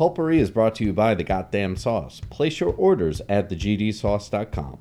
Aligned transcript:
Pulpery 0.00 0.38
is 0.38 0.50
brought 0.50 0.74
to 0.76 0.84
you 0.84 0.94
by 0.94 1.14
the 1.14 1.22
Goddamn 1.22 1.76
Sauce. 1.76 2.22
Place 2.30 2.58
your 2.58 2.72
orders 2.72 3.20
at 3.28 3.50
thegdsauce.com. 3.50 4.78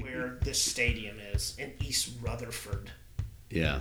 where 0.00 0.38
this 0.42 0.60
stadium 0.60 1.20
is 1.32 1.54
in 1.56 1.72
East 1.80 2.14
Rutherford. 2.20 2.90
Yeah. 3.48 3.78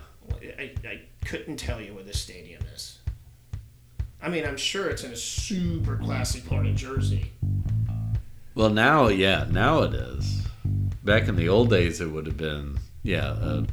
I, 0.60 0.71
I 0.86 1.02
couldn't 1.26 1.58
tell 1.58 1.82
you 1.82 1.96
where 1.96 2.04
this 2.04 2.21
stadium 2.21 2.62
is. 2.76 3.00
I 4.21 4.29
mean, 4.29 4.46
I'm 4.46 4.58
sure 4.58 4.92
it's 4.92 5.04
in 5.04 5.12
a 5.12 5.18
super 5.18 5.98
classy 5.98 6.42
part 6.42 6.68
of 6.68 6.76
Jersey. 6.76 7.32
Well, 8.54 8.70
now, 8.70 9.08
yeah, 9.08 9.48
now 9.50 9.82
it 9.82 9.96
is. 9.96 10.44
Back 11.04 11.28
in 11.28 11.36
the 11.36 11.50
old 11.50 11.72
days, 11.72 12.00
it 12.00 12.12
would 12.12 12.28
have 12.28 12.38
been, 12.38 12.78
yeah, 13.02 13.32
a, 13.42 13.66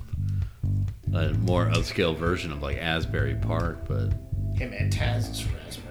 a 1.15 1.35
more 1.35 1.67
upscale 1.67 2.17
version 2.17 2.53
of 2.53 2.63
like 2.63 2.79
Asbury 2.79 3.35
Park, 3.35 3.87
but 3.87 4.15
Hey 4.57 4.69
man, 4.71 4.91
Taz 4.91 5.31
is 5.31 5.41
from 5.41 5.53
Asbury 5.69 5.86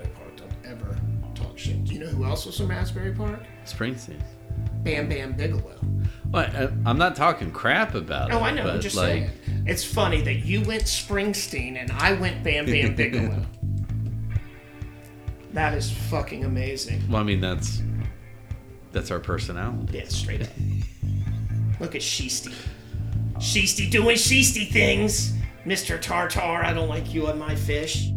who 2.25 2.31
else 2.31 2.45
was 2.45 2.57
from 2.57 2.71
Asbury 2.71 3.11
Park? 3.11 3.43
Springsteen. 3.65 4.21
Bam 4.84 5.07
Bam 5.07 5.34
Bigelow. 5.34 5.79
Well, 6.31 6.43
I, 6.43 6.63
uh, 6.63 6.71
I'm 6.85 6.98
not 6.98 7.15
talking 7.15 7.51
crap 7.51 7.95
about 7.95 8.29
it. 8.29 8.34
Oh, 8.34 8.39
I 8.39 8.51
know. 8.51 8.67
I'm 8.67 8.81
just 8.81 8.95
like, 8.95 9.29
saying. 9.45 9.63
It's 9.65 9.84
funny 9.84 10.21
that 10.21 10.45
you 10.45 10.61
went 10.61 10.84
Springsteen 10.84 11.79
and 11.79 11.91
I 11.91 12.13
went 12.13 12.43
Bam 12.43 12.65
Bam 12.65 12.95
Bigelow. 12.95 13.45
that 15.53 15.73
is 15.73 15.91
fucking 15.91 16.45
amazing. 16.45 17.07
Well, 17.09 17.21
I 17.21 17.23
mean, 17.23 17.41
that's 17.41 17.81
that's 18.91 19.12
our 19.12 19.20
personality. 19.20 19.98
Yeah, 19.98 20.07
straight 20.07 20.41
up. 20.41 20.49
Look 21.79 21.95
at 21.95 22.01
Shiesty. 22.01 22.53
Shiesty 23.35 23.91
doing 23.91 24.15
Shiesty 24.15 24.71
things. 24.71 25.34
Mr. 25.65 25.99
Tartar, 25.99 26.63
I 26.63 26.73
don't 26.73 26.87
like 26.89 27.13
you 27.13 27.27
on 27.27 27.39
my 27.39 27.55
fish. 27.55 28.12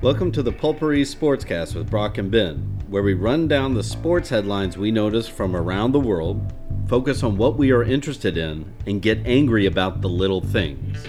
Welcome 0.00 0.32
to 0.32 0.42
the 0.42 0.52
Pulpery 0.52 1.02
Sportscast 1.02 1.74
with 1.74 1.90
Brock 1.90 2.18
and 2.18 2.30
Ben, 2.30 2.81
where 2.92 3.02
we 3.02 3.14
run 3.14 3.48
down 3.48 3.72
the 3.72 3.82
sports 3.82 4.28
headlines 4.28 4.76
we 4.76 4.90
notice 4.90 5.26
from 5.26 5.56
around 5.56 5.92
the 5.92 5.98
world, 5.98 6.52
focus 6.88 7.22
on 7.22 7.38
what 7.38 7.56
we 7.56 7.72
are 7.72 7.82
interested 7.82 8.36
in, 8.36 8.70
and 8.86 9.00
get 9.00 9.18
angry 9.24 9.64
about 9.64 10.02
the 10.02 10.08
little 10.10 10.42
things. 10.42 11.02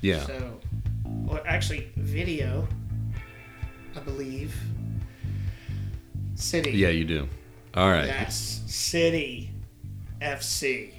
Yeah. 0.00 0.24
So, 0.24 0.60
well, 1.04 1.42
actually, 1.44 1.90
video, 1.96 2.68
I 3.96 3.98
believe. 3.98 4.54
City. 6.36 6.70
Yeah, 6.70 6.90
you 6.90 7.04
do. 7.04 7.28
All 7.74 7.90
right. 7.90 8.06
Yes, 8.06 8.62
City 8.66 9.50
FC. 10.22 10.92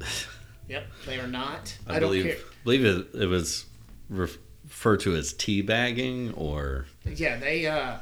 Yep, 0.68 0.86
they 1.06 1.18
are 1.18 1.26
not. 1.26 1.76
I, 1.86 1.96
I, 1.96 1.98
don't 1.98 2.08
believe 2.10 2.24
care. 2.24 2.36
believe 2.64 2.84
it, 2.84 3.08
it 3.14 3.26
was 3.26 3.66
referred 4.08 5.00
to 5.00 5.14
as 5.14 5.32
teabagging 5.34 6.36
or 6.36 6.86
Yeah, 7.04 7.36
they. 7.36 7.66
uh 7.66 7.98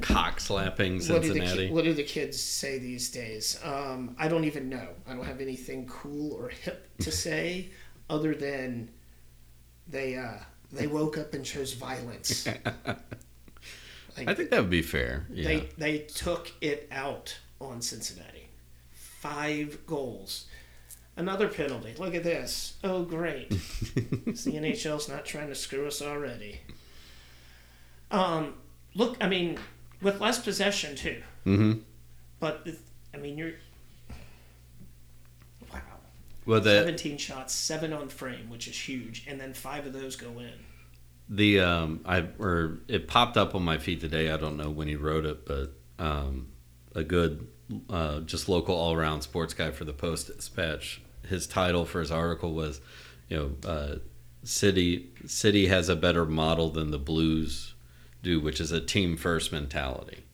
cock 0.00 0.40
slapping 0.40 0.94
what 0.94 1.22
do, 1.22 1.28
the, 1.28 1.40
Cincinnati. 1.40 1.70
what 1.70 1.84
do 1.84 1.92
the 1.92 2.02
kids 2.02 2.40
say 2.40 2.78
these 2.78 3.10
days? 3.10 3.58
Um, 3.62 4.16
I 4.18 4.28
don't 4.28 4.44
even 4.44 4.68
know. 4.68 4.88
I 5.06 5.14
don't 5.14 5.24
have 5.24 5.40
anything 5.40 5.86
cool 5.86 6.32
or 6.32 6.48
hip 6.48 6.88
to 7.00 7.10
say 7.12 7.68
other 8.08 8.34
than 8.34 8.90
they 9.88 10.16
uh, 10.16 10.38
they 10.72 10.86
woke 10.86 11.18
up 11.18 11.34
and 11.34 11.44
chose 11.44 11.74
violence. 11.74 12.48
I 14.26 14.34
think 14.34 14.50
that 14.50 14.60
would 14.60 14.70
be 14.70 14.82
fair. 14.82 15.26
Yeah. 15.30 15.48
They 15.48 15.68
they 15.78 15.98
took 15.98 16.52
it 16.60 16.88
out 16.90 17.38
on 17.60 17.82
Cincinnati. 17.82 18.48
Five 18.92 19.86
goals. 19.86 20.46
Another 21.16 21.48
penalty. 21.48 21.94
Look 21.98 22.14
at 22.14 22.24
this. 22.24 22.74
Oh 22.82 23.02
great. 23.02 23.50
the 23.50 23.56
NHL's 24.26 25.08
not 25.08 25.24
trying 25.26 25.48
to 25.48 25.54
screw 25.54 25.86
us 25.86 26.00
already. 26.00 26.60
Um 28.10 28.54
look, 28.94 29.16
I 29.20 29.28
mean, 29.28 29.58
with 30.00 30.20
less 30.20 30.38
possession 30.40 30.96
too. 30.96 31.22
hmm 31.44 31.72
But 32.40 32.66
I 33.14 33.18
mean 33.18 33.36
you're 33.38 33.52
Wow. 35.72 35.80
Well, 36.46 36.60
the 36.60 36.70
17 36.82 37.18
shots, 37.18 37.54
7 37.54 37.92
on 37.92 38.08
frame, 38.08 38.50
which 38.50 38.66
is 38.68 38.76
huge, 38.88 39.24
and 39.28 39.40
then 39.40 39.54
5 39.54 39.86
of 39.86 39.92
those 39.92 40.16
go 40.16 40.38
in. 40.38 40.52
the 41.28 41.60
um 41.60 42.00
I 42.04 42.26
or 42.38 42.80
it 42.88 43.06
popped 43.06 43.36
up 43.36 43.54
on 43.54 43.62
my 43.62 43.78
feed 43.78 44.00
today. 44.00 44.30
I 44.30 44.36
don't 44.36 44.56
know 44.56 44.70
when 44.70 44.88
he 44.88 44.96
wrote 44.96 45.24
it, 45.26 45.46
but 45.46 45.72
um 45.98 46.48
a 46.94 47.04
good 47.04 47.46
uh, 47.90 48.20
just 48.20 48.48
local 48.48 48.74
all 48.74 48.92
around 48.92 49.22
sports 49.22 49.54
guy 49.54 49.70
for 49.70 49.84
the 49.84 49.92
Post 49.92 50.28
Dispatch. 50.28 51.00
His 51.28 51.46
title 51.46 51.84
for 51.84 52.00
his 52.00 52.10
article 52.10 52.52
was, 52.52 52.80
you 53.28 53.36
know, 53.36 53.68
uh, 53.70 53.96
city 54.44 55.10
city 55.26 55.66
has 55.66 55.88
a 55.88 55.96
better 55.96 56.24
model 56.26 56.68
than 56.70 56.90
the 56.90 56.98
Blues 56.98 57.74
do, 58.22 58.40
which 58.40 58.60
is 58.60 58.72
a 58.72 58.80
team 58.80 59.16
first 59.16 59.52
mentality. 59.52 60.24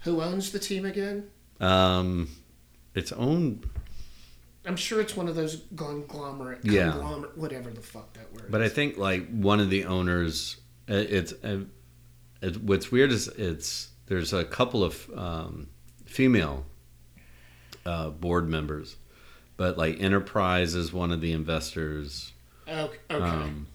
Who 0.00 0.20
owns 0.20 0.52
the 0.52 0.58
team 0.58 0.84
again? 0.84 1.30
Um, 1.60 2.28
its 2.94 3.12
own, 3.12 3.64
I'm 4.66 4.76
sure 4.76 5.00
it's 5.00 5.16
one 5.16 5.28
of 5.28 5.34
those 5.34 5.62
conglomerate, 5.76 6.60
Yeah. 6.64 6.90
conglomerate 6.92 7.38
whatever 7.38 7.70
the 7.70 7.80
fuck 7.80 8.12
that 8.14 8.32
word 8.32 8.50
but 8.50 8.60
I 8.62 8.68
think 8.68 8.98
like 8.98 9.28
one 9.30 9.60
of 9.60 9.70
the 9.70 9.84
owners, 9.86 10.56
uh, 10.90 10.94
it's 10.94 11.32
uh, 11.42 11.60
what's 12.60 12.92
weird 12.92 13.10
is 13.10 13.28
it's 13.28 13.88
there's 14.06 14.34
a 14.34 14.44
couple 14.44 14.84
of 14.84 15.08
um, 15.16 15.68
female 16.18 16.64
uh, 17.84 18.08
board 18.08 18.48
members, 18.48 18.94
but 19.56 19.76
like 19.76 20.00
Enterprise 20.00 20.74
is 20.76 20.92
one 20.92 21.10
of 21.10 21.20
the 21.20 21.32
investors. 21.32 22.32
Okay. 22.68 22.96
okay. 23.10 23.24
Um, 23.24 23.66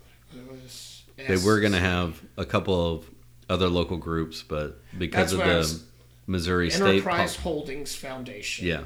was 0.50 1.04
they 1.18 1.36
were 1.38 1.60
going 1.60 1.74
to 1.74 1.80
have 1.80 2.22
a 2.38 2.46
couple 2.46 2.94
of 2.96 3.10
other 3.50 3.68
local 3.68 3.98
groups, 3.98 4.42
but 4.42 4.80
because 4.98 5.32
That's 5.32 5.34
of 5.34 5.40
the 5.40 5.56
was- 5.58 5.84
Missouri 6.28 6.70
State, 6.70 6.88
Enterprise 7.04 7.36
pub- 7.36 7.44
Holdings 7.44 7.94
Foundation. 7.96 8.68
yeah, 8.68 8.84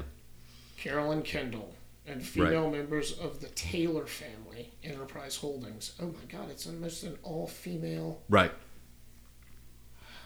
Carolyn 0.78 1.22
Kindle 1.22 1.74
and 2.06 2.22
female 2.22 2.70
members 2.70 3.12
of 3.18 3.40
the 3.40 3.48
Taylor 3.50 4.06
family, 4.06 4.72
Enterprise 4.82 5.36
Holdings. 5.36 5.92
Oh 6.02 6.06
my 6.06 6.24
God, 6.28 6.50
it's 6.50 6.66
almost 6.66 7.04
an 7.04 7.16
all-female. 7.22 8.20
right. 8.28 8.52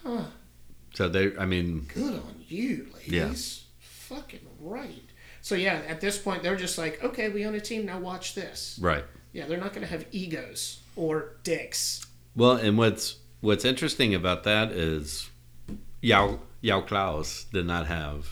Huh. 0.05 0.25
So 0.98 1.09
they, 1.09 1.36
I 1.36 1.47
mean, 1.47 1.86
Good 1.94 2.14
on 2.14 2.42
you, 2.48 2.88
ladies. 2.92 3.66
Fucking 3.78 4.41
right. 4.59 5.04
So 5.42 5.54
yeah, 5.54 5.82
at 5.86 6.00
this 6.00 6.19
point 6.19 6.42
they're 6.42 6.56
just 6.56 6.76
like, 6.76 7.04
okay, 7.04 7.28
we 7.28 7.47
own 7.47 7.54
a 7.54 7.60
team 7.60 7.86
now. 7.86 8.00
Watch 8.00 8.34
this. 8.34 8.81
right. 8.82 9.04
Yeah, 9.32 9.47
they're 9.47 9.60
not 9.60 9.72
going 9.72 9.86
to 9.86 9.92
have 9.92 10.06
egos 10.10 10.81
or 10.97 11.36
dicks. 11.44 12.04
Well, 12.34 12.54
and 12.54 12.76
what's 12.76 13.19
what's 13.41 13.64
interesting 13.64 14.12
about 14.12 14.42
that 14.42 14.72
is 14.72 15.31
Yao 16.00 16.41
Yao 16.62 16.81
Klauss 16.81 17.48
did 17.53 17.65
not 17.66 17.86
have 17.86 18.26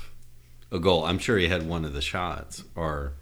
a 0.73 0.81
goal. 0.81 1.05
I'm 1.05 1.21
sure 1.21 1.39
he 1.39 1.47
had 1.47 1.69
one 1.69 1.85
of 1.85 1.93
the 1.93 2.03
shots, 2.03 2.65
or 2.75 3.13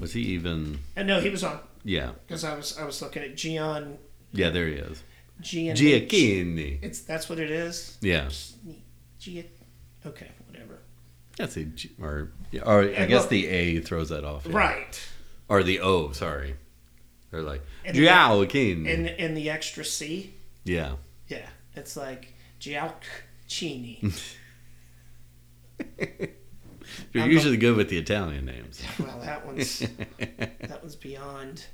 was 0.00 0.14
he 0.14 0.22
even? 0.22 0.78
And 0.96 1.06
no, 1.06 1.20
he 1.20 1.28
was 1.28 1.44
on 1.44 1.60
Yeah, 1.82 2.12
because 2.26 2.44
I 2.44 2.56
was 2.56 2.78
I 2.78 2.84
was 2.86 3.02
looking 3.02 3.24
at 3.24 3.36
Gian 3.36 3.98
yeah, 4.34 4.50
there 4.50 4.66
he 4.66 4.74
is. 4.74 5.02
Gioacchini. 5.42 6.78
It's 6.82 7.00
that's 7.00 7.28
what 7.28 7.38
it 7.38 7.50
is. 7.50 7.98
Yeah, 8.00 8.28
Gia. 9.18 9.44
Okay, 10.06 10.28
whatever. 10.46 10.78
that's 11.36 11.56
a 11.56 11.64
G- 11.64 11.90
or 12.00 12.30
or 12.64 12.82
I 12.82 12.86
And 12.88 13.08
guess 13.10 13.22
look- 13.22 13.30
the 13.30 13.46
A 13.48 13.80
throws 13.80 14.08
that 14.10 14.24
off. 14.24 14.46
yeah. 14.46 14.56
Right. 14.56 15.08
Or 15.48 15.62
the 15.62 15.80
O. 15.80 16.12
Sorry, 16.12 16.54
they're 17.30 17.42
like 17.42 17.62
And 17.84 17.96
the- 17.96 18.06
Gioacchini. 18.06 18.86
In 18.86 19.06
in 19.06 19.34
the 19.34 19.50
extra 19.50 19.84
C, 19.84 20.34
Yeah, 20.64 20.94
yeah, 21.28 21.48
it's 21.74 21.96
like 21.96 22.32
Gialcini. 22.60 24.12
you're 27.12 27.24
I'm 27.24 27.30
usually 27.30 27.56
good 27.56 27.76
with 27.76 27.88
the 27.88 27.98
Italian 27.98 28.44
names. 28.46 28.82
well, 28.98 29.20
that 29.20 29.44
one's 29.46 29.80
that 30.60 30.78
one's 30.82 30.96
beyond 30.96 31.66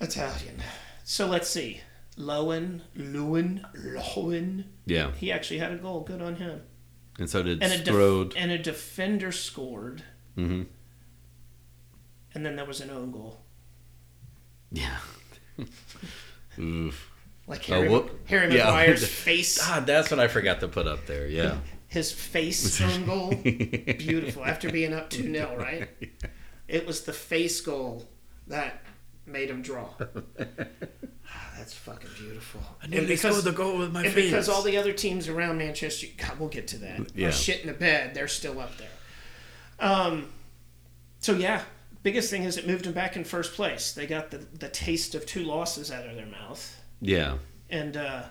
Italian. 0.00 0.62
So 1.04 1.26
let's 1.26 1.48
see. 1.48 1.80
Lowen, 2.18 2.80
Lewin, 2.94 3.64
Lowen. 3.76 4.64
Yeah, 4.86 5.12
He 5.12 5.32
actually 5.32 5.58
had 5.58 5.72
a 5.72 5.76
goal. 5.76 6.00
Good 6.02 6.20
on 6.22 6.36
him. 6.36 6.62
and 7.18 7.28
so 7.30 7.42
did 7.42 7.62
And 7.62 7.72
a, 7.72 7.78
def- 7.78 8.36
and 8.36 8.50
a 8.52 8.58
defender 8.58 9.32
scored, 9.32 10.02
hmm 10.34 10.62
and 12.34 12.46
then 12.46 12.56
there 12.56 12.64
was 12.64 12.80
an 12.80 12.88
own 12.90 13.10
goal. 13.12 13.42
Yeah. 14.70 14.96
Oof. 16.58 17.10
Like 17.46 17.68
Oh, 17.70 17.74
Harry, 17.74 17.88
what- 17.90 18.10
Harry 18.24 18.54
yeah. 18.56 18.64
Maguire's 18.64 19.06
face, 19.26 19.58
God, 19.66 19.86
that's 19.86 20.10
what 20.10 20.18
I 20.20 20.28
forgot 20.28 20.60
to 20.60 20.68
put 20.68 20.86
up 20.86 21.06
there. 21.06 21.26
Yeah. 21.26 21.58
his 21.88 22.10
face 22.10 22.80
own 22.80 23.04
goal. 23.04 23.34
Beautiful. 23.34 24.44
After 24.46 24.70
being 24.70 24.94
up 24.94 25.10
2 25.10 25.30
0, 25.32 25.56
right? 25.58 25.88
It 26.68 26.86
was 26.86 27.02
the 27.02 27.12
face 27.12 27.60
goal 27.60 28.08
that 28.46 28.82
made 29.26 29.50
him 29.50 29.60
draw. 29.60 29.90
That's 31.62 31.74
fucking 31.74 32.10
beautiful. 32.18 32.60
And 32.82 32.90
because, 33.06 33.48
goal 33.52 33.78
with 33.78 33.92
my 33.92 34.04
and 34.04 34.12
because 34.16 34.48
all 34.48 34.62
the 34.62 34.76
other 34.76 34.92
teams 34.92 35.28
around 35.28 35.58
Manchester, 35.58 36.08
God, 36.18 36.40
we'll 36.40 36.48
get 36.48 36.66
to 36.68 36.78
that. 36.78 37.14
Yeah. 37.14 37.28
Are 37.28 37.32
shit 37.32 37.60
in 37.60 37.68
the 37.68 37.72
bed. 37.72 38.16
They're 38.16 38.26
still 38.26 38.58
up 38.58 38.72
there. 38.78 38.88
Um, 39.78 40.26
so 41.20 41.34
yeah, 41.34 41.62
biggest 42.02 42.30
thing 42.30 42.42
is 42.42 42.56
it 42.56 42.66
moved 42.66 42.84
them 42.84 42.94
back 42.94 43.14
in 43.14 43.22
first 43.22 43.54
place. 43.54 43.92
They 43.92 44.08
got 44.08 44.32
the 44.32 44.38
the 44.38 44.68
taste 44.70 45.14
of 45.14 45.24
two 45.24 45.44
losses 45.44 45.92
out 45.92 46.04
of 46.04 46.16
their 46.16 46.26
mouth, 46.26 46.80
Yeah. 47.00 47.36
and 47.70 47.96
uh, 47.96 48.22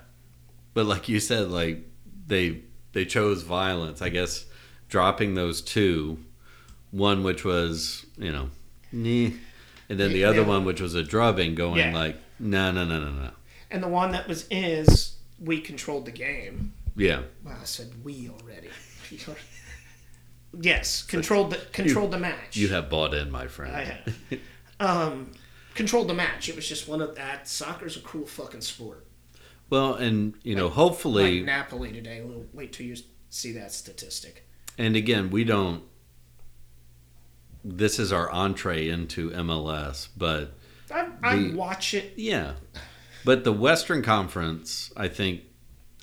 But 0.74 0.88
like 0.88 1.08
you 1.08 1.22
said, 1.22 1.50
like 1.52 1.88
they 2.28 2.64
they 2.92 3.06
chose 3.06 3.44
violence. 3.44 4.02
I 4.02 4.10
guess 4.10 4.46
dropping 4.90 5.36
those 5.36 5.62
two, 5.62 6.18
one 6.92 7.24
which 7.24 7.46
was 7.46 8.06
you 8.18 8.34
know, 8.34 8.50
nee, 8.92 9.38
and 9.88 9.98
then 9.98 10.12
the 10.12 10.20
Yeah. 10.20 10.30
other 10.32 10.44
one 10.44 10.66
which 10.66 10.82
was 10.82 10.96
a 10.96 11.04
drubbing, 11.04 11.56
going 11.56 11.78
Yeah. 11.78 11.94
like 11.94 12.18
no 12.42 12.72
no 12.72 12.84
no 12.84 13.00
no 13.00 13.12
no. 13.12 13.32
and 13.70 13.82
the 13.84 13.88
one 13.88 14.12
that 14.12 14.28
was 14.28 14.46
is 14.52 15.16
we 15.40 15.62
controlled 15.62 16.06
the 16.06 16.12
game. 16.12 16.74
Yeah, 16.96 17.22
Wow, 17.46 17.56
I 17.62 17.66
said 17.66 18.04
we 18.04 18.30
already. 18.30 18.70
yes, 20.60 21.04
controlled 21.04 21.52
the 21.52 21.58
controlled 21.72 22.12
the 22.12 22.20
match. 22.20 22.58
you 22.58 22.68
have 22.70 22.90
bought 22.90 23.14
in, 23.14 23.32
my 23.32 23.48
friend. 23.48 23.76
I 23.76 23.84
have. 23.84 24.16
Um, 24.80 25.32
controlled 25.76 26.08
the 26.10 26.14
match. 26.14 26.50
It 26.50 26.56
was 26.56 26.68
just 26.68 26.88
one 26.88 27.02
of 27.02 27.16
that. 27.16 27.48
Soccer's 27.48 27.96
a 27.98 28.02
cool 28.02 28.26
fucking 28.26 28.62
sport. 28.62 29.06
Well, 29.70 29.94
and 29.96 30.34
you 30.44 30.56
know, 30.56 30.70
hopefully, 30.70 31.38
Like 31.40 31.46
Napoli 31.46 31.92
today. 31.94 32.22
We'll 32.24 32.46
wait 32.54 32.74
till 32.74 32.86
you 32.86 32.96
see 33.30 33.52
that 33.54 33.72
statistic. 33.72 34.46
and 34.78 34.96
again, 34.96 35.30
we 35.30 35.44
don't. 35.44 35.84
This 37.64 38.00
is 38.00 38.12
our 38.12 38.30
entree 38.32 38.90
into 38.90 39.30
MLS, 39.30 40.08
but 40.18 40.54
I, 40.92 41.08
I 41.24 41.36
The- 41.38 41.54
watch 41.56 41.94
it. 41.94 42.14
yeah, 42.16 42.54
but 43.26 43.44
the 43.44 43.52
Western 43.54 44.02
Conference, 44.02 44.92
I 44.98 45.08
think, 45.08 45.42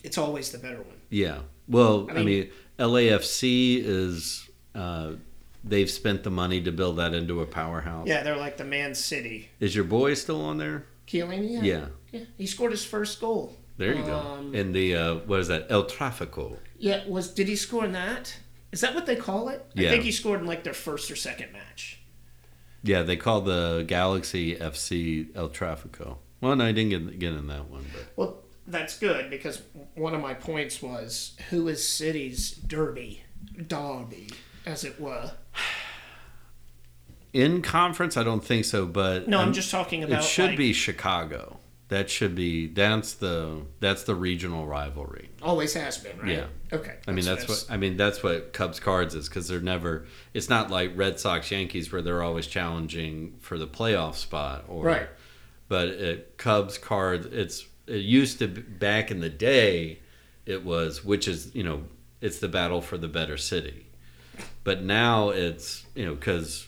It's 0.04 0.18
always 0.18 0.50
the 0.50 0.58
better 0.58 0.78
one. 0.82 0.96
Yeah. 1.10 1.40
Well, 1.68 2.06
I 2.10 2.12
I 2.12 2.16
mean, 2.18 2.26
mean- 2.26 2.50
LAFC 2.78 3.82
is 3.84 4.48
uh, 4.74 5.12
they've 5.64 5.90
spent 5.90 6.22
the 6.22 6.30
money 6.30 6.60
to 6.62 6.70
build 6.72 6.96
that 6.98 7.14
into 7.14 7.40
a 7.40 7.46
powerhouse. 7.46 8.06
Yeah, 8.06 8.22
they're 8.22 8.36
like 8.36 8.56
the 8.56 8.64
Man 8.64 8.94
City. 8.94 9.50
Is 9.60 9.74
your 9.74 9.84
boy 9.84 10.14
still 10.14 10.40
on 10.44 10.58
there? 10.58 10.86
Chiellini. 11.06 11.50
Yeah. 11.54 11.62
Yeah. 11.62 11.84
Yeah, 12.12 12.20
he 12.38 12.46
scored 12.46 12.70
his 12.70 12.84
first 12.84 13.20
goal. 13.20 13.54
There 13.76 13.94
you 13.94 14.02
Um, 14.04 14.52
go. 14.52 14.58
In 14.58 14.72
the 14.72 14.94
uh, 14.96 15.14
what 15.26 15.40
is 15.40 15.48
that? 15.48 15.66
El 15.68 15.84
Trafico. 15.84 16.56
Yeah, 16.78 17.06
was 17.06 17.30
did 17.34 17.48
he 17.48 17.56
score 17.56 17.84
in 17.84 17.92
that? 17.92 18.34
Is 18.72 18.80
that 18.80 18.94
what 18.94 19.06
they 19.06 19.16
call 19.16 19.48
it? 19.50 19.64
Yeah. 19.74 19.88
I 19.88 19.92
think 19.92 20.04
he 20.04 20.12
scored 20.12 20.40
in 20.40 20.46
like 20.46 20.64
their 20.64 20.72
first 20.74 21.10
or 21.10 21.16
second 21.16 21.52
match. 21.52 21.97
Yeah, 22.82 23.02
they 23.02 23.16
call 23.16 23.40
the 23.40 23.84
Galaxy 23.86 24.54
FC 24.56 25.28
El 25.34 25.48
Trafico. 25.48 26.18
Well, 26.40 26.54
no, 26.56 26.64
I 26.64 26.72
didn't 26.72 26.90
get 26.90 27.18
get 27.18 27.32
in 27.32 27.46
that 27.48 27.68
one, 27.68 27.84
but 27.92 28.06
Well, 28.16 28.36
that's 28.66 28.98
good 28.98 29.30
because 29.30 29.62
one 29.94 30.14
of 30.14 30.20
my 30.20 30.34
points 30.34 30.80
was 30.82 31.32
who 31.50 31.68
is 31.68 31.86
City's 31.86 32.52
derby, 32.52 33.22
derby, 33.66 34.28
as 34.64 34.84
it 34.84 35.00
were. 35.00 35.32
in 37.32 37.62
conference, 37.62 38.16
I 38.16 38.22
don't 38.22 38.44
think 38.44 38.64
so. 38.64 38.86
But 38.86 39.28
No, 39.28 39.38
I'm 39.40 39.48
um, 39.48 39.52
just 39.54 39.70
talking 39.70 40.02
about. 40.04 40.20
It 40.20 40.24
should 40.24 40.50
like- 40.50 40.58
be 40.58 40.72
Chicago. 40.72 41.58
That 41.88 42.10
should 42.10 42.34
be 42.34 42.66
that's 42.66 43.14
the 43.14 43.62
that's 43.80 44.02
the 44.02 44.14
regional 44.14 44.66
rivalry. 44.66 45.30
always 45.42 45.72
has 45.72 45.96
been, 45.96 46.18
right? 46.18 46.28
Yeah. 46.28 46.46
Okay. 46.70 46.96
I 47.06 47.12
mean 47.12 47.24
that's 47.24 47.48
what 47.48 47.64
I 47.70 47.78
mean 47.78 47.96
that's 47.96 48.22
what 48.22 48.52
Cubs 48.52 48.78
Cards 48.78 49.14
is 49.14 49.26
because 49.28 49.48
they're 49.48 49.60
never. 49.60 50.04
It's 50.34 50.50
not 50.50 50.70
like 50.70 50.92
Red 50.94 51.18
Sox 51.18 51.50
Yankees 51.50 51.90
where 51.90 52.02
they're 52.02 52.22
always 52.22 52.46
challenging 52.46 53.36
for 53.40 53.56
the 53.56 53.66
playoff 53.66 54.16
spot 54.16 54.66
or 54.68 54.84
Right. 54.84 55.08
But 55.68 55.88
it, 55.88 56.36
Cubs 56.38 56.76
Cards, 56.76 57.26
it's 57.26 57.66
it 57.86 58.02
used 58.02 58.38
to 58.40 58.48
back 58.48 59.10
in 59.10 59.20
the 59.20 59.30
day, 59.30 60.00
it 60.44 60.64
was 60.66 61.02
which 61.02 61.26
is 61.26 61.54
you 61.54 61.62
know 61.62 61.84
it's 62.20 62.38
the 62.38 62.48
battle 62.48 62.82
for 62.82 62.98
the 62.98 63.08
better 63.08 63.38
city, 63.38 63.86
but 64.62 64.82
now 64.82 65.30
it's 65.30 65.86
you 65.94 66.04
know 66.04 66.14
because 66.14 66.66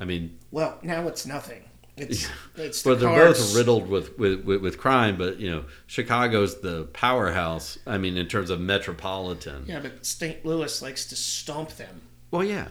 I 0.00 0.04
mean 0.04 0.36
Well, 0.50 0.78
now 0.82 1.06
it's 1.06 1.26
nothing. 1.26 1.62
It's 2.00 2.28
it's 2.56 2.82
the 2.82 2.90
well, 2.90 2.98
they're 2.98 3.26
both 3.28 3.54
riddled 3.54 3.88
with, 3.88 4.18
with, 4.18 4.44
with, 4.44 4.60
with 4.62 4.78
crime, 4.78 5.16
but 5.16 5.38
you 5.38 5.50
know, 5.50 5.64
Chicago's 5.86 6.60
the 6.60 6.84
powerhouse. 6.92 7.78
I 7.86 7.98
mean, 7.98 8.16
in 8.16 8.26
terms 8.26 8.50
of 8.50 8.60
metropolitan. 8.60 9.64
Yeah, 9.66 9.80
but 9.80 10.04
St. 10.04 10.44
Louis 10.44 10.82
likes 10.82 11.06
to 11.06 11.16
stomp 11.16 11.70
them. 11.70 12.02
Well, 12.30 12.44
yeah. 12.44 12.68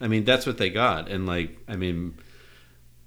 I 0.00 0.08
mean, 0.08 0.24
that's 0.24 0.46
what 0.46 0.58
they 0.58 0.70
got, 0.70 1.08
and 1.08 1.26
like, 1.26 1.56
I 1.68 1.76
mean, 1.76 2.18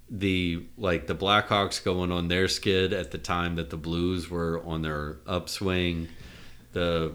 the 0.09 0.65
like 0.77 1.07
the 1.07 1.15
Blackhawks 1.15 1.83
going 1.83 2.11
on 2.11 2.27
their 2.27 2.47
skid 2.47 2.93
at 2.93 3.11
the 3.11 3.17
time 3.17 3.55
that 3.55 3.69
the 3.69 3.77
Blues 3.77 4.29
were 4.29 4.61
on 4.65 4.81
their 4.81 5.17
upswing. 5.27 6.07
The 6.73 7.13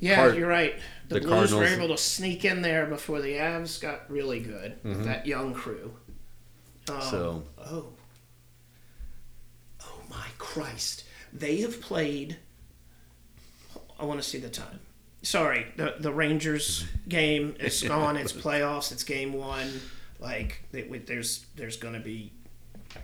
Yeah, 0.00 0.16
Card- 0.16 0.36
you're 0.36 0.48
right. 0.48 0.74
The, 1.08 1.20
the 1.20 1.26
Blues 1.26 1.54
were 1.54 1.64
able 1.64 1.88
to 1.88 1.96
sneak 1.96 2.44
in 2.44 2.62
there 2.62 2.86
before 2.86 3.20
the 3.20 3.34
Avs 3.34 3.80
got 3.80 4.10
really 4.10 4.40
good 4.40 4.78
with 4.82 4.94
mm-hmm. 4.94 5.04
that 5.04 5.26
young 5.26 5.54
crew. 5.54 5.92
Um. 6.90 7.02
So- 7.02 7.42
oh, 7.66 7.86
oh 9.82 10.00
my 10.10 10.26
Christ! 10.38 11.04
They 11.32 11.58
have 11.60 11.80
played. 11.80 12.36
I 14.00 14.04
want 14.04 14.22
to 14.22 14.28
see 14.28 14.38
the 14.38 14.48
time. 14.48 14.80
Sorry, 15.22 15.66
the 15.76 15.96
the 15.98 16.12
Rangers 16.12 16.86
game 17.08 17.54
is 17.58 17.82
gone. 17.82 18.16
It's 18.16 18.32
playoffs. 18.44 18.92
It's 18.92 19.02
game 19.04 19.32
one. 19.32 19.80
Like 20.20 20.62
it, 20.72 21.06
there's 21.06 21.44
there's 21.56 21.76
going 21.76 21.94
to 21.94 22.00
be 22.00 22.32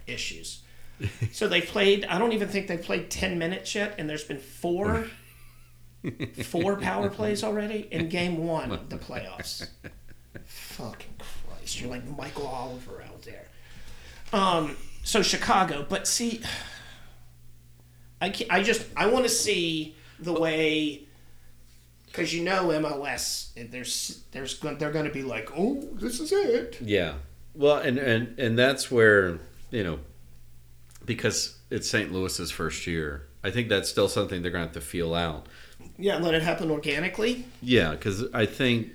issues. 0.07 0.61
So 1.33 1.49
they 1.49 1.61
played. 1.61 2.05
I 2.05 2.19
don't 2.19 2.33
even 2.33 2.49
think 2.49 2.69
they 2.69 2.77
played 2.79 3.11
ten 3.11 3.37
minutes 3.37 3.75
yet, 3.75 3.97
and 3.99 4.09
there's 4.09 4.23
been 4.23 4.39
four 4.39 5.07
four 6.45 6.77
power 6.77 7.11
plays 7.11 7.43
already 7.43 7.89
in 7.91 8.09
game 8.09 8.47
one 8.47 8.71
of 8.71 8.89
the 8.91 8.97
playoffs. 8.97 9.67
Fucking 10.45 11.15
Christ, 11.19 11.81
you're 11.81 11.91
like 11.91 12.07
Michael 12.17 12.47
Oliver 12.47 13.03
out 13.03 13.23
there. 13.23 13.49
Um, 14.35 14.77
so 15.05 15.23
Chicago, 15.23 15.87
but 15.89 16.09
see, 16.09 16.43
I 18.21 18.31
can't, 18.31 18.51
I 18.51 18.65
just 18.65 18.85
I 18.97 19.07
want 19.07 19.25
to 19.25 19.29
see 19.29 19.95
the 20.19 20.33
way 20.33 21.07
because 22.07 22.35
you 22.35 22.43
know 22.43 22.69
MLS, 22.69 23.57
and 23.57 23.71
there's 23.71 24.25
there's 24.33 24.59
they're 24.59 24.91
going 24.91 25.05
to 25.05 25.13
be 25.13 25.23
like, 25.23 25.51
oh, 25.57 25.89
this 25.93 26.19
is 26.19 26.33
it. 26.33 26.79
yeah, 26.81 27.15
well, 27.55 27.77
and 27.77 27.97
and 27.97 28.37
and 28.37 28.59
that's 28.59 28.91
where 28.91 29.39
you 29.71 29.85
know, 29.85 30.01
because 31.05 31.57
it's 31.71 31.89
St. 31.89 32.13
Louis's 32.13 32.51
first 32.51 32.89
year. 32.89 33.29
I 33.45 33.53
think 33.53 33.69
that's 33.69 33.89
still 33.89 34.09
something 34.09 34.43
they're 34.43 34.51
going 34.51 34.63
to 34.63 34.69
have 34.69 34.75
to 34.75 34.81
feel 34.81 35.15
out. 35.15 35.47
Yeah, 35.97 36.17
let 36.17 36.35
it 36.35 36.43
happen 36.43 36.73
organically. 36.73 37.45
Yeah, 37.63 37.93
because 37.93 38.25
I 38.33 38.47
think 38.47 38.89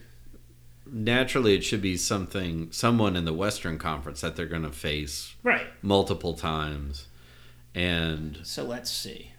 naturally 0.91 1.55
it 1.55 1.63
should 1.63 1.81
be 1.81 1.97
something, 1.97 2.71
someone 2.71 3.15
in 3.15 3.25
the 3.25 3.33
Western 3.33 3.77
Conference 3.77 4.21
that 4.21 4.35
they're 4.35 4.45
going 4.45 4.63
to 4.63 4.71
face 4.71 5.35
Right. 5.43 5.67
multiple 5.81 6.33
times, 6.33 7.07
and 7.75 8.39
So 8.43 8.63
let's 8.65 8.91
see. 8.91 9.31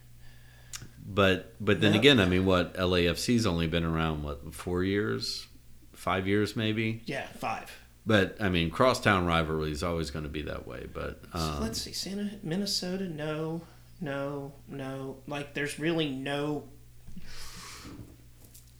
but 1.05 1.53
but 1.59 1.81
then 1.81 1.93
Yeah. 1.93 1.99
again, 1.99 2.19
I 2.19 2.25
mean, 2.25 2.45
what 2.45 2.73
LAFC's 2.75 3.45
only 3.45 3.67
been 3.67 3.83
around 3.83 4.23
what 4.23 4.53
four 4.53 4.83
years, 4.83 5.47
five 5.93 6.27
years 6.27 6.55
maybe. 6.55 7.01
Yeah, 7.05 7.27
five. 7.37 7.71
But 8.05 8.37
I 8.41 8.49
mean, 8.49 8.69
crosstown 8.71 9.25
rivalry 9.25 9.71
is 9.71 9.83
always 9.83 10.09
going 10.11 10.23
to 10.23 10.29
be 10.29 10.41
that 10.43 10.65
way. 10.67 10.87
But 10.91 11.21
So 11.33 11.39
um, 11.39 11.61
let's 11.61 11.81
see. 11.81 11.91
Santa, 11.93 12.31
Minnesota, 12.41 13.07
no, 13.07 13.61
no, 13.99 14.53
no. 14.67 15.17
Like, 15.27 15.53
there's 15.53 15.77
really 15.77 16.09
no. 16.09 16.63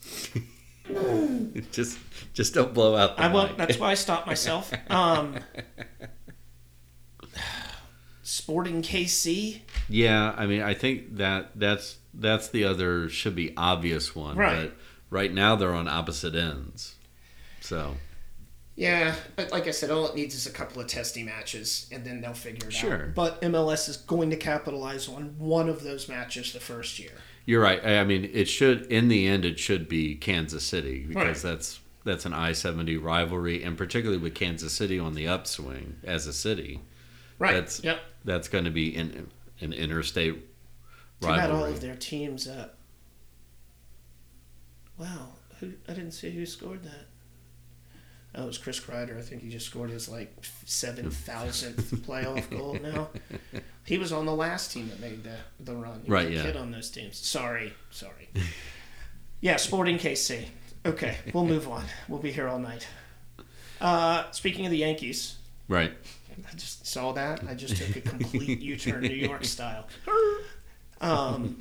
just 1.71 1.97
just 2.33 2.53
don't 2.53 2.73
blow 2.73 2.95
out. 2.95 3.17
The 3.17 3.23
I 3.23 3.33
won't. 3.33 3.57
mic. 3.57 3.57
That's 3.67 3.79
why 3.79 3.91
I 3.91 3.93
stopped 3.95 4.27
myself. 4.27 4.71
Um, 4.89 5.37
Sporting 8.23 8.81
KC. 8.81 9.61
Yeah, 9.89 10.33
I 10.37 10.45
mean, 10.45 10.61
I 10.61 10.73
think 10.73 11.17
that 11.17 11.51
that's 11.55 11.97
that's 12.13 12.49
the 12.49 12.63
other 12.65 13.09
should 13.09 13.35
be 13.35 13.53
obvious 13.57 14.15
one. 14.15 14.35
Right. 14.37 14.69
But 14.69 14.77
right 15.09 15.33
now 15.33 15.55
they're 15.55 15.73
on 15.73 15.87
opposite 15.87 16.35
ends. 16.35 16.95
So 17.61 17.95
Yeah, 18.75 19.15
but 19.35 19.51
like 19.51 19.67
I 19.67 19.71
said, 19.71 19.89
all 19.91 20.07
it 20.07 20.15
needs 20.15 20.35
is 20.35 20.45
a 20.45 20.51
couple 20.51 20.81
of 20.81 20.87
testing 20.87 21.25
matches, 21.25 21.87
and 21.91 22.05
then 22.05 22.21
they'll 22.21 22.33
figure 22.33 22.67
it 22.69 22.73
Sure. 22.73 23.05
out. 23.07 23.15
But 23.15 23.41
MLS 23.41 23.89
is 23.89 23.97
going 23.97 24.29
to 24.29 24.37
capitalize 24.37 25.07
on 25.09 25.35
one 25.37 25.67
of 25.67 25.83
those 25.83 26.07
matches 26.07 26.53
the 26.53 26.59
first 26.59 26.99
year. 26.99 27.11
You're 27.45 27.61
right. 27.61 27.83
I 27.83 27.99
I 27.99 28.03
mean, 28.03 28.29
it 28.33 28.45
should 28.47 28.85
in 28.87 29.07
the 29.07 29.27
end 29.27 29.45
it 29.45 29.59
should 29.59 29.87
be 29.89 30.15
Kansas 30.15 30.63
City 30.63 31.05
because 31.07 31.43
Right. 31.43 31.51
that's 31.53 31.79
that's 32.03 32.25
an 32.25 32.33
I 32.33 32.51
seventy 32.53 32.97
rivalry, 32.97 33.63
and 33.63 33.77
particularly 33.77 34.21
with 34.21 34.33
Kansas 34.35 34.73
City 34.73 34.97
on 34.97 35.13
the 35.13 35.27
upswing 35.27 35.97
as 36.03 36.27
a 36.27 36.33
city, 36.33 36.81
Right. 37.39 37.53
That's- 37.53 37.81
yep. 37.83 38.01
that's 38.25 38.47
going 38.47 38.65
to 38.65 38.71
be 38.71 38.95
in 38.95 39.29
an 39.59 39.73
interstate 39.73 40.33
Too 41.21 41.27
bad 41.27 41.51
all 41.51 41.65
of 41.65 41.81
their 41.81 41.95
teams. 41.95 42.47
Uh... 42.47 42.69
Wow, 44.97 45.29
who, 45.59 45.73
I 45.87 45.93
didn't 45.93 46.11
see 46.11 46.31
who 46.31 46.45
scored 46.45 46.83
that. 46.83 47.07
Oh, 48.33 48.43
it 48.43 48.47
was 48.47 48.57
Chris 48.57 48.79
Kreider. 48.79 49.17
I 49.17 49.21
think 49.21 49.41
he 49.43 49.49
just 49.49 49.65
scored 49.65 49.89
his 49.89 50.07
like 50.07 50.33
seven 50.65 51.09
thousandth 51.11 51.91
playoff 52.07 52.49
goal. 52.49 52.77
Now 52.81 53.09
he 53.85 53.97
was 53.97 54.11
on 54.13 54.25
the 54.25 54.33
last 54.35 54.71
team 54.71 54.87
that 54.89 54.99
made 55.01 55.23
the 55.23 55.35
the 55.59 55.75
run. 55.75 56.01
He 56.05 56.11
Right, 56.11 56.29
was 56.29 56.33
a 56.35 56.37
yeah. 56.37 56.43
Kid 56.51 56.57
on 56.57 56.71
those 56.71 56.89
teams. 56.89 57.17
Sorry, 57.17 57.73
sorry. 57.89 58.29
yeah, 59.41 59.57
Sporting 59.57 59.97
KC. 59.97 60.45
Okay, 60.85 61.17
we'll 61.33 61.45
move 61.45 61.67
on. 61.67 61.83
We'll 62.07 62.19
be 62.21 62.31
here 62.31 62.47
all 62.47 62.59
night. 62.59 62.87
Uh, 63.81 64.29
speaking 64.31 64.65
of 64.65 64.71
the 64.71 64.77
Yankees, 64.77 65.37
Right. 65.67 65.91
I 66.49 66.55
just 66.55 66.87
saw 66.87 67.11
that. 67.13 67.43
I 67.47 67.53
just 67.53 67.75
took 67.77 67.95
a 67.97 68.01
complete 68.01 68.61
U 68.61 68.77
turn 68.77 69.01
New 69.01 69.09
York 69.09 69.43
style. 69.45 69.87
Um, 71.01 71.57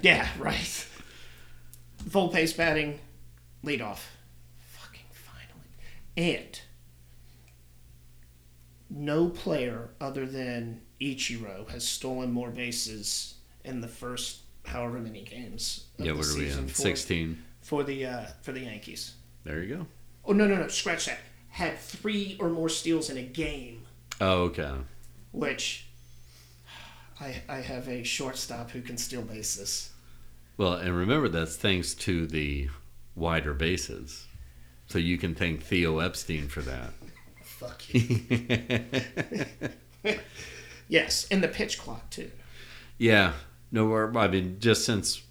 yeah, 0.00 0.26
right. 0.38 0.86
Full 2.08 2.28
pace 2.30 2.54
batting, 2.54 2.98
lead 3.62 3.82
off. 3.82 4.10
And 6.18 6.60
no 8.90 9.28
player 9.28 9.90
other 10.00 10.26
than 10.26 10.80
Ichiro 11.00 11.68
has 11.70 11.86
stolen 11.86 12.32
more 12.32 12.50
bases 12.50 13.34
in 13.64 13.80
the 13.80 13.86
first 13.86 14.40
however 14.66 14.98
many 14.98 15.22
games. 15.22 15.84
Of 15.96 16.06
Yeah, 16.06 16.12
the 16.12 16.18
what 16.18 16.28
are 16.28 16.34
we 16.36 16.50
in? 16.50 16.68
16. 16.68 17.40
for 17.60 17.84
the 17.84 18.04
uh, 18.04 18.24
for 18.42 18.50
the 18.50 18.60
Yankees. 18.60 19.14
There 19.44 19.62
you 19.62 19.76
go. 19.76 19.86
Oh 20.24 20.32
no 20.32 20.48
no 20.48 20.56
no! 20.56 20.66
Scratch 20.66 21.06
that. 21.06 21.20
Had 21.50 21.78
three 21.78 22.36
or 22.40 22.48
more 22.50 22.68
steals 22.68 23.10
in 23.10 23.16
a 23.16 23.22
game, 23.22 23.86
Oh, 24.20 24.42
okay. 24.42 24.72
which 25.30 25.86
I 27.20 27.42
I 27.48 27.56
have 27.60 27.88
a 27.88 28.02
shortstop 28.02 28.70
who 28.72 28.82
can 28.82 28.98
steal 28.98 29.22
bases. 29.22 29.92
Well, 30.56 30.74
and 30.74 30.96
remember 30.96 31.28
that's 31.28 31.54
thanks 31.56 31.94
to 31.94 32.26
the 32.26 32.68
wider 33.14 33.54
bases. 33.54 34.26
So 34.88 34.98
you 34.98 35.18
can 35.18 35.34
thank 35.34 35.62
Theo 35.62 35.98
Epstein 35.98 36.48
for 36.48 36.62
that. 36.62 36.92
Fuck 37.42 37.82
you. 37.92 38.20
yes, 40.88 41.26
and 41.30 41.42
the 41.42 41.48
pitch 41.48 41.78
clock 41.78 42.10
too. 42.10 42.30
yeah. 42.98 43.32
No, 43.70 43.94
I 44.16 44.28
mean, 44.28 44.56
just 44.60 44.86
since 44.86 45.22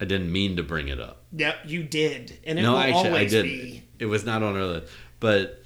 I 0.00 0.04
didn't 0.04 0.32
mean 0.32 0.56
to 0.56 0.64
bring 0.64 0.88
it 0.88 0.98
up. 0.98 1.22
Yep, 1.32 1.56
you 1.66 1.84
did, 1.84 2.38
and 2.44 2.58
it 2.58 2.62
no, 2.62 2.72
will 2.72 2.78
actually, 2.78 3.08
I 3.08 3.12
always 3.12 3.30
didn't. 3.30 3.50
be. 3.50 3.84
It 4.00 4.06
was 4.06 4.24
not 4.24 4.42
on 4.42 4.54
list. 4.54 4.92
But 5.20 5.62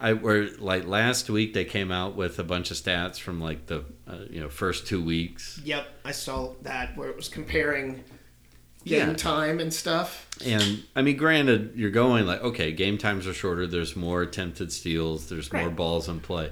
I 0.00 0.14
were 0.14 0.48
like 0.58 0.86
last 0.86 1.28
week 1.30 1.54
they 1.54 1.64
came 1.64 1.92
out 1.92 2.16
with 2.16 2.38
a 2.38 2.44
bunch 2.44 2.70
of 2.72 2.76
stats 2.76 3.18
from 3.18 3.40
like 3.40 3.66
the 3.66 3.84
uh, 4.08 4.16
you 4.30 4.40
know 4.40 4.48
first 4.48 4.86
two 4.86 5.02
weeks, 5.02 5.60
Yep, 5.64 5.86
I 6.04 6.10
saw 6.12 6.54
that 6.62 6.96
where 6.96 7.08
it 7.08 7.16
was 7.16 7.28
comparing 7.28 8.02
Yeah. 8.88 9.06
game 9.06 9.16
time 9.16 9.60
and 9.60 9.72
stuff. 9.72 10.26
and 10.44 10.82
I 10.96 11.02
mean, 11.02 11.16
granted, 11.16 11.72
you're 11.76 11.90
going 11.90 12.26
like 12.26 12.42
okay, 12.42 12.72
game 12.72 12.98
times 12.98 13.26
are 13.26 13.34
shorter. 13.34 13.66
There's 13.66 13.94
more 13.96 14.22
attempted 14.22 14.72
steals. 14.72 15.28
There's 15.28 15.52
more 15.52 15.70
balls 15.70 16.08
in 16.08 16.20
play. 16.20 16.50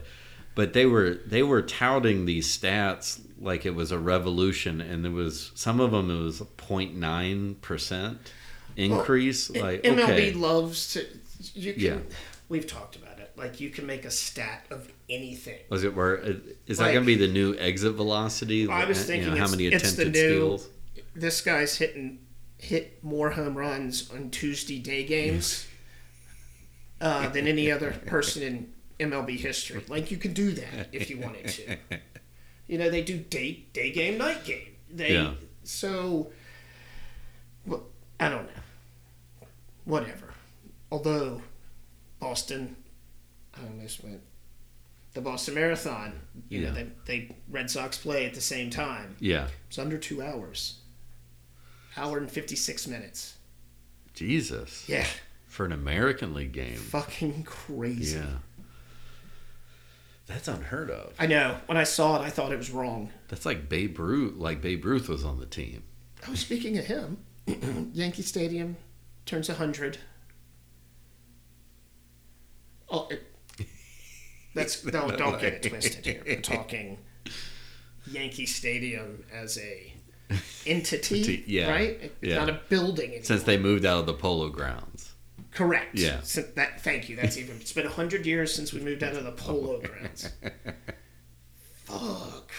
But 0.55 0.73
they 0.73 0.87
were 0.87 1.19
they 1.27 1.43
were 1.43 1.61
touting 1.63 2.25
these 2.25 2.47
stats 2.57 3.21
like 3.41 3.67
it 3.67 3.75
was 3.75 3.93
a 3.93 3.99
revolution, 3.99 4.81
and 4.81 5.05
there 5.05 5.13
was 5.13 5.53
some 5.55 5.81
of 5.81 5.91
them 5.91 6.11
it 6.11 6.23
was 6.23 6.41
a 6.41 6.47
09 6.71 7.57
percent 7.61 8.19
increase. 8.77 9.51
like 9.51 9.83
MLB 9.83 10.03
okay, 10.03 10.33
loves 10.33 10.93
to. 10.95 11.07
You 11.55 11.73
can. 11.75 11.83
Yeah. 11.83 11.97
We've 12.49 12.67
talked 12.67 12.97
about 12.97 13.19
it. 13.19 13.33
Like 13.37 13.61
you 13.61 13.71
can 13.71 13.87
make 13.87 14.05
a 14.05 14.11
stat 14.11 14.65
of 14.71 14.91
anything. 15.11 15.59
was 15.69 15.85
it 15.85 15.95
where 15.95 16.17
is 16.67 16.79
that 16.79 16.93
going 16.93 17.01
to 17.01 17.07
be 17.07 17.17
the 17.17 17.29
new 17.29 17.55
exit 17.59 17.93
velocity? 17.95 18.67
I 18.69 18.85
was 18.87 18.99
You 18.99 19.03
know, 19.03 19.07
thinking 19.09 19.29
how 19.37 19.45
it's- 19.45 19.51
many 19.51 19.67
it's 19.67 19.93
attempted 19.93 20.13
new- 20.15 20.19
steals. 20.21 20.69
This 21.15 21.41
guy's 21.41 21.77
hitting 21.77 22.19
hit 22.59 23.03
more 23.05 23.31
home 23.31 23.57
runs 23.57 24.11
on 24.11 24.31
Tuesday 24.31 24.79
day 24.79 25.05
games 25.05 25.67
uh, 27.01 27.29
than 27.29 27.47
any 27.47 27.71
other 27.71 27.91
person 28.07 28.43
in 28.99 29.11
MLB 29.11 29.39
history. 29.39 29.85
Like 29.89 30.11
you 30.11 30.17
could 30.17 30.35
do 30.35 30.53
that 30.53 30.89
if 30.93 31.11
you 31.11 31.19
wanted 31.19 31.49
to. 31.49 31.77
You 32.69 32.79
know, 32.79 32.91
they 32.91 33.01
do 33.03 33.17
day 33.19 33.63
day 33.73 33.93
game, 33.93 34.19
night 34.19 34.45
game. 34.45 34.75
They 34.91 35.13
Yeah. 35.15 35.35
so. 35.63 36.33
Well, 37.65 37.85
I 38.19 38.29
don't 38.29 38.47
know. 38.47 39.47
Whatever. 39.85 40.35
Although, 40.91 41.43
Boston, 42.19 42.75
I 43.55 43.65
almost 43.69 44.03
went. 44.03 44.21
The 45.15 45.21
Boston 45.21 45.55
Marathon. 45.55 46.15
You 46.49 46.63
know, 46.63 46.73
they, 46.73 46.89
they 47.07 47.37
Red 47.49 47.71
Sox 47.71 47.99
play 47.99 48.27
at 48.27 48.35
the 48.35 48.41
same 48.41 48.69
time. 48.69 49.15
Yeah, 49.21 49.47
It's 49.69 49.79
under 49.79 49.97
two 49.97 50.21
hours. 50.21 50.79
Hour 51.97 52.19
and 52.19 52.31
56 52.31 52.87
minutes. 52.87 53.37
Jesus. 54.15 54.89
Yeah. 54.89 55.07
For 55.47 55.65
an 55.65 55.73
American 55.73 56.35
League 56.35 56.53
game. 56.53 56.77
Fucking 56.77 57.45
crazy. 57.45 58.19
Yeah. 58.19 58.37
That's 60.27 60.49
unheard 60.49 60.91
of. 60.91 61.15
I 61.19 61.27
know. 61.27 61.57
When 61.67 61.79
I 61.79 61.85
saw 61.85 62.17
it, 62.21 62.25
I 62.25 62.31
thought 62.31 62.53
it 62.53 62.59
was 62.59 62.71
wrong. 62.71 63.11
That's 63.29 63.47
like 63.47 63.69
Babe 63.69 63.99
Ruth. 63.99 64.37
Like 64.37 64.61
Babe 64.61 64.85
Ruth 64.85 65.09
was 65.09 65.25
on 65.25 65.39
the 65.39 65.47
team. 65.47 65.85
Oh, 66.29 66.35
speaking 66.35 66.79
of 66.79 66.87
him, 66.87 67.19
Yankee 67.95 68.23
Stadium 68.23 68.77
turns 69.25 69.49
100. 69.49 69.99
Oh, 72.89 73.09
it, 73.11 73.23
that's 74.55 74.83
don't 74.83 75.17
don't 75.17 75.41
get 75.41 75.65
it 75.65 75.69
twisted 75.69 76.05
here. 76.05 76.23
We're 76.27 76.41
talking 76.41 76.99
Yankee 78.11 78.47
Stadium 78.47 79.25
as 79.33 79.59
a 79.59 79.93
entity, 80.67 81.45
Yeah, 81.47 81.71
right? 81.71 81.99
It's 82.01 82.15
yeah. 82.23 82.39
not 82.39 82.49
a 82.49 82.61
building 82.69 83.07
anymore. 83.11 83.25
Since 83.25 83.43
they 83.45 83.57
moved 83.59 83.85
out 83.85 83.99
of 84.01 84.07
the 84.07 84.15
Polo 84.15 84.49
Grounds. 84.49 85.13
Correct. 85.53 85.95
Yeah. 85.99 86.21
So 86.23 86.43
that, 86.57 86.83
thank 86.83 87.09
you. 87.09 87.17
That's 87.17 87.39
even. 87.39 87.57
It's 87.57 87.73
been 87.73 87.87
hundred 87.87 88.27
years 88.27 88.55
since 88.55 88.75
we 88.75 88.81
moved 88.81 89.03
out 89.03 89.15
of 89.15 89.25
the 89.25 89.33
polo 89.33 89.81
grounds. 89.81 90.29
Fuck. 91.85 92.51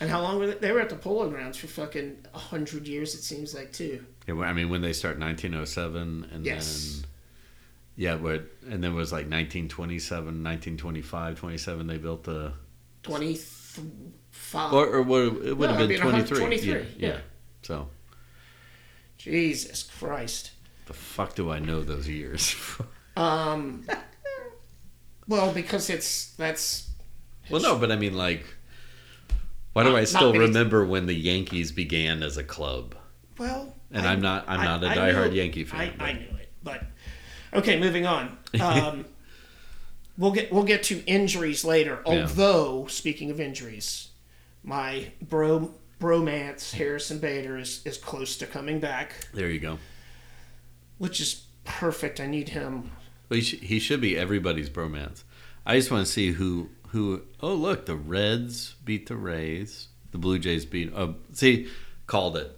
And 0.00 0.10
how 0.10 0.20
long 0.20 0.38
were 0.38 0.46
they? 0.48 0.54
They 0.54 0.72
were 0.72 0.80
at 0.80 0.90
the 0.90 0.96
polo 0.96 1.28
grounds 1.30 1.56
for 1.56 1.66
fucking 1.66 2.26
hundred 2.34 2.86
years. 2.86 3.14
It 3.14 3.22
seems 3.22 3.54
like 3.54 3.72
too. 3.72 4.04
Yeah, 4.26 4.34
well, 4.34 4.48
I 4.48 4.52
mean, 4.52 4.68
when 4.68 4.82
they 4.82 4.92
start 4.92 5.18
1907, 5.18 6.28
and 6.32 6.44
Yes. 6.44 6.96
then 7.00 7.08
yeah, 7.96 8.14
what, 8.16 8.44
and 8.68 8.84
then 8.84 8.92
it 8.92 8.94
was 8.94 9.10
like 9.10 9.24
1927, 9.24 10.24
1925, 10.26 11.38
27. 11.40 11.86
They 11.86 11.96
built 11.98 12.24
the 12.24 12.52
Twenty 13.02 13.38
five. 14.38 14.72
or, 14.72 14.86
or 14.86 15.02
what 15.02 15.22
it 15.22 15.56
would 15.56 15.70
No, 15.70 15.76
have 15.76 15.88
been 15.88 16.00
mean, 16.00 16.10
23. 16.24 16.38
23, 16.38 16.68
Yeah, 16.72 16.76
yeah. 16.76 17.08
yeah. 17.08 17.18
So 17.62 17.88
Jesus 19.18 19.82
Christ. 19.82 20.52
the 20.86 20.92
fuck 20.94 21.34
do 21.34 21.50
I 21.50 21.58
know 21.58 21.82
those 21.82 22.08
years? 22.08 22.54
Um. 23.16 23.84
well, 25.26 25.52
because 25.52 25.90
it's 25.90 26.30
that's 26.36 26.88
well, 27.50 27.60
no, 27.60 27.76
but 27.76 27.90
I 27.90 27.96
mean, 27.96 28.14
like, 28.14 28.44
why 29.72 29.82
do 29.82 29.90
Not- 29.90 29.98
I 29.98 30.04
still 30.04 30.32
remember 30.32 30.84
when 30.86 31.06
the 31.06 31.14
Yankees 31.14 31.72
began 31.72 32.22
as 32.22 32.36
a 32.36 32.44
club? 32.44 32.94
well. 33.36 33.74
And 33.90 34.06
I- 34.06 34.12
I'm 34.12 34.20
not. 34.20 34.44
I'm 34.46 34.62
not 34.62 34.84
a 34.84 34.88
I 34.90 34.96
diehard 34.96 35.30
knew- 35.30 35.38
Yankee 35.40 35.64
fan. 35.64 35.94
I, 35.98 36.10
I 36.10 36.12
knew 36.12 36.28
it, 36.38 36.52
but 36.62 36.84
okay. 37.54 37.80
Moving 37.80 38.06
on. 38.06 38.38
Um, 38.60 39.04
we'll 40.16 40.30
get 40.30 40.52
we'll 40.52 40.62
get 40.62 40.84
to 40.84 41.02
injuries 41.04 41.64
later. 41.64 42.00
Yeah. 42.06 42.20
Although 42.20 42.86
speaking 42.86 43.32
of 43.32 43.40
injuries, 43.40 44.10
my 44.62 45.12
bro 45.22 45.72
bromance 46.00 46.72
Harrison 46.72 47.18
Bader 47.18 47.58
is 47.58 47.82
is 47.84 47.98
close 47.98 48.36
to 48.38 48.46
coming 48.46 48.80
back, 48.80 49.14
there 49.34 49.50
you 49.50 49.58
go. 49.60 49.78
which 50.98 51.20
is 51.20 51.44
perfect. 51.64 52.20
I 52.20 52.26
need 52.26 52.50
him. 52.50 52.90
Well, 53.28 53.38
he, 53.38 53.42
sh- 53.42 53.60
he 53.60 53.78
should 53.78 54.00
be 54.00 54.16
everybody's 54.16 54.70
bromance. 54.70 55.22
I 55.66 55.76
just 55.76 55.90
want 55.90 56.06
to 56.06 56.12
see 56.12 56.32
who 56.32 56.70
who. 56.88 57.22
Oh, 57.40 57.54
look, 57.54 57.86
the 57.86 57.96
Reds 57.96 58.74
beat 58.84 59.06
the 59.08 59.16
Rays. 59.16 59.88
The 60.12 60.18
Blue 60.18 60.38
Jays 60.38 60.64
beat. 60.64 60.90
Oh, 60.96 61.16
see, 61.32 61.68
called 62.06 62.36
it. 62.38 62.54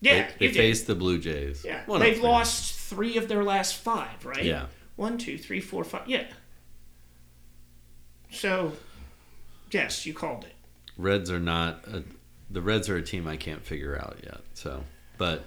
Yeah, 0.00 0.28
they, 0.38 0.48
they 0.48 0.52
faced 0.52 0.86
the 0.88 0.94
Blue 0.96 1.18
Jays. 1.18 1.64
Yeah, 1.64 1.82
Well, 1.86 1.98
they've 2.00 2.20
lost 2.20 2.74
three 2.74 3.16
of 3.16 3.28
their 3.28 3.44
last 3.44 3.76
five, 3.76 4.24
right? 4.24 4.44
Yeah. 4.44 4.66
One, 4.96 5.18
two, 5.18 5.38
three, 5.38 5.60
four, 5.60 5.84
five. 5.84 6.08
Yeah. 6.08 6.24
So, 8.30 8.72
yes, 9.70 10.06
you 10.06 10.14
called 10.14 10.44
it. 10.44 10.54
Reds 10.98 11.30
are 11.30 11.40
not. 11.40 11.84
A, 11.86 12.02
the 12.50 12.60
Reds 12.60 12.88
are 12.90 12.96
a 12.96 13.02
team 13.02 13.26
I 13.26 13.36
can't 13.36 13.64
figure 13.64 13.96
out 13.96 14.18
yet. 14.22 14.40
So, 14.54 14.84
but 15.16 15.44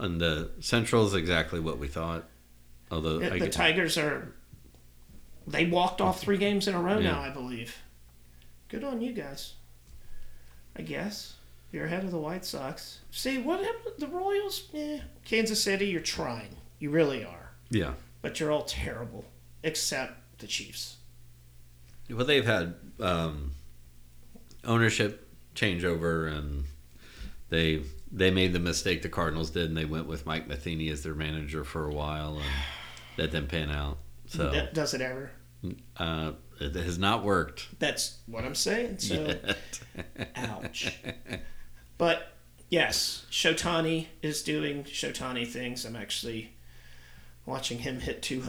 on 0.00 0.18
the 0.18 0.50
Central 0.60 1.06
is 1.06 1.14
exactly 1.14 1.60
what 1.60 1.78
we 1.78 1.88
thought. 1.88 2.24
Although 2.90 3.18
The, 3.18 3.34
I 3.34 3.38
the 3.40 3.48
Tigers 3.50 3.98
are. 3.98 4.32
They 5.46 5.66
walked 5.66 6.00
off 6.00 6.20
three 6.20 6.38
games 6.38 6.68
in 6.68 6.74
a 6.74 6.80
row 6.80 6.98
Yeah. 6.98 7.12
now, 7.12 7.20
I 7.20 7.28
believe. 7.30 7.76
Good 8.68 8.82
on 8.84 9.02
you 9.02 9.12
guys. 9.12 9.54
I 10.76 10.82
guess 10.82 11.34
you're 11.70 11.84
ahead 11.84 12.04
of 12.04 12.10
the 12.10 12.18
White 12.18 12.44
Sox. 12.44 13.00
See 13.10 13.38
what 13.38 13.60
happened? 13.60 13.94
The 13.98 14.08
Royals, 14.08 14.68
yeah. 14.72 15.00
Kansas 15.24 15.62
City, 15.62 15.86
you're 15.86 16.00
trying. 16.00 16.56
You 16.78 16.90
really 16.90 17.24
are, 17.24 17.50
yeah. 17.70 17.92
but 18.22 18.40
you're 18.40 18.50
all 18.50 18.64
terrible, 18.64 19.24
except 19.62 20.38
the 20.38 20.46
Chiefs. 20.46 20.96
Well, 22.10 22.26
they've 22.26 22.44
had 22.44 22.74
um, 23.00 23.52
ownership 24.64 25.28
changeover, 25.54 26.32
and 26.32 26.64
they 27.48 27.82
they 28.10 28.30
made 28.30 28.52
the 28.52 28.60
mistake 28.60 29.02
the 29.02 29.08
Cardinals 29.08 29.50
did, 29.50 29.68
and 29.68 29.76
they 29.76 29.84
went 29.84 30.06
with 30.06 30.26
Mike 30.26 30.46
Matheny 30.46 30.88
as 30.88 31.02
their 31.02 31.14
manager 31.14 31.64
for 31.64 31.88
a 31.88 31.92
while, 31.92 32.36
and 32.36 32.52
that 33.16 33.30
didn't 33.30 33.48
pan 33.48 33.70
out. 33.70 33.98
So 34.26 34.68
Does 34.72 34.94
it 34.94 35.00
ever? 35.00 35.30
uh, 35.96 36.32
it 36.60 36.74
has 36.74 36.98
not 36.98 37.24
worked 37.24 37.68
That's 37.78 38.18
what 38.26 38.44
I'm 38.44 38.54
saying. 38.54 38.98
So, 38.98 39.34
ouch. 40.36 40.98
But 41.98 42.32
yes, 42.70 43.26
Shotani 43.30 44.06
is 44.22 44.42
doing 44.42 44.84
Shotani 44.84 45.46
things. 45.46 45.84
I'm 45.84 45.96
actually 45.96 46.52
watching 47.46 47.78
him 47.78 48.00
hit 48.00 48.22
two 48.22 48.42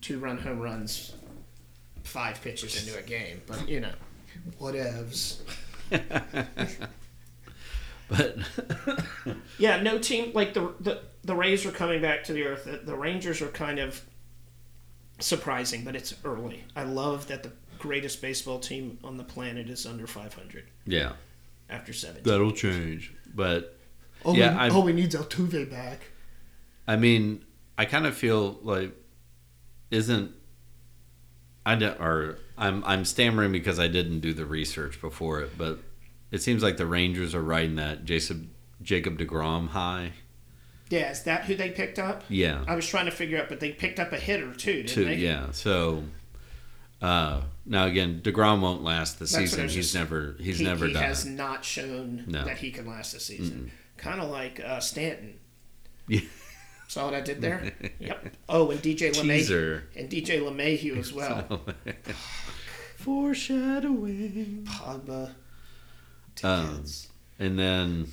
two 0.00 0.18
run 0.18 0.38
home 0.38 0.60
runs 0.60 1.14
five 2.04 2.40
pitches 2.40 2.86
into 2.86 2.98
a 2.98 3.02
game, 3.02 3.42
but 3.46 3.68
you 3.68 3.80
know, 3.80 3.92
whatevs. 4.60 5.38
But 8.08 8.36
Yeah, 9.58 9.82
no 9.82 9.98
team 9.98 10.32
like 10.32 10.54
the 10.54 10.72
the 10.80 11.00
the 11.24 11.34
Rays 11.34 11.66
are 11.66 11.72
coming 11.72 12.00
back 12.00 12.22
to 12.24 12.32
the 12.32 12.44
earth. 12.44 12.64
The, 12.64 12.78
the 12.78 12.94
Rangers 12.94 13.42
are 13.42 13.48
kind 13.48 13.78
of 13.78 14.00
surprising, 15.18 15.82
but 15.84 15.96
it's 15.96 16.14
early. 16.24 16.64
I 16.76 16.84
love 16.84 17.26
that 17.28 17.42
the 17.42 17.50
greatest 17.78 18.22
baseball 18.22 18.60
team 18.60 18.98
on 19.02 19.16
the 19.16 19.24
planet 19.24 19.68
is 19.68 19.86
under 19.86 20.06
500 20.06 20.64
yeah, 20.86 21.12
after 21.68 21.92
7 21.92 22.22
that'll 22.22 22.52
change. 22.52 23.12
But 23.34 23.76
oh, 24.24 24.34
yeah, 24.34 24.52
we, 24.52 24.58
I'm- 24.58 24.72
oh, 24.72 24.80
we 24.80 24.92
need 24.92 25.10
Altuve 25.10 25.70
back. 25.70 26.00
I 26.88 26.96
mean, 26.96 27.44
I 27.76 27.84
kind 27.86 28.06
of 28.06 28.16
feel 28.16 28.58
like 28.62 28.92
isn't 29.90 30.32
I 31.66 31.74
don't, 31.74 32.00
or 32.00 32.38
I'm 32.56 32.82
I'm 32.84 33.04
stammering 33.04 33.52
because 33.52 33.78
I 33.78 33.88
didn't 33.88 34.20
do 34.20 34.32
the 34.32 34.46
research 34.46 35.00
before 35.00 35.40
it, 35.40 35.58
but 35.58 35.80
it 36.30 36.40
seems 36.40 36.62
like 36.62 36.76
the 36.78 36.86
Rangers 36.86 37.34
are 37.34 37.42
riding 37.42 37.76
that 37.76 38.04
Jacob 38.04 38.48
Jacob 38.80 39.18
deGrom 39.18 39.68
high. 39.70 40.12
Yeah, 40.88 41.10
is 41.10 41.24
that 41.24 41.46
who 41.46 41.56
they 41.56 41.70
picked 41.70 41.98
up? 41.98 42.22
Yeah, 42.28 42.64
I 42.68 42.76
was 42.76 42.86
trying 42.86 43.06
to 43.06 43.10
figure 43.10 43.38
out, 43.40 43.48
but 43.48 43.58
they 43.58 43.72
picked 43.72 43.98
up 43.98 44.12
a 44.12 44.16
hitter 44.16 44.54
too, 44.54 44.84
didn't 44.84 45.04
they? 45.06 45.14
yeah. 45.16 45.50
So 45.50 46.04
uh, 47.02 47.40
now 47.66 47.86
again, 47.86 48.20
deGrom 48.22 48.60
won't 48.60 48.82
last 48.84 49.18
the 49.18 49.26
season. 49.26 49.62
He's 49.64 49.74
just- 49.74 49.94
never 49.94 50.36
he's 50.38 50.58
he, 50.60 50.64
never 50.64 50.86
he 50.86 50.92
done. 50.92 51.02
has 51.02 51.26
not 51.26 51.64
shown 51.64 52.24
No. 52.28 52.44
that 52.44 52.58
he 52.58 52.70
can 52.70 52.86
last 52.86 53.12
the 53.12 53.20
season. 53.20 53.72
Kind 53.96 54.20
of 54.20 54.30
like 54.30 54.60
uh, 54.60 54.78
Stanton. 54.80 55.40
Yeah. 56.06 56.20
Saw 56.96 57.04
what 57.04 57.14
I 57.14 57.20
did 57.20 57.42
there? 57.42 57.74
yep. 58.00 58.26
Oh, 58.48 58.70
and 58.70 58.80
DJ 58.80 59.12
LeMay. 59.14 59.82
And 59.94 60.08
DJ 60.08 60.40
LeMahieu 60.40 60.96
as 60.96 61.12
well. 61.12 61.60
Foreshadowing. 62.96 64.66
Pogba. 64.66 65.34
Um, 66.42 66.84
And 67.38 67.58
then 67.58 68.06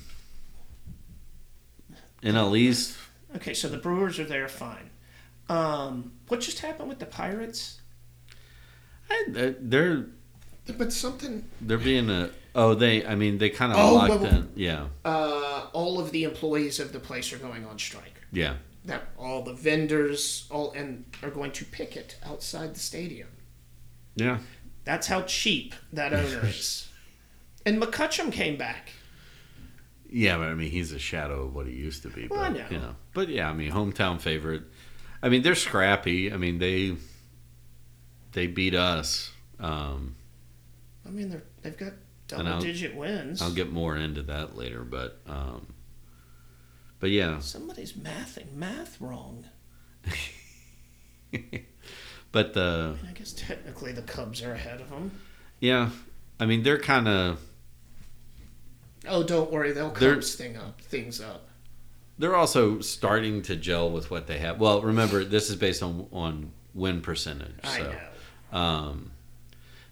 in 2.22 2.36
at 2.36 2.48
least 2.50 2.98
okay, 3.36 3.54
so 3.54 3.68
the 3.70 3.78
Brewers 3.78 4.18
are 4.18 4.24
there, 4.24 4.48
fine. 4.48 4.90
Um, 5.48 6.12
what 6.28 6.40
just 6.42 6.58
happened 6.58 6.90
with 6.90 6.98
the 6.98 7.06
Pirates? 7.06 7.80
I, 9.10 9.54
they're 9.60 10.08
But 10.76 10.92
something. 10.92 11.46
They're 11.62 11.78
being 11.78 12.10
a 12.10 12.28
oh 12.54 12.74
they 12.74 13.06
I 13.06 13.14
mean 13.14 13.38
they 13.38 13.48
kind 13.48 13.72
of 13.72 13.78
Oh, 13.78 13.94
locked 13.94 14.20
but- 14.20 14.30
in 14.32 14.50
yeah 14.56 14.88
Uh, 15.06 15.68
all 15.72 15.98
of 16.00 16.10
the 16.10 16.24
employees 16.24 16.78
of 16.80 16.92
the 16.92 17.00
place 17.00 17.32
are 17.32 17.38
going 17.38 17.64
on 17.64 17.78
strike. 17.78 18.20
yeah 18.30 18.56
That 18.86 19.08
all 19.18 19.42
the 19.42 19.54
vendors 19.54 20.46
all 20.50 20.72
and 20.72 21.04
are 21.22 21.30
going 21.30 21.52
to 21.52 21.64
picket 21.64 22.16
outside 22.24 22.74
the 22.74 22.80
stadium. 22.80 23.28
yeah 24.16 24.38
That's 24.84 25.06
how 25.06 25.22
cheap 25.22 25.74
that 25.92 26.12
owner 26.20 26.46
is. 26.46 26.88
And 27.64 27.82
McCutcheon 27.82 28.30
came 28.30 28.56
back. 28.58 28.90
yeah 30.10 30.36
but 30.36 30.48
I 30.48 30.54
mean 30.54 30.70
he's 30.70 30.92
a 30.92 30.98
shadow 30.98 31.44
of 31.44 31.54
what 31.54 31.66
he 31.66 31.72
used 31.72 32.02
to 32.02 32.08
be 32.10 32.26
Well, 32.28 32.40
but 32.40 32.44
I 32.46 32.48
know. 32.50 32.66
you 32.70 32.78
know 32.78 32.96
but 33.14 33.28
yeah 33.28 33.48
I 33.48 33.52
mean 33.54 33.72
hometown 33.72 34.20
favorite 34.20 34.62
I 35.22 35.28
mean 35.30 35.42
they're 35.42 35.54
scrappy 35.54 36.30
I 36.32 36.36
mean 36.36 36.58
they 36.58 36.96
they 38.32 38.46
beat 38.46 38.74
us 38.74 39.32
um 39.60 40.16
I 41.06 41.10
mean, 41.10 41.28
they're 41.28 41.42
they've 41.62 41.76
got 41.76 41.92
double 42.28 42.60
digit 42.60 42.94
wins. 42.96 43.40
I'll 43.42 43.52
get 43.52 43.70
more 43.70 43.94
into 43.96 44.22
that 44.24 44.56
later 44.56 44.82
but 44.84 45.20
um 45.26 45.73
but 47.04 47.10
yeah 47.10 47.38
Somebody's 47.38 47.92
mathing 47.92 48.54
math 48.54 48.98
wrong. 48.98 49.44
but 52.32 52.54
the 52.54 52.96
I 53.06 53.12
guess 53.12 53.32
technically 53.34 53.92
the 53.92 54.00
Cubs 54.00 54.40
are 54.42 54.54
ahead 54.54 54.80
of 54.80 54.88
them. 54.88 55.10
yeah 55.60 55.90
I 56.40 56.46
mean 56.46 56.62
they're 56.62 56.78
kind 56.78 57.06
of 57.06 57.40
Oh, 59.06 59.22
don't 59.22 59.52
worry, 59.52 59.72
they'll 59.72 59.90
Cubs 59.90 60.34
thing 60.34 60.56
up 60.56 60.80
things 60.80 61.20
up. 61.20 61.46
they're 62.18 62.34
also 62.36 62.80
starting 62.80 63.42
to 63.42 63.54
gel 63.54 63.90
with 63.90 64.10
what 64.10 64.26
they 64.26 64.38
have 64.38 64.58
well 64.58 64.80
remember 64.80 65.24
this 65.24 65.50
is 65.50 65.56
based 65.56 65.82
on 65.82 66.06
on 66.10 66.52
win 66.72 67.02
percentage 67.02 67.60
I 67.64 67.78
so. 67.80 67.92
know. 68.52 68.58
Um, 68.58 69.10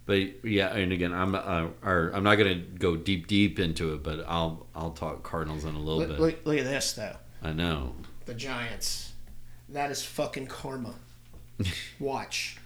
but 0.05 0.45
yeah, 0.45 0.73
and 0.75 0.91
again, 0.91 1.13
I'm 1.13 1.33
uh, 1.35 1.67
or 1.83 2.11
I'm 2.13 2.23
not 2.23 2.35
going 2.35 2.53
to 2.53 2.59
go 2.79 2.95
deep 2.95 3.27
deep 3.27 3.59
into 3.59 3.93
it, 3.93 4.03
but 4.03 4.23
I'll 4.27 4.67
I'll 4.75 4.91
talk 4.91 5.23
Cardinals 5.23 5.63
in 5.63 5.75
a 5.75 5.79
little 5.79 5.99
Look, 5.99 6.09
bit. 6.09 6.19
look, 6.19 6.45
look 6.45 6.57
at 6.57 6.65
this 6.65 6.93
though. 6.93 7.15
I 7.41 7.51
know. 7.53 7.95
The 8.25 8.33
Giants. 8.33 9.11
That 9.69 9.91
is 9.91 10.03
fucking 10.03 10.47
karma. 10.47 10.95
Watch. 11.99 12.57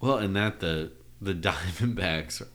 Well, 0.00 0.18
and 0.18 0.34
that 0.36 0.60
the 0.60 0.92
the 1.20 1.34
Diamondbacks 1.34 2.42
are, 2.42 2.48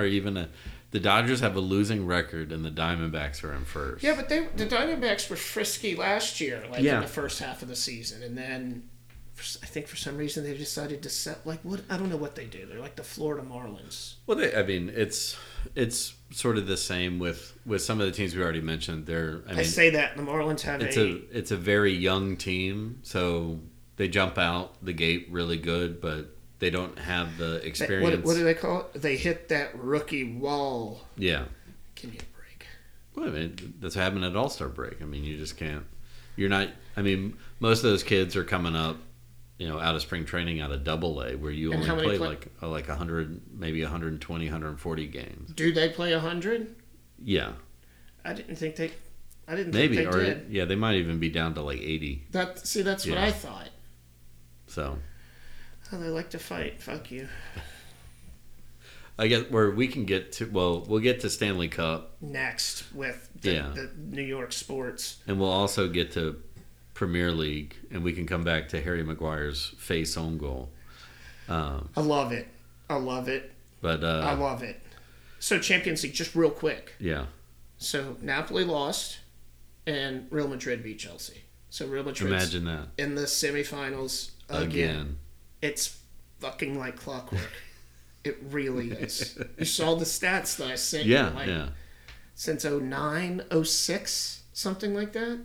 are 0.00 0.06
even 0.06 0.36
a 0.36 0.48
the 0.90 1.00
Dodgers 1.00 1.40
have 1.40 1.56
a 1.56 1.60
losing 1.60 2.06
record, 2.06 2.52
and 2.52 2.64
the 2.64 2.70
Diamondbacks 2.70 3.42
are 3.42 3.52
in 3.52 3.64
first. 3.64 4.04
Yeah, 4.04 4.14
but 4.14 4.28
they 4.28 4.46
the 4.54 4.66
Diamondbacks 4.66 5.28
were 5.28 5.36
frisky 5.36 5.96
last 5.96 6.40
year, 6.40 6.64
like 6.70 6.82
Yeah. 6.82 6.96
in 6.96 7.00
the 7.02 7.08
first 7.08 7.40
half 7.40 7.62
of 7.62 7.68
the 7.68 7.74
season, 7.76 8.22
and 8.22 8.36
then 8.38 8.88
I 9.36 9.66
think 9.66 9.88
for 9.88 9.96
some 9.96 10.16
reason 10.16 10.44
they 10.44 10.56
decided 10.56 11.02
to 11.02 11.08
set 11.08 11.46
like 11.46 11.60
what 11.62 11.80
I 11.90 11.96
don't 11.96 12.08
know 12.08 12.16
what 12.16 12.34
they 12.36 12.44
do. 12.44 12.66
They're 12.66 12.80
like 12.80 12.96
the 12.96 13.02
Florida 13.02 13.46
Marlins. 13.46 14.14
Well, 14.26 14.38
they, 14.38 14.54
I 14.54 14.62
mean, 14.62 14.92
it's 14.94 15.36
it's 15.74 16.14
sort 16.30 16.56
of 16.56 16.66
the 16.66 16.76
same 16.76 17.18
with 17.18 17.52
with 17.66 17.82
some 17.82 18.00
of 18.00 18.06
the 18.06 18.12
teams 18.12 18.34
we 18.34 18.42
already 18.42 18.60
mentioned. 18.60 19.06
They're 19.06 19.42
I 19.48 19.52
I, 19.52 19.54
mean, 19.56 19.64
say 19.64 19.90
that 19.90 20.16
the 20.16 20.22
Marlins 20.22 20.60
have 20.62 20.80
it's 20.82 20.96
a, 20.96 21.02
a 21.02 21.22
it's 21.32 21.50
a 21.50 21.56
very 21.56 21.92
young 21.92 22.36
team, 22.36 23.00
so 23.02 23.58
they 23.96 24.08
jump 24.08 24.38
out 24.38 24.76
the 24.84 24.92
gate 24.92 25.28
really 25.30 25.56
good, 25.56 26.00
but 26.00 26.34
they 26.60 26.70
don't 26.70 26.98
have 26.98 27.36
the 27.36 27.56
experience. 27.66 28.16
what, 28.16 28.24
what 28.24 28.36
do 28.36 28.44
they 28.44 28.54
call 28.54 28.80
it? 28.80 29.02
They 29.02 29.16
hit 29.16 29.48
that 29.48 29.78
rookie 29.78 30.24
wall. 30.24 31.00
yeah. 31.16 31.44
Give 31.96 32.10
me 32.10 32.18
a 32.18 32.36
break. 32.36 32.66
Well, 33.14 33.28
I 33.28 33.30
mean, 33.30 33.74
that's 33.80 33.94
happened 33.94 34.24
at 34.24 34.36
All 34.36 34.48
Star 34.48 34.68
break. 34.68 35.02
I 35.02 35.04
mean, 35.04 35.24
you 35.24 35.36
just 35.36 35.56
can't. 35.56 35.84
You're 36.36 36.48
not. 36.48 36.68
I 36.96 37.02
mean, 37.02 37.36
most 37.60 37.78
of 37.78 37.84
those 37.90 38.02
kids 38.02 38.36
are 38.36 38.44
coming 38.44 38.74
up, 38.76 38.96
you 39.64 39.70
know, 39.70 39.80
out 39.80 39.94
of 39.94 40.02
spring 40.02 40.26
training, 40.26 40.60
out 40.60 40.70
of 40.72 40.84
Double 40.84 41.22
A, 41.22 41.36
where 41.36 41.50
you 41.50 41.72
And 41.72 41.88
only 41.88 42.04
play 42.04 42.18
play- 42.18 42.28
like 42.28 42.48
uh, 42.62 42.68
like 42.68 42.86
100, 42.86 43.40
maybe 43.58 43.80
120, 43.82 44.44
140 44.44 45.06
games. 45.06 45.52
Do 45.54 45.72
they 45.72 45.88
play 45.88 46.12
hundred? 46.12 46.74
Yeah, 47.22 47.52
I 48.26 48.34
didn't 48.34 48.56
think 48.56 48.76
they. 48.76 48.90
I 49.48 49.54
didn't 49.56 49.72
maybe, 49.74 49.96
think 49.96 50.10
they 50.10 50.16
or 50.18 50.22
did. 50.22 50.46
yeah, 50.50 50.66
they 50.66 50.74
might 50.76 50.96
even 50.96 51.18
be 51.18 51.30
down 51.30 51.54
to 51.54 51.62
like 51.62 51.78
80. 51.80 52.24
That 52.32 52.66
see, 52.66 52.82
that's 52.82 53.06
what 53.06 53.16
I 53.16 53.30
thought. 53.30 53.70
So 54.66 54.98
Oh, 55.92 55.98
they 55.98 56.08
like 56.08 56.28
to 56.30 56.38
fight. 56.38 56.82
Fuck 56.82 57.10
you. 57.10 57.26
I 59.18 59.28
guess 59.28 59.44
where 59.50 59.70
we 59.70 59.86
can 59.88 60.04
get 60.04 60.32
to. 60.32 60.46
Well, 60.50 60.80
we'll 60.88 61.00
get 61.00 61.20
to 61.20 61.30
Stanley 61.30 61.68
Cup, 61.68 62.16
Next 62.20 62.92
with 62.92 63.30
the, 63.40 63.52
Yeah. 63.52 63.68
the 63.74 63.90
New 63.96 64.22
York 64.22 64.52
sports. 64.52 65.18
and 65.26 65.38
we'll 65.40 65.48
also 65.50 65.88
get 65.88 66.12
to 66.12 66.42
Premier 66.94 67.30
League, 67.32 67.76
and 67.90 68.02
we 68.02 68.12
can 68.12 68.26
come 68.26 68.44
back 68.44 68.68
to 68.70 68.80
Harry 68.80 69.02
Maguire's 69.02 69.74
face 69.78 70.16
own 70.16 70.38
goal. 70.38 70.70
Um, 71.48 71.88
I 71.96 72.00
love 72.00 72.32
it. 72.32 72.48
I 72.88 72.94
love 72.96 73.28
it. 73.28 73.52
but 73.80 74.02
uh, 74.04 74.22
I 74.24 74.34
love 74.34 74.62
it. 74.62 74.80
So 75.38 75.58
Champions 75.58 76.02
League, 76.02 76.14
just 76.14 76.34
real 76.34 76.50
quick. 76.50 76.94
yeah, 76.98 77.26
So 77.76 78.16
Napoli 78.22 78.64
lost, 78.64 79.18
and 79.86 80.26
Real 80.30 80.48
Madrid 80.48 80.82
beat 80.82 80.98
Chelsea. 80.98 81.42
So 81.68 81.86
Real 81.86 82.04
Madrid 82.04 82.30
imagine 82.30 82.64
that 82.66 82.88
in 82.96 83.14
the 83.14 83.22
semifinals 83.22 84.30
again. 84.48 84.68
again. 84.68 85.18
It's 85.60 85.98
fucking 86.40 86.78
like 86.78 86.96
clockwork. 86.96 87.50
it 88.24 88.38
really 88.50 88.90
is. 88.92 89.38
you 89.58 89.64
saw 89.66 89.94
the 89.96 90.04
stats 90.06 90.56
that 90.58 90.70
I 90.70 90.76
sent 90.76 91.04
you, 91.06 91.14
Yeah, 91.14 91.28
like 91.30 91.48
yeah. 91.48 91.68
since 92.34 92.64
09, 92.64 93.42
06, 93.64 94.42
something 94.52 94.94
like 94.94 95.12
that. 95.12 95.40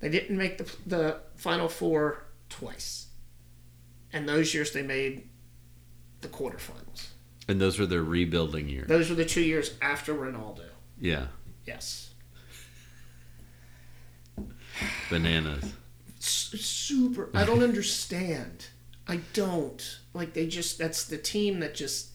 They 0.00 0.08
didn't 0.08 0.36
make 0.36 0.58
the 0.58 0.70
the 0.86 1.20
final 1.36 1.68
four 1.68 2.24
twice. 2.48 3.06
And 4.12 4.28
those 4.28 4.54
years 4.54 4.72
they 4.72 4.82
made 4.82 5.28
the 6.20 6.28
quarterfinals. 6.28 7.08
And 7.48 7.60
those 7.60 7.78
were 7.78 7.86
their 7.86 8.02
rebuilding 8.02 8.68
years. 8.68 8.88
Those 8.88 9.08
were 9.08 9.14
the 9.16 9.24
two 9.24 9.40
years 9.42 9.74
after 9.82 10.14
Ronaldo. 10.14 10.64
Yeah, 11.00 11.28
Yes. 11.66 12.10
bananas. 15.10 15.72
S- 16.18 16.54
super. 16.60 17.30
I 17.34 17.44
don't 17.44 17.62
understand. 17.62 18.66
I 19.06 19.20
don't. 19.32 19.98
Like 20.14 20.34
they 20.34 20.46
just 20.46 20.78
that's 20.78 21.04
the 21.04 21.18
team 21.18 21.60
that 21.60 21.74
just 21.74 22.10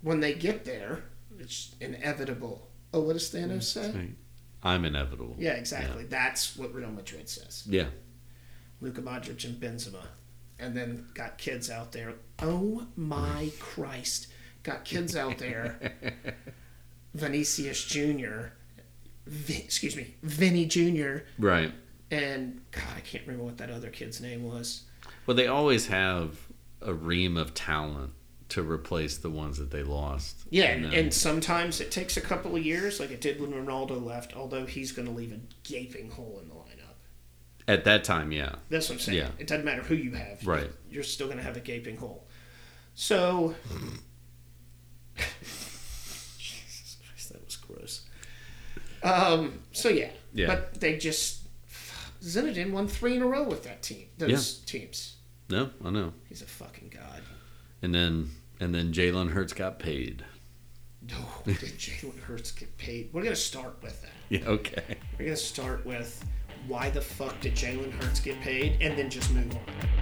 when 0.00 0.20
they 0.20 0.34
get 0.34 0.64
there, 0.64 1.04
it's 1.38 1.74
inevitable. 1.80 2.68
Oh, 2.94 3.00
what 3.02 3.14
does 3.14 3.30
Thanos 3.32 3.64
say? 3.64 4.10
I'm 4.62 4.84
inevitable. 4.84 5.34
Yeah, 5.38 5.52
exactly. 5.54 6.04
That's 6.04 6.56
what 6.56 6.72
Real 6.74 6.90
Madrid 6.90 7.28
says. 7.28 7.64
Yeah. 7.68 7.86
Luka 8.80 9.02
Modric 9.02 9.44
and 9.44 9.60
Benzema. 9.60 10.04
And 10.58 10.76
then 10.76 11.06
got 11.14 11.38
kids 11.38 11.68
out 11.70 11.92
there. 11.92 12.14
Oh 12.40 12.86
my 12.96 13.50
Christ. 13.58 14.28
Got 14.62 14.84
kids 14.84 15.16
out 15.16 15.38
there. 15.38 15.92
Vinicius 17.14 17.84
Jr. 17.84 18.46
Excuse 19.48 19.96
me, 19.96 20.14
Vinny 20.22 20.66
Jr. 20.66 21.24
Right. 21.38 21.72
and 22.10 22.60
God, 22.72 22.82
I 22.96 23.00
can't 23.00 23.24
remember 23.26 23.44
what 23.44 23.58
that 23.58 23.70
other 23.70 23.90
kid's 23.90 24.20
name 24.20 24.42
was. 24.44 24.82
Well, 25.26 25.36
they 25.36 25.46
always 25.46 25.86
have 25.88 26.38
a 26.80 26.92
ream 26.92 27.36
of 27.36 27.54
talent 27.54 28.12
to 28.52 28.62
replace 28.62 29.16
the 29.16 29.30
ones 29.30 29.56
that 29.56 29.70
they 29.70 29.82
lost. 29.82 30.36
Yeah, 30.50 30.72
and, 30.72 30.92
and 30.92 31.14
sometimes 31.14 31.80
it 31.80 31.90
takes 31.90 32.18
a 32.18 32.20
couple 32.20 32.54
of 32.54 32.62
years, 32.62 33.00
like 33.00 33.10
it 33.10 33.22
did 33.22 33.40
when 33.40 33.50
Ronaldo 33.52 34.04
left. 34.04 34.36
Although 34.36 34.66
he's 34.66 34.92
going 34.92 35.08
to 35.08 35.14
leave 35.14 35.32
a 35.32 35.40
gaping 35.66 36.10
hole 36.10 36.38
in 36.42 36.48
the 36.50 36.54
lineup. 36.54 36.96
at 37.66 37.84
that 37.84 38.04
time, 38.04 38.30
yeah, 38.30 38.56
That's 38.68 38.90
what 38.90 38.96
I'm 38.96 39.00
saying. 39.00 39.18
Yeah. 39.18 39.28
It 39.38 39.46
doesn't 39.46 39.64
matter 39.64 39.80
who 39.80 39.94
you 39.94 40.12
have. 40.12 40.46
Right. 40.46 40.70
You're 40.90 41.02
still 41.02 41.28
going 41.28 41.38
to 41.38 41.44
have 41.44 41.56
a 41.56 41.60
gaping 41.60 41.96
hole. 41.96 42.26
So. 42.94 43.54
Jesus 46.36 46.98
Christ, 47.06 47.32
that 47.32 47.42
was 47.42 47.56
gross. 47.56 48.02
Um. 49.02 49.60
So 49.72 49.88
yeah. 49.88 50.10
Yeah. 50.34 50.46
But 50.46 50.78
they 50.78 50.98
just. 50.98 51.40
Zinedine 52.22 52.70
won 52.70 52.86
three 52.86 53.16
in 53.16 53.22
a 53.22 53.26
row 53.26 53.44
with 53.44 53.64
that 53.64 53.82
team. 53.82 54.08
Those 54.18 54.58
teams. 54.58 55.16
no, 55.48 55.70
I 55.82 55.88
know. 55.90 56.12
He's 56.28 56.42
a 56.42 56.46
fucking 56.46 56.92
god. 56.94 57.22
And 57.80 57.92
then 57.92 58.30
and 58.62 58.72
then 58.72 58.92
Jalen 58.92 59.30
Hurts 59.30 59.52
got 59.52 59.80
paid. 59.80 60.24
No, 61.10 61.16
did 61.44 61.56
Jalen 61.56 62.20
Hurts 62.20 62.52
get 62.52 62.78
paid? 62.78 63.10
We're 63.12 63.24
gonna 63.24 63.34
start 63.34 63.76
with 63.82 64.00
that. 64.02 64.10
Yeah, 64.28 64.46
okay. 64.46 64.96
We're 65.18 65.26
gonna 65.26 65.36
start 65.36 65.84
with 65.84 66.24
why 66.68 66.88
the 66.88 67.00
fuck 67.00 67.38
did 67.40 67.54
Jalen 67.54 67.90
Hurts 67.90 68.20
get 68.20 68.40
paid, 68.40 68.78
and 68.80 68.96
then 68.96 69.10
just 69.10 69.30
move 69.32 69.50
on. 69.52 70.01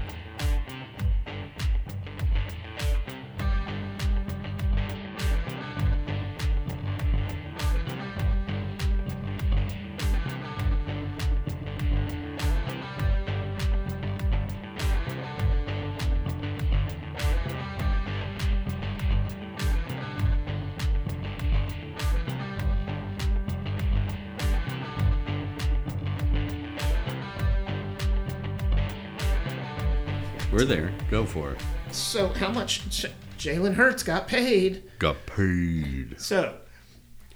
We're 30.61 30.66
there. 30.66 30.92
Go 31.11 31.25
for 31.25 31.53
it. 31.53 31.59
So, 31.90 32.29
how 32.29 32.51
much 32.51 32.87
J- 32.90 33.14
Jalen 33.38 33.73
Hurts 33.73 34.03
got 34.03 34.29
paid? 34.29 34.83
Got 34.99 35.25
paid. 35.25 36.20
So, 36.20 36.59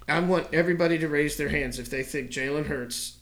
I 0.07 0.21
want 0.21 0.49
everybody 0.53 0.99
to 0.99 1.09
raise 1.09 1.39
their 1.39 1.49
hands 1.49 1.79
if 1.79 1.89
they 1.89 2.03
think 2.03 2.31
Jalen 2.31 2.67
Hurts 2.67 3.21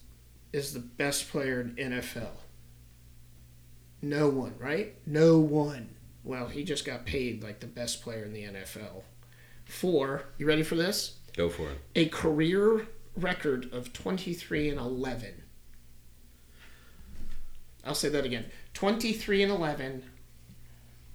is 0.52 0.74
the 0.74 0.80
best 0.80 1.30
player 1.30 1.60
in 1.60 1.76
NFL. 1.76 2.30
No 4.02 4.28
one, 4.28 4.56
right? 4.58 4.96
No 5.06 5.38
one. 5.38 5.94
Well, 6.24 6.48
he 6.48 6.64
just 6.64 6.84
got 6.84 7.06
paid 7.06 7.44
like 7.44 7.60
the 7.60 7.68
best 7.68 8.02
player 8.02 8.24
in 8.24 8.32
the 8.32 8.42
NFL. 8.42 9.04
For, 9.66 10.24
you 10.36 10.46
ready 10.46 10.64
for 10.64 10.74
this? 10.74 11.18
Go 11.36 11.48
for 11.48 11.70
it. 11.70 11.78
A 11.94 12.06
career 12.06 12.88
record 13.14 13.72
of 13.72 13.92
23 13.92 14.68
and 14.70 14.80
11. 14.80 15.41
I'll 17.84 17.94
say 17.94 18.08
that 18.08 18.24
again 18.24 18.46
23 18.74 19.42
and 19.42 19.52
11 19.52 20.04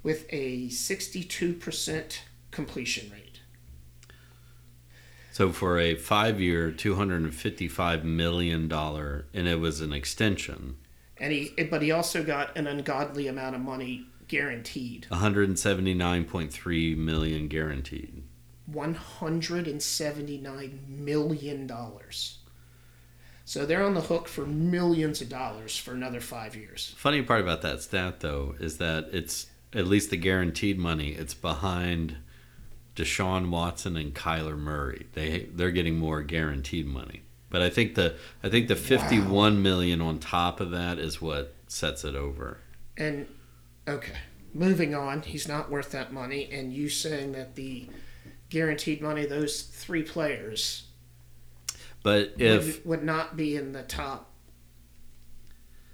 with 0.04 0.26
a 0.30 0.68
62% 0.68 2.20
completion 2.52 3.12
rate. 3.12 3.40
So 5.32 5.52
for 5.52 5.78
a 5.78 5.96
five 5.96 6.42
year, 6.42 6.72
two 6.72 6.96
hundred 6.96 7.22
and 7.22 7.34
fifty 7.34 7.68
five 7.68 8.04
million 8.04 8.68
dollar 8.68 9.28
and 9.34 9.48
it 9.48 9.60
was 9.60 9.82
an 9.82 9.94
extension. 9.94 10.78
And 11.20 11.32
he, 11.32 11.52
but 11.70 11.82
he 11.82 11.92
also 11.92 12.24
got 12.24 12.58
an 12.58 12.68
ungodly 12.68 13.28
amount 13.28 13.56
of 13.56 13.62
money 13.62 14.06
guaranteed. 14.28 15.08
179.3 15.12 16.98
million 16.98 17.48
guaranteed. 17.48 18.24
$179 18.72 20.88
million. 20.88 21.72
So 23.48 23.66
they're 23.66 23.86
on 23.86 23.94
the 23.94 24.02
hook 24.02 24.28
for 24.28 24.46
millions 24.46 25.22
of 25.22 25.30
dollars 25.30 25.78
for 25.78 25.94
another 25.94 26.20
five 26.20 26.54
years. 26.54 26.94
Funny 26.98 27.22
part 27.22 27.40
about 27.40 27.62
that 27.62 27.82
stat 27.82 28.20
though 28.20 28.56
is 28.60 28.78
that 28.80 29.08
it's 29.14 29.48
at 29.72 29.88
least 29.88 30.10
the 30.10 30.18
guaranteed 30.18 30.78
money, 30.78 31.12
it's 31.14 31.34
behind 31.34 32.18
Deshaun 32.98 33.50
Watson 33.50 33.96
and 33.96 34.14
Kyler 34.14 34.58
Murray. 34.58 35.08
They 35.14 35.48
they're 35.50 35.72
getting 35.72 35.98
more 35.98 36.24
guaranteed 36.24 36.88
money. 36.88 37.22
But 37.50 37.62
I 37.62 37.70
think 37.70 37.96
the 37.96 38.18
I 38.44 38.50
think 38.50 38.68
the 38.68 38.76
fifty 38.76 39.22
one 39.22 39.64
million 39.64 40.02
on 40.02 40.20
top 40.20 40.60
of 40.60 40.72
that 40.72 41.00
is 41.00 41.22
what 41.22 41.56
sets 41.68 42.04
it 42.04 42.16
over. 42.16 42.58
And 42.98 43.28
okay, 43.88 44.18
moving 44.54 44.94
on, 44.94 45.22
he's 45.22 45.48
not 45.48 45.72
worth 45.72 45.92
that 45.92 46.12
money. 46.12 46.50
And 46.52 46.74
you 46.74 46.90
saying 46.90 47.32
that 47.32 47.56
the 47.56 47.88
guaranteed 48.50 49.02
money, 49.02 49.26
those 49.26 49.62
three 49.62 50.04
players, 50.04 50.87
But 52.04 52.34
if 52.38 52.86
would, 52.86 53.00
would 53.00 53.04
not 53.04 53.36
be 53.36 53.56
in 53.56 53.72
the 53.74 53.84
top 53.84 54.32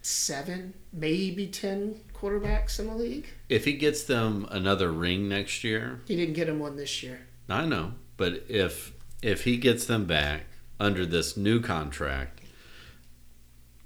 seven, 0.02 0.74
maybe 0.92 1.48
ten 1.48 2.02
quarterbacks 2.14 2.80
in 2.80 2.88
the 2.88 2.96
league. 2.96 3.28
if 3.50 3.66
he 3.66 3.74
gets 3.74 4.04
them 4.04 4.48
another 4.52 4.92
ring 4.92 5.28
next 5.30 5.64
year, 5.64 6.02
He 6.08 6.16
didn't 6.16 6.34
get 6.36 6.48
him 6.50 6.60
one 6.60 6.76
this 6.76 7.02
year. 7.04 7.28
I 7.50 7.66
know, 7.66 7.94
but 8.18 8.44
if 8.50 8.94
if 9.22 9.44
he 9.46 9.58
gets 9.58 9.86
them 9.86 10.06
back 10.06 10.44
under 10.80 11.06
this 11.06 11.38
new 11.38 11.60
contract, 11.62 12.42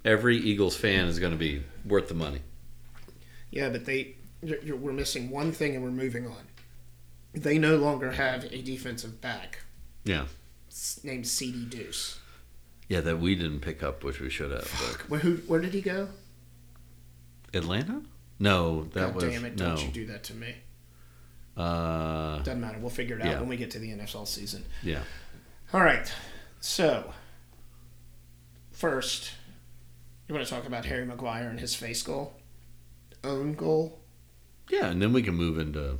every 0.04 0.38
Eagles 0.38 0.76
fan 0.76 1.06
is 1.08 1.20
going 1.20 1.34
to 1.34 1.38
be 1.38 1.64
worth 1.86 2.08
the 2.08 2.14
money. 2.16 2.42
Yeah, 3.52 3.70
but 3.70 3.86
they 3.86 4.16
you're, 4.42 4.60
you're, 4.60 4.78
we're 4.78 4.94
missing 4.94 5.30
one 5.30 5.52
thing, 5.52 5.76
and 5.76 5.84
we're 5.84 5.92
moving 5.92 6.26
on. 6.28 6.48
They 7.34 7.58
no 7.58 7.78
longer 7.78 8.12
have 8.12 8.46
a 8.46 8.62
defensive 8.62 9.22
back 9.22 9.60
Yeah. 10.04 10.26
Named 11.04 11.28
CD 11.28 11.66
Deuce. 11.66 12.20
Yeah, 12.90 13.02
that 13.02 13.20
we 13.20 13.36
didn't 13.36 13.60
pick 13.62 13.84
up, 13.84 14.04
which 14.04 14.20
we 14.20 14.30
should 14.30 14.52
have. 14.52 14.68
Where 15.10 15.20
who? 15.20 15.36
Where 15.48 15.60
did 15.60 15.74
he 15.74 15.82
go? 15.82 16.10
Atlanta? 17.54 18.02
No, 18.40 18.84
that 18.94 19.14
God 19.14 19.16
was 19.16 19.24
damn 19.24 19.46
it! 19.46 19.58
no. 19.58 19.76
Don't 19.76 19.84
you 19.84 19.90
do 19.92 20.06
that 20.08 20.24
to 20.26 20.34
me. 20.36 20.56
Uh, 21.56 22.38
Doesn't 22.40 22.62
matter. 22.62 22.78
We'll 22.80 22.90
figure 22.92 23.16
it 23.18 23.22
out 23.24 23.28
Yeah. 23.32 23.40
when 23.40 23.50
we 23.50 23.58
get 23.58 23.72
to 23.72 23.80
the 23.80 23.90
NFL 23.92 24.28
season. 24.28 24.64
yeah. 24.84 25.02
All 25.74 25.82
right. 25.82 26.12
So, 26.62 27.12
first, 28.72 29.32
you 30.28 30.36
want 30.36 30.46
to 30.48 30.54
talk 30.54 30.66
about 30.68 30.86
Harry 30.86 31.06
Maguire 31.06 31.50
and 31.50 31.60
his 31.60 31.76
face 31.76 32.02
goal, 32.04 32.34
own 33.24 33.54
goal, 33.54 34.00
Yeah, 34.70 34.88
and 34.88 35.02
then 35.02 35.14
we 35.14 35.22
can 35.24 35.34
move 35.36 35.58
into 35.58 35.98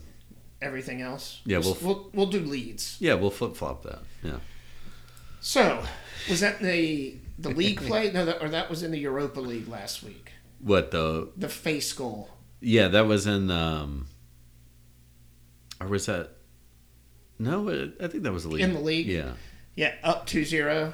everything 0.62 1.02
else. 1.02 1.42
Yeah, 1.46 1.58
we'll 1.60 1.74
we'll- 1.82 1.96
we'll, 1.96 2.10
we'll 2.14 2.26
do 2.28 2.40
Leeds. 2.42 2.98
yeah, 3.00 3.14
we'll 3.16 3.32
flip 3.32 3.56
flop 3.56 3.84
that. 3.84 4.00
Yeah. 4.24 4.38
So, 5.40 5.84
was 6.30 6.40
that 6.42 6.60
the 6.60 7.16
the 7.40 7.50
league 7.50 7.82
play? 7.88 8.12
No, 8.12 8.26
that, 8.26 8.42
or 8.42 8.50
that 8.50 8.70
was 8.70 8.84
in 8.84 8.92
the 8.92 9.00
Europa 9.00 9.40
League 9.40 9.68
last 9.68 10.04
week. 10.04 10.32
What 10.60 10.92
the? 10.92 11.30
The 11.38 11.50
face 11.50 11.94
goal. 11.94 12.30
Yeah, 12.60 12.88
that 12.90 13.06
was 13.06 13.28
in. 13.28 13.52
um 13.52 14.08
Or 15.80 15.88
was 15.88 16.06
that? 16.08 16.32
No, 17.40 17.68
it, 17.68 17.94
I 18.02 18.08
think 18.08 18.24
that 18.24 18.32
was 18.34 18.44
the 18.44 18.50
league. 18.50 18.62
In 18.64 18.74
the 18.74 18.80
league? 18.80 19.06
Yeah. 19.06 19.34
Yeah, 19.76 19.94
up 20.04 20.26
2-0. 20.26 20.92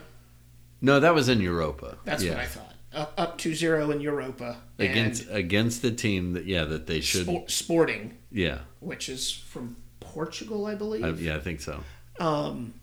No, 0.82 1.00
that 1.00 1.16
was 1.16 1.30
in 1.30 1.40
Europa. 1.40 1.98
That's 2.04 2.22
yeah. 2.22 2.32
what 2.32 2.40
I 2.42 2.46
thought. 2.46 2.74
Up 2.94 3.14
up 3.18 3.38
2-0 3.38 3.94
in 3.96 4.02
Europa. 4.02 4.58
against 4.78 5.26
against 5.32 5.82
the 5.82 5.90
team 5.92 6.34
that 6.34 6.46
yeah 6.46 6.66
that 6.66 6.86
they 6.86 7.00
should 7.00 7.24
Spor- 7.26 7.48
Sporting, 7.48 8.18
yeah 8.30 8.60
which 8.82 9.08
is 9.10 9.32
from 9.32 9.78
Portugal, 10.02 10.66
I 10.68 10.76
believe. 10.76 11.04
I, 11.04 11.10
yeah 11.12 11.38
I 11.38 11.40
think 11.40 11.62
so 11.62 11.82
Um, 12.20 12.74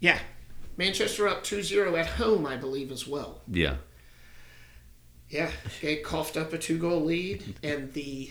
yeah. 0.00 0.18
Manchester 0.78 1.28
up 1.28 1.44
2-0 1.44 1.98
at 1.98 2.06
home, 2.06 2.46
I 2.46 2.56
believe, 2.56 2.90
as 2.90 3.06
well. 3.06 3.42
yeah 3.50 3.76
Yeah. 5.28 5.50
They 5.82 5.96
coughed 5.96 6.38
up 6.38 6.52
a 6.54 6.58
two-goal 6.58 7.04
lead, 7.04 7.56
and 7.62 7.92
the 7.92 8.30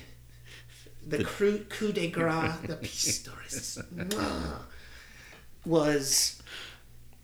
the, 1.06 1.24
coup, 1.24 1.60
coup 1.70 1.92
de 1.94 2.10
grace, 2.10 2.56
the 2.66 2.76
Pistores, 2.78 3.78
was 5.66 6.42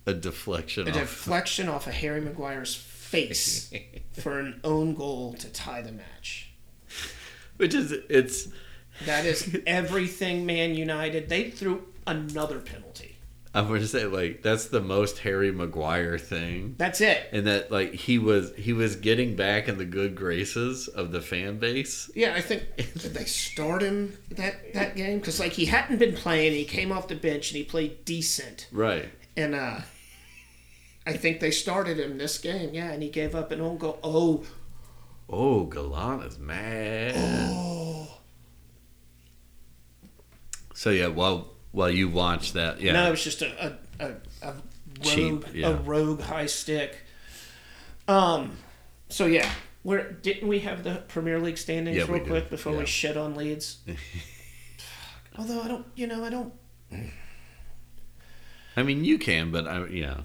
a 0.06 0.14
deflection 0.14 0.88
a 0.88 0.92
off 0.92 0.98
deflection 0.98 1.68
off 1.70 1.88
of 1.88 1.94
Harry 1.94 2.22
Maguire's 2.22 2.76
face 2.76 3.74
for 4.14 4.40
an 4.40 4.60
own 4.64 4.94
goal 4.94 5.34
to 5.34 5.50
tie 5.50 5.82
the 5.82 5.92
match. 5.92 6.52
which 7.58 7.74
is 7.74 7.92
it's 8.10 8.48
That 9.06 9.26
is 9.26 9.60
everything 9.68 10.46
Man 10.46 10.76
United. 10.76 11.30
They 11.30 11.50
threw 11.50 11.88
another 12.06 12.60
penalty. 12.60 13.13
I'm 13.56 13.68
going 13.68 13.82
to 13.82 13.88
say 13.88 14.06
like 14.06 14.42
that's 14.42 14.66
the 14.68 14.82
most 14.82 15.20
Harry 15.20 15.52
Maguire 15.52 16.18
thing 16.18 16.74
That's 16.80 17.02
it. 17.02 17.30
and 17.32 17.46
that 17.46 17.72
like 17.72 17.94
he 17.94 18.18
was 18.18 18.52
he 18.56 18.74
was 18.74 18.96
getting 18.96 19.36
back 19.36 19.68
in 19.68 19.78
the 19.78 19.86
good 19.86 20.16
graces 20.16 20.88
of 20.88 21.12
the 21.12 21.22
fan 21.22 21.60
base 21.60 22.10
Yeah, 22.16 22.34
I 22.36 22.42
think 22.42 22.64
did 22.78 23.14
they 23.14 23.26
start 23.26 23.84
him 23.84 24.18
that 24.32 24.74
that 24.74 24.96
game 24.96 25.20
because 25.20 25.40
like 25.40 25.52
he 25.54 25.66
hadn't 25.66 25.98
been 26.00 26.16
playing. 26.16 26.54
He 26.54 26.66
came 26.66 26.92
off 26.92 27.08
the 27.08 27.16
bench 27.16 27.52
and 27.52 27.58
he 27.58 27.64
played 27.64 28.06
decent. 28.06 28.68
right 28.72 29.10
And 29.38 29.54
uh 29.54 29.82
I 31.06 31.14
think 31.14 31.40
they 31.40 31.52
started 31.52 32.00
him 32.00 32.18
this 32.18 32.38
game. 32.38 32.74
Yeah, 32.74 32.92
and 32.92 33.04
he 33.04 33.10
gave 33.10 33.36
up 33.36 33.52
an 33.52 33.60
own 33.62 33.78
goal. 33.78 34.00
Oh, 34.04 34.44
oh 35.30 35.66
Galana's 35.66 36.40
mad 36.40 37.14
Oh. 37.16 38.20
So 40.74 40.90
yeah, 40.90 41.08
while 41.08 41.53
while 41.74 41.90
you 41.92 42.08
watch 42.08 42.54
that, 42.54 42.80
yeah, 42.80 42.94
No, 42.94 43.08
it 43.08 43.12
was 43.12 43.24
just 43.24 43.42
a 43.42 43.78
a, 44.00 44.06
a, 44.06 44.14
a 44.48 44.54
Cheap, 45.02 45.44
rogue 45.46 45.54
yeah. 45.54 45.68
a 45.68 45.76
rogue 45.76 46.22
high 46.22 46.46
stick. 46.46 46.96
Um, 48.08 48.56
so 49.10 49.26
yeah, 49.26 49.50
where 49.82 50.12
didn't 50.12 50.48
we 50.48 50.60
have 50.60 50.84
the 50.84 51.04
Premier 51.10 51.40
League 51.40 51.58
standings 51.58 51.98
Yeah, 51.98 52.06
we 52.06 52.20
real 52.20 52.28
quick 52.28 52.50
before 52.50 52.74
Yeah. 52.74 52.80
we 52.80 52.86
shit 52.86 53.18
on 53.18 53.36
Leeds? 53.36 53.80
Although 55.38 55.62
I 55.62 55.68
don't, 55.68 55.86
you 55.96 56.06
know, 56.08 56.24
I 56.24 56.30
don't, 56.30 56.54
I 58.78 58.84
mean 58.84 59.04
you 59.04 59.18
can, 59.18 59.52
but 59.52 59.68
I 59.68 59.86
yeah, 59.88 60.22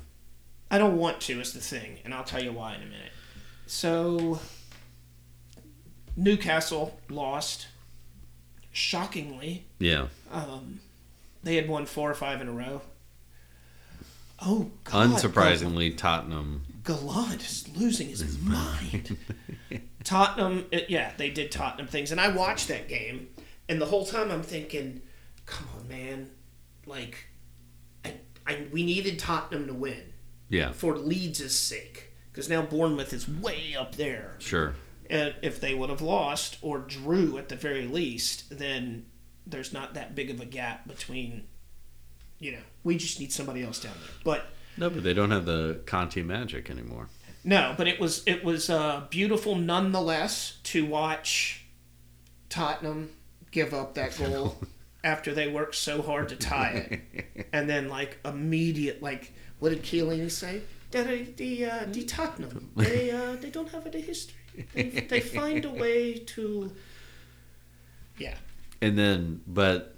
I 0.70 0.76
don't 0.78 0.96
want 0.98 1.20
to 1.22 1.40
is 1.40 1.52
the 1.54 1.60
thing, 1.60 1.98
and 2.04 2.12
I'll 2.14 2.24
tell 2.24 2.42
you 2.44 2.52
why 2.52 2.74
in 2.74 2.82
a 2.82 2.86
minute. 2.86 3.12
So 3.66 4.38
Newcastle 6.16 7.00
lost. 7.08 7.68
Shockingly, 8.70 9.64
yeah, 9.80 10.06
um, 10.30 10.78
they 11.42 11.56
had 11.56 11.68
won 11.68 11.86
four 11.86 12.10
or 12.10 12.14
five 12.14 12.40
in 12.40 12.48
a 12.48 12.52
row. 12.52 12.82
Oh, 14.40 14.70
God, 14.84 15.10
unsurprisingly, 15.10 15.96
Tottenham. 15.96 16.64
Gallant 16.84 17.42
is 17.42 17.68
losing 17.76 18.08
his 18.08 18.38
mind. 18.42 19.16
Tottenham, 20.04 20.66
it, 20.70 20.88
yeah, 20.88 21.12
they 21.16 21.30
did 21.30 21.50
Tottenham 21.50 21.88
things, 21.88 22.12
and 22.12 22.20
I 22.20 22.28
watched 22.28 22.68
that 22.68 22.88
game, 22.88 23.28
and 23.68 23.80
the 23.80 23.86
whole 23.86 24.06
time 24.06 24.30
I'm 24.30 24.42
thinking, 24.42 25.02
"Come 25.44 25.66
on, 25.76 25.88
man! 25.88 26.30
Like, 26.86 27.26
I, 28.04 28.14
I, 28.46 28.66
we 28.72 28.84
needed 28.84 29.18
Tottenham 29.18 29.66
to 29.66 29.74
win 29.74 30.12
Yeah, 30.48 30.70
for 30.72 30.96
Leeds' 30.96 31.54
sake, 31.54 32.12
because 32.30 32.48
now 32.48 32.62
Bournemouth 32.62 33.12
is 33.12 33.28
way 33.28 33.74
up 33.78 33.96
there. 33.96 34.36
sure. 34.38 34.74
And 35.10 35.34
if 35.42 35.58
they 35.58 35.74
would 35.74 35.88
have 35.90 36.02
lost 36.02 36.58
or 36.62 36.78
drew 36.78 37.38
at 37.38 37.48
the 37.48 37.56
very 37.56 37.86
least, 37.86 38.56
then 38.58 39.06
there's 39.48 39.72
not 39.72 39.94
that 39.94 40.14
big 40.14 40.30
of 40.30 40.40
a 40.40 40.44
gap 40.44 40.86
between. 40.86 41.44
You 42.38 42.52
know, 42.52 42.62
we 42.84 42.96
just 42.96 43.18
need 43.18 43.32
somebody 43.32 43.62
else 43.62 43.80
down 43.80 43.94
there, 44.00 44.14
but. 44.24 44.46
No, 44.76 44.88
but 44.88 45.02
they 45.02 45.12
don't 45.12 45.32
have 45.32 45.44
the 45.44 45.80
Conte 45.86 46.22
magic 46.22 46.70
anymore. 46.70 47.08
No, 47.44 47.74
but 47.76 47.86
it 47.88 47.98
was 47.98 48.22
it 48.26 48.44
was 48.44 48.68
uh, 48.68 49.06
beautiful 49.10 49.54
nonetheless 49.54 50.58
to 50.64 50.84
watch 50.84 51.64
Tottenham 52.48 53.10
give 53.50 53.72
up 53.72 53.94
that 53.94 54.16
goal 54.18 54.58
after 55.04 55.32
they 55.32 55.48
worked 55.48 55.74
so 55.74 56.02
hard 56.02 56.28
to 56.28 56.36
tie 56.36 56.88
it, 56.90 57.48
and 57.52 57.68
then 57.68 57.88
like 57.88 58.18
immediate 58.24 59.02
like 59.02 59.32
what 59.60 59.70
did 59.70 59.82
Chiellini 59.82 60.30
say? 60.30 60.62
The 60.90 61.26
the, 61.36 61.64
uh, 61.64 61.86
the 61.88 62.04
Tottenham 62.04 62.70
they 62.76 63.10
uh, 63.10 63.36
they 63.36 63.50
don't 63.50 63.70
have 63.70 63.86
any 63.86 64.00
history. 64.00 64.34
They, 64.74 65.06
they 65.08 65.20
find 65.20 65.64
a 65.64 65.70
way 65.70 66.14
to 66.18 66.72
yeah 68.18 68.36
And 68.80 68.96
then, 68.98 69.40
but, 69.46 69.96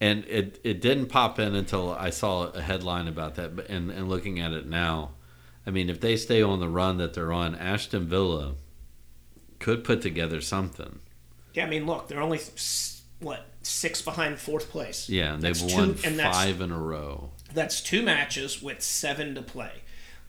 and 0.00 0.24
it 0.26 0.60
it 0.64 0.80
didn't 0.80 1.06
pop 1.06 1.38
in 1.38 1.54
until 1.54 1.92
I 1.92 2.10
saw 2.10 2.44
a 2.48 2.60
headline 2.60 3.06
about 3.08 3.36
that. 3.36 3.54
But 3.56 3.68
and 3.68 3.90
and 3.90 4.08
looking 4.08 4.40
at 4.40 4.52
it 4.52 4.66
now, 4.66 5.10
I 5.66 5.70
mean, 5.70 5.88
if 5.88 6.00
they 6.00 6.16
stay 6.16 6.42
on 6.42 6.60
the 6.60 6.68
run 6.68 6.98
that 6.98 7.14
they're 7.14 7.32
on, 7.32 7.54
Aston 7.54 8.06
Villa 8.08 8.54
could 9.58 9.84
put 9.84 10.00
together 10.02 10.40
something. 10.40 11.00
yeah. 11.54 11.66
I 11.66 11.68
mean, 11.68 11.86
look, 11.86 12.08
they're 12.08 12.20
only 12.22 12.40
what 13.20 13.46
six 13.62 14.00
behind 14.02 14.38
fourth 14.38 14.70
place. 14.70 15.08
Yeah, 15.08 15.34
and 15.34 15.42
they've 15.42 15.58
That's 15.58 15.74
won 15.74 15.94
two- 15.94 16.06
and 16.06 16.18
that's- 16.18 16.34
five 16.36 16.60
in 16.60 16.70
a 16.70 16.78
row. 16.78 17.30
That's 17.52 17.80
two 17.80 18.02
matches 18.02 18.62
with 18.62 18.82
seven 18.82 19.34
to 19.34 19.42
play. 19.42 19.72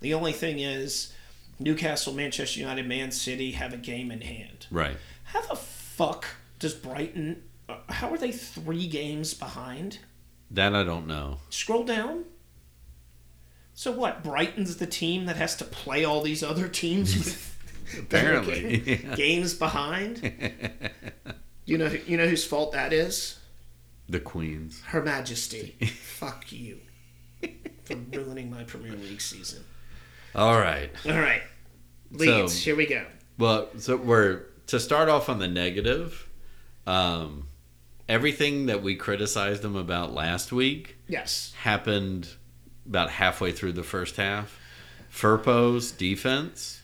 The 0.02 0.14
only 0.14 0.32
thing 0.34 0.60
is, 0.60 1.14
Newcastle, 1.60 2.14
Manchester 2.14 2.60
United, 2.62 2.88
Man 2.88 3.12
City 3.12 3.52
have 3.52 3.74
a 3.74 3.78
game 3.78 4.10
in 4.12 4.22
hand. 4.22 4.68
Right. 4.72 4.96
How 5.26 5.42
the 5.42 5.56
fuck 5.58 6.26
does 6.60 6.74
Brighton? 6.74 7.43
uh, 7.67 7.78
How 7.89 8.12
are 8.12 8.17
they 8.17 8.32
three 8.32 8.88
games 8.88 9.34
behind? 9.34 10.00
That 10.52 10.76
I 10.76 10.84
don't 10.84 11.08
know. 11.08 11.38
Scroll 11.50 11.84
down. 11.84 12.26
So 13.74 13.91
what? 13.91 14.24
Brighton's 14.24 14.78
the 14.78 14.88
team 14.88 15.26
that 15.26 15.36
has 15.38 15.56
to 15.58 15.63
play 15.65 16.04
all 16.04 16.22
these 16.22 16.43
other 16.43 16.67
teams 16.67 17.15
with 17.15 18.10
that 18.10 18.26
are 18.26 18.38
Apparently, 18.38 18.80
yeah. 19.04 19.15
games 19.15 19.54
behind. 19.54 20.34
You 21.65 21.78
know, 21.78 21.88
you 22.08 22.17
know 22.17 22.28
whose 22.28 22.45
fault 22.45 22.72
that 22.74 22.91
is? 22.93 23.39
The 24.10 24.19
Queens. 24.19 24.82
Her 24.88 25.02
Majesty. 25.04 25.78
Fuck 26.02 26.52
you 26.52 26.80
for 27.86 27.95
ruining 27.95 28.50
my 28.50 28.63
Premier 28.63 28.93
League 28.93 29.22
season. 29.22 29.63
All 30.36 30.58
right. 30.60 30.89
All 31.06 31.19
right. 31.19 31.43
Leeds, 32.12 32.54
So- 32.54 32.60
here 32.65 32.76
we 32.76 32.86
go. 32.88 33.06
Well, 33.38 33.69
so 33.78 33.95
we're 33.95 34.45
to 34.67 34.80
start 34.80 35.08
off 35.10 35.30
on 35.30 35.39
the 35.39 35.48
negative. 35.48 36.28
Um, 36.88 37.48
everything 38.08 38.65
that 38.68 38.82
we 38.82 38.96
criticized 38.96 39.62
them 39.62 39.76
about 39.76 40.13
last 40.13 40.52
week 40.52 40.98
Yes. 41.08 41.54
happened 41.62 42.28
about 42.88 43.12
halfway 43.12 43.52
through 43.52 43.74
the 43.74 43.84
first 43.84 44.15
half. 44.15 44.58
Firpo's 45.13 45.92
defense, 45.92 46.82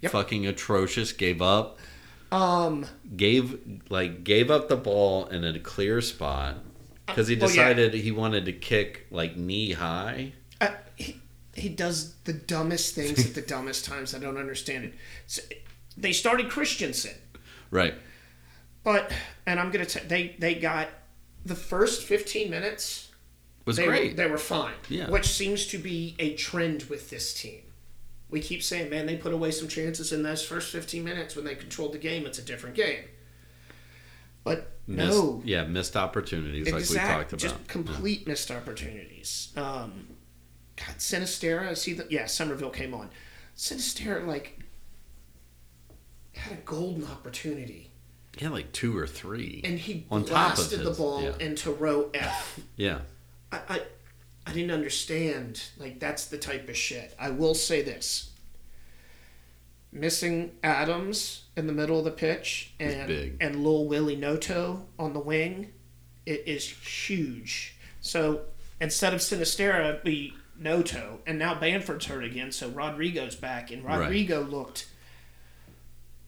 Yep. 0.00 0.12
fucking 0.12 0.46
atrocious. 0.46 1.12
Gave 1.12 1.40
up. 1.42 1.78
Um, 2.30 2.86
Gave 3.16 3.58
like 3.88 4.22
gave 4.24 4.50
up 4.50 4.68
the 4.68 4.76
ball 4.76 5.26
in 5.26 5.44
a 5.44 5.58
clear 5.58 6.00
spot 6.00 6.56
because 7.06 7.26
he 7.28 7.36
Well, 7.36 7.48
yeah. 7.50 7.54
decided 7.72 7.94
he 7.94 8.10
wanted 8.12 8.44
to 8.46 8.52
kick 8.52 9.06
like 9.10 9.36
knee 9.36 9.72
high. 9.72 10.32
uh, 10.60 10.68
he, 10.96 11.20
he 11.54 11.68
does 11.68 12.14
the 12.24 12.32
dumbest 12.34 12.94
things 12.94 13.24
at 13.26 13.34
the 13.34 13.40
dumbest 13.40 13.84
times. 13.86 14.14
I 14.14 14.18
don't 14.18 14.36
understand 14.36 14.84
it. 14.84 14.94
So, 15.26 15.40
they 15.96 16.12
started 16.12 16.48
Kristensen, 16.50 17.14
Right. 17.70 17.94
But 18.84 19.12
and 19.46 19.58
I'm 19.60 19.70
gonna 19.70 19.86
tell 19.86 20.04
they 20.06 20.36
they 20.38 20.54
got 20.54 20.88
the 21.44 21.54
first 21.54 22.04
15 22.04 22.50
minutes. 22.50 23.10
Was 23.64 23.76
They 23.76 23.86
great. 23.86 24.10
were 24.12 24.16
they 24.16 24.26
were 24.30 24.38
fine. 24.38 24.74
Yeah. 24.88 25.10
Which 25.10 25.26
seems 25.28 25.66
to 25.68 25.78
be 25.78 26.16
a 26.18 26.34
trend 26.34 26.84
with 26.84 27.10
this 27.10 27.34
team. 27.34 27.62
We 28.30 28.40
keep 28.40 28.62
saying, 28.62 28.90
man, 28.90 29.06
they 29.06 29.16
put 29.16 29.32
away 29.32 29.50
some 29.50 29.68
chances 29.68 30.12
in 30.12 30.22
those 30.22 30.42
first 30.44 30.70
15 30.70 31.02
minutes 31.02 31.34
when 31.36 31.44
they 31.46 31.54
controlled 31.54 31.92
the 31.94 31.98
game. 31.98 32.26
It's 32.26 32.38
a 32.38 32.42
different 32.42 32.76
game. 32.76 33.04
But 34.44 34.72
Missed- 34.86 35.10
no, 35.12 35.42
yeah, 35.44 35.64
missed 35.64 35.96
opportunities 35.96 36.70
like 36.72 36.88
we 36.88 36.96
talked 36.96 37.32
about. 37.32 37.40
Just 37.40 37.68
complete 37.68 38.26
missed 38.26 38.50
opportunities. 38.50 39.52
Um, 39.56 40.08
God, 40.76 40.96
Sinisterra. 40.98 41.68
I 41.68 41.74
see 41.74 41.92
that. 41.94 42.10
Yeah, 42.10 42.24
Summerville 42.26 42.70
came 42.70 42.94
on. 42.94 43.10
Sinisterra 43.56 44.26
like 44.26 44.58
had 46.34 46.52
a 46.52 46.60
golden 46.62 47.04
opportunity, 47.04 47.90
Yeah, 48.38 48.50
like 48.50 48.72
two 48.72 48.96
or 48.96 49.06
three. 49.06 49.60
and 49.64 49.78
he 49.78 50.06
On 50.10 50.22
blasted 50.22 50.80
the 50.84 50.90
ball 50.92 51.22
yeah. 51.22 51.32
into 51.40 51.70
row 51.72 52.10
F. 52.14 52.60
yeah. 52.76 53.00
I, 53.50 53.60
I, 53.68 53.80
I 54.46 54.52
didn't 54.52 54.70
understand. 54.70 55.62
Like 55.78 55.98
that's 56.00 56.26
the 56.26 56.38
type 56.38 56.68
of 56.68 56.76
shit. 56.76 57.14
I 57.18 57.30
will 57.30 57.54
say 57.54 57.82
this. 57.82 58.30
Missing 59.90 60.52
Adams 60.62 61.44
in 61.56 61.66
the 61.66 61.72
middle 61.72 61.98
of 61.98 62.04
the 62.04 62.10
pitch 62.10 62.74
and 62.78 63.06
big. 63.08 63.36
and 63.40 63.64
Lil 63.64 63.86
Willie 63.86 64.16
Gnonto 64.18 64.82
on 64.98 65.14
the 65.14 65.20
wing, 65.20 65.72
it 66.26 66.44
is 66.46 66.68
huge. 66.68 67.74
So 68.02 68.42
instead 68.80 69.14
of 69.14 69.20
Sinisterra, 69.20 69.88
it'd 69.88 70.04
be 70.04 70.34
Gnonto, 70.60 71.18
and 71.26 71.38
now 71.38 71.54
Bamford's 71.58 72.04
hurt 72.06 72.22
again, 72.24 72.52
so 72.52 72.68
Rodrigo's 72.68 73.34
back, 73.36 73.70
and 73.70 73.82
Right. 73.82 73.98
Rodrigo 74.00 74.42
looked 74.42 74.88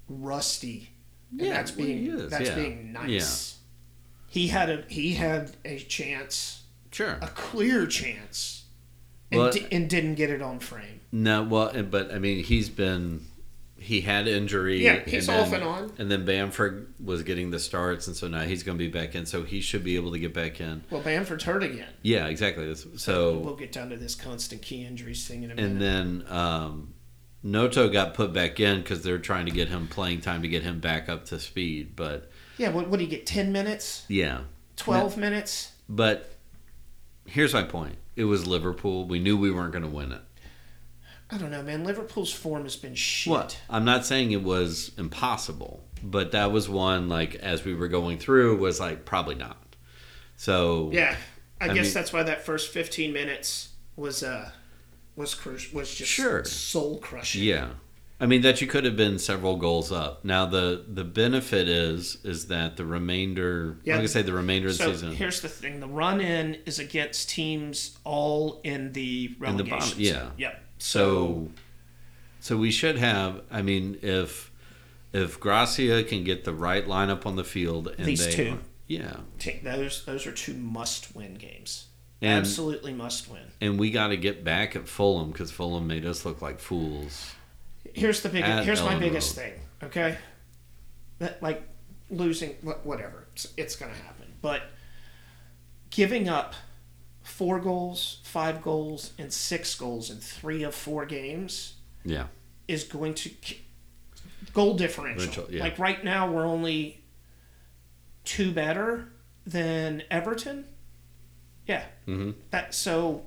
rusty. 0.08 0.89
And 1.32 1.40
Yeah, 1.40 1.52
that's 1.52 1.70
being 1.70 2.06
is, 2.06 2.30
that's 2.30 2.48
yeah. 2.48 2.54
being 2.54 2.92
nice. 2.92 3.56
He 4.28 4.48
had 4.48 4.70
a 4.70 4.84
he 4.88 5.14
had 5.14 5.52
a 5.64 5.78
chance 5.78 6.62
Sure. 6.92 7.18
a 7.22 7.28
clear 7.28 7.86
chance 7.86 8.64
and, 9.30 9.40
Well, 9.40 9.52
di- 9.52 9.66
and 9.70 9.88
didn't 9.88 10.16
get 10.16 10.30
it 10.30 10.42
on 10.42 10.58
frame. 10.60 11.00
No, 11.12 11.42
well, 11.44 11.82
but 11.84 12.12
I 12.12 12.18
mean, 12.18 12.42
he's 12.44 12.68
been 12.68 13.26
he 13.76 14.02
had 14.02 14.28
injury. 14.28 14.84
Yeah, 14.84 15.00
he's 15.06 15.26
and 15.28 15.38
off 15.40 15.50
then- 15.50 15.60
and 15.62 15.68
on. 15.68 15.92
And 15.98 16.10
then 16.10 16.24
Bamford 16.26 16.92
was 17.02 17.22
getting 17.22 17.50
the 17.50 17.58
starts, 17.58 18.06
and 18.08 18.14
so 18.14 18.28
now 18.28 18.42
he's 18.42 18.62
going 18.62 18.76
to 18.76 18.84
be 18.84 18.90
back 18.90 19.14
in. 19.14 19.24
So 19.24 19.42
he 19.42 19.60
should 19.62 19.82
be 19.82 19.96
able 19.96 20.12
to 20.12 20.18
get 20.18 20.34
back 20.34 20.60
in. 20.60 20.84
Well, 20.90 21.00
Bamford's 21.00 21.44
hurt 21.44 21.62
again. 21.62 21.88
Yeah, 22.02 22.26
exactly. 22.26 22.64
That's- 22.66 22.86
So 23.02 23.38
We'll 23.38 23.56
get 23.56 23.72
down 23.72 23.88
to 23.90 23.96
this 23.96 24.14
constant 24.14 24.60
key 24.62 24.84
injuries 24.84 25.26
thing 25.26 25.44
in 25.44 25.50
a 25.50 25.54
minute. 25.54 25.70
and 25.70 25.80
then 25.80 26.24
um, 26.28 26.92
Gnonto 27.44 27.90
got 27.92 28.14
put 28.14 28.33
back 28.33 28.61
in 28.61 28.81
because 28.81 29.03
they're 29.03 29.18
trying 29.18 29.46
to 29.46 29.53
get 29.53 29.68
him 29.68 29.87
playing 29.88 30.20
time 30.20 30.42
to 30.42 30.48
get 30.48 30.62
him 30.62 30.79
back 30.81 31.09
up 31.09 31.24
to 31.26 31.40
speed. 31.40 31.96
But 31.96 32.31
yeah, 32.59 32.68
what, 32.70 32.88
what 32.88 32.98
do 32.98 33.05
you 33.05 33.11
get? 33.11 33.26
10 33.26 33.50
minutes? 33.53 34.05
yeah, 34.09 34.40
12 34.76 35.16
minutes? 35.16 35.72
but 35.88 36.35
here's 37.26 37.55
my 37.55 37.62
point. 37.62 37.96
It 38.16 38.24
was 38.24 38.46
Liverpool. 38.46 39.07
We 39.07 39.18
knew 39.20 39.37
we 39.37 39.50
weren't 39.50 39.72
going 39.72 39.85
to 39.85 39.88
win 39.90 40.12
it. 40.12 40.20
I 41.31 41.38
don't 41.38 41.50
know, 41.53 41.62
man. 41.62 41.85
Liverpool's 41.85 42.33
form 42.33 42.64
has 42.64 42.74
been 42.76 42.94
shit. 42.96 43.31
What? 43.31 43.59
I'm 43.70 43.85
not 43.85 44.05
saying 44.05 44.33
it 44.33 44.42
was 44.42 44.90
impossible, 44.98 45.85
but 46.03 46.33
that 46.33 46.50
was 46.50 46.68
one 46.68 47.09
like 47.09 47.37
as 47.37 47.64
we 47.64 47.72
were 47.74 47.87
going 47.88 48.18
through 48.18 48.57
was 48.59 48.81
like 48.81 49.05
probably 49.05 49.37
not. 49.37 49.76
So 50.37 50.90
Yeah, 50.92 51.14
I, 51.61 51.66
I 51.66 51.74
guess 51.74 51.87
mean- 51.87 51.94
that's 51.94 52.12
why 52.12 52.24
that 52.24 52.44
first 52.44 52.70
15 52.72 53.12
minutes 53.12 53.68
was 53.96 54.22
uh 54.24 54.50
was 55.20 55.35
cru- 55.35 55.59
was 55.72 55.94
just 55.94 56.11
Sure. 56.11 56.44
soul 56.44 56.98
crushing. 56.98 57.42
yeah. 57.44 57.68
I 58.22 58.26
mean 58.26 58.42
that 58.42 58.61
you 58.61 58.66
could 58.66 58.85
have 58.85 58.96
been 58.96 59.18
several 59.18 59.56
goals 59.56 59.90
up. 59.90 60.24
Now 60.24 60.44
the 60.46 60.85
the 60.87 61.04
benefit 61.04 61.68
is 61.68 62.18
is 62.24 62.48
that 62.48 62.76
the 62.76 62.85
remainder, 62.85 63.78
Yeah. 63.85 63.94
like 63.96 64.02
I 64.04 64.06
say, 64.06 64.22
the 64.22 64.33
remainder 64.35 64.68
of 64.68 64.76
the 64.76 64.85
So 64.85 64.92
season 64.92 65.12
here's 65.16 65.40
the 65.40 65.48
thing: 65.48 65.80
the 65.80 65.87
run 65.87 66.20
in 66.20 66.59
is 66.66 66.78
against 66.78 67.30
teams 67.30 67.96
all 68.04 68.61
in 68.62 68.92
the 68.92 69.35
relegation. 69.38 69.61
in 69.61 69.64
the 69.64 69.70
bottom. 69.70 69.88
zone. 69.88 69.98
Yeah. 69.98 70.30
Yep. 70.37 70.64
So, 70.78 71.48
so 72.40 72.56
we 72.56 72.70
should 72.70 72.96
have. 72.98 73.42
I 73.50 73.62
mean, 73.62 73.98
if 74.02 74.50
if 75.12 75.40
Gracia 75.40 76.02
can 76.04 76.22
get 76.24 76.44
the 76.44 76.52
right 76.54 76.87
lineup 76.87 77.24
on 77.26 77.37
the 77.37 77.44
field, 77.44 77.88
and 77.98 78.06
These 78.06 78.26
they, 78.26 78.33
two. 78.33 78.59
yeah, 78.87 79.16
take 79.38 79.64
those 79.64 80.04
those 80.04 80.26
are 80.26 80.33
two 80.33 80.54
must-win 80.54 81.35
games. 81.35 81.87
And- 82.22 82.38
Absolutely 82.40 82.92
must-win. 82.92 83.42
and 83.62 83.78
we 83.78 83.90
got 83.90 84.09
to 84.09 84.16
get 84.16 84.44
back 84.44 84.76
at 84.76 84.87
Fulham 84.88 85.30
because 85.30 85.50
Fulham 85.50 85.87
made 85.87 86.04
us 86.04 86.24
look 86.24 86.42
like 86.42 86.59
fools. 86.61 87.33
Here's 87.94 88.20
the 88.20 88.28
biggest. 88.28 88.64
Here's 88.64 88.83
my 88.83 88.94
biggest 88.96 89.37
Road. 89.37 89.42
thing. 89.44 89.61
Okay, 89.85 90.18
that 91.18 91.42
like 91.42 91.62
losing 92.11 92.50
whatever. 92.85 93.26
It's, 93.35 93.48
it's 93.56 93.74
going 93.76 93.92
to 93.92 93.98
happen. 94.02 94.26
But 94.42 94.62
giving 95.90 96.28
up 96.28 96.54
four 97.22 97.59
goals, 97.59 98.18
five 98.24 98.62
goals, 98.62 99.12
and 99.18 99.33
six 99.33 99.74
goals 99.74 100.11
in 100.11 100.18
three 100.18 100.62
of 100.62 100.74
four 100.74 101.06
games 101.06 101.74
Yeah, 102.04 102.26
is 102.68 102.85
going 102.85 103.14
to 103.14 103.30
goal 104.52 104.74
differential. 104.74 105.26
Differential, 105.26 105.54
yeah. 105.54 105.62
Like 105.62 105.78
right 105.78 106.04
now, 106.04 106.30
we're 106.30 106.46
only 106.46 107.02
two 108.24 108.52
better 108.52 109.09
than 109.46 110.02
Everton. 110.11 110.66
Yeah. 111.70 111.85
Mhm. 112.09 112.35
That 112.50 112.74
so 112.74 113.22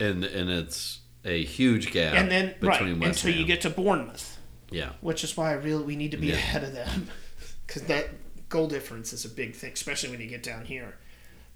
and 0.00 0.24
and 0.24 0.50
it's 0.50 1.00
a 1.24 1.44
huge 1.44 1.90
gap. 1.92 2.14
and 2.14 2.30
then 2.30 2.54
right 2.60 2.78
between 2.78 3.00
West 3.00 3.24
until 3.24 3.38
you 3.38 3.46
get 3.46 3.60
to 3.62 3.70
Bournemouth, 3.70 4.38
yeah, 4.70 4.92
which 5.00 5.24
is 5.24 5.36
why 5.36 5.50
I 5.50 5.54
really 5.54 5.84
we 5.84 5.96
need 5.96 6.12
to 6.12 6.16
be 6.16 6.28
Yeah. 6.28 6.34
ahead 6.34 6.64
of 6.64 6.72
them 6.72 7.08
because 7.66 7.82
that 7.82 8.10
goal 8.48 8.68
difference 8.68 9.12
is 9.12 9.24
a 9.24 9.28
big 9.28 9.54
thing, 9.54 9.72
especially 9.72 10.10
when 10.10 10.20
you 10.20 10.28
get 10.28 10.42
down 10.42 10.64
here. 10.64 10.96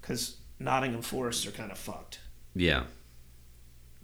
Because 0.01 0.37
Nottingham 0.59 1.01
Forest 1.01 1.45
are 1.47 1.51
kind 1.51 1.71
of 1.71 1.77
fucked. 1.77 2.19
yeah. 2.55 2.83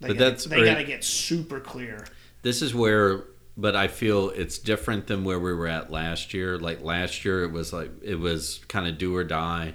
They 0.00 0.08
But 0.08 0.14
gotta, 0.18 0.30
that's- 0.30 0.44
they 0.44 0.64
got 0.64 0.76
to 0.76 0.84
get 0.84 1.02
super 1.04 1.58
clear. 1.58 2.06
This 2.42 2.62
is 2.62 2.72
where, 2.72 3.24
but 3.56 3.74
I 3.74 3.88
feel 3.88 4.30
it's 4.30 4.56
different 4.58 5.08
than 5.08 5.24
where 5.24 5.40
we 5.40 5.52
were 5.52 5.66
at 5.66 5.90
last 5.90 6.32
year. 6.32 6.56
Like 6.56 6.80
last 6.82 7.24
year, 7.24 7.42
it 7.42 7.50
was 7.50 7.72
like 7.72 7.90
it 8.02 8.14
was 8.14 8.60
kind 8.68 8.86
of 8.86 8.96
do 8.96 9.14
or 9.16 9.24
die, 9.24 9.74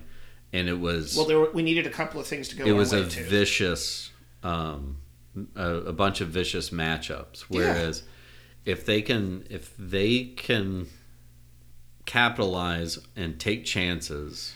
and 0.54 0.70
it 0.70 0.80
was 0.80 1.16
Well, 1.18 1.26
there 1.26 1.40
were, 1.40 1.52
we 1.52 1.64
needed 1.64 1.86
a 1.86 1.90
couple 1.90 2.22
of 2.22 2.28
things 2.28 2.48
to 2.50 2.56
go. 2.56 2.64
it 2.66 2.72
was 2.72 2.94
a 2.94 3.06
to. 3.10 3.24
vicious, 3.24 4.12
um, 4.44 4.98
a, 5.56 5.74
a 5.76 5.94
bunch 5.94 6.22
of 6.22 6.30
vicious 6.30 6.70
matchups. 6.70 7.42
Whereas 7.50 8.04
if 8.64 8.86
they 8.86 9.02
can, 9.02 9.46
if 9.50 9.74
they 9.78 10.26
can 10.26 10.88
capitalize 12.06 13.00
and 13.16 13.40
take 13.40 13.66
chances, 13.66 14.56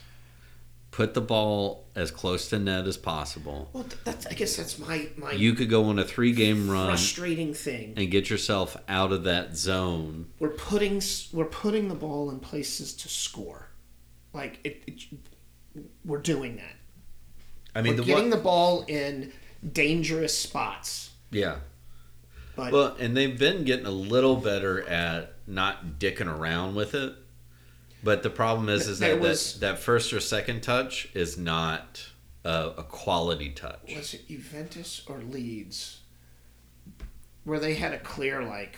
put 0.92 1.14
the 1.14 1.22
ball 1.22 1.86
as 1.96 2.12
close 2.12 2.50
to 2.50 2.60
net 2.60 2.86
as 2.88 2.98
possible, 2.98 3.70
Well, 3.74 3.86
that's 4.04 4.26
I 4.28 4.34
guess 4.34 4.56
that's 4.58 4.78
my 4.78 5.10
my 5.18 5.32
you 5.32 5.54
could 5.54 5.70
go 5.70 5.86
on 5.86 5.98
a 6.00 6.04
three 6.04 6.32
game 6.34 6.70
run 6.70 6.88
frustrating 6.88 7.54
thing. 7.54 7.94
and 7.98 8.12
get 8.12 8.30
yourself 8.30 8.78
out 8.88 9.12
of 9.12 9.24
that 9.24 9.56
zone. 9.56 10.28
We're 10.40 10.50
putting 10.50 11.02
we're 11.34 11.46
putting 11.46 11.88
the 11.90 11.96
ball 11.96 12.30
in 12.30 12.40
places 12.40 12.94
to 12.96 13.10
score, 13.10 13.70
like 14.34 14.60
it. 14.64 14.84
it 14.88 15.04
we're 16.06 16.20
doing 16.20 16.58
that. 16.58 16.76
I 17.76 17.82
we're 17.82 17.96
getting 18.04 18.30
the 18.30 18.38
ball 18.38 18.84
in 18.88 19.32
dangerous 19.72 20.38
spots, 20.38 21.12
yeah. 21.32 21.58
but 22.56 22.72
Well, 22.74 22.96
and 23.00 23.16
they've 23.16 23.38
been 23.38 23.63
getting 23.66 23.86
a 23.86 23.92
little 23.92 24.36
better 24.36 24.88
at 24.88 25.34
not 25.46 26.00
dicking 26.00 26.28
around 26.28 26.76
with 26.76 26.94
it. 26.96 27.13
But 28.04 28.24
the 28.24 28.30
problem 28.30 28.70
is, 28.70 28.88
is 28.88 29.00
that 29.00 29.20
was- 29.20 29.54
that, 29.56 29.60
that 29.60 29.80
first 29.80 30.13
or 30.13 30.20
second 30.20 30.62
touch 30.62 31.10
is 31.13 31.38
not 31.38 32.08
a, 32.44 32.72
a 32.78 32.84
quality 32.84 33.50
touch. 33.50 33.94
was 33.96 34.13
it 34.13 34.28
Juventus 34.28 35.02
or 35.08 35.20
Leeds 35.20 36.02
where 37.44 37.60
they 37.60 37.76
had 37.76 37.94
a 37.94 38.00
clear 38.00 38.44
like 38.44 38.78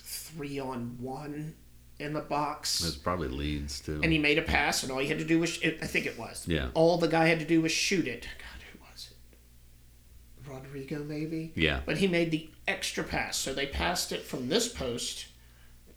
three 0.00 0.58
on 0.58 0.96
one 1.00 1.54
in 1.98 2.12
the 2.12 2.20
box? 2.20 2.84
It's 2.84 2.96
probably 2.96 3.28
Leeds 3.28 3.80
too. 3.80 4.00
and 4.02 4.12
he 4.12 4.18
made 4.18 4.38
a 4.38 4.42
pass, 4.42 4.82
and 4.82 4.92
all 4.92 4.98
he 4.98 5.08
had 5.08 5.18
to 5.18 5.24
do 5.24 5.38
was 5.40 5.58
I 5.64 5.86
think 5.86 6.06
it 6.06 6.18
was. 6.18 6.44
Yeah. 6.46 6.68
All 6.74 6.96
the 6.98 7.08
guy 7.08 7.26
had 7.26 7.40
to 7.40 7.44
do 7.46 7.60
was 7.62 7.72
shoot 7.72 8.06
it. 8.06 8.22
God, 8.38 8.62
who 8.72 8.78
was 8.90 9.10
it? 9.10 10.48
Rodrigo, 10.48 11.04
maybe. 11.04 11.52
yeah, 11.54 11.80
But 11.84 11.98
he 11.98 12.06
made 12.06 12.30
the 12.30 12.48
extra 12.66 13.04
pass, 13.04 13.36
so 13.36 13.52
they 13.52 13.66
passed 13.66 14.12
it 14.12 14.22
from 14.22 14.48
this 14.48 14.68
post 14.68 15.26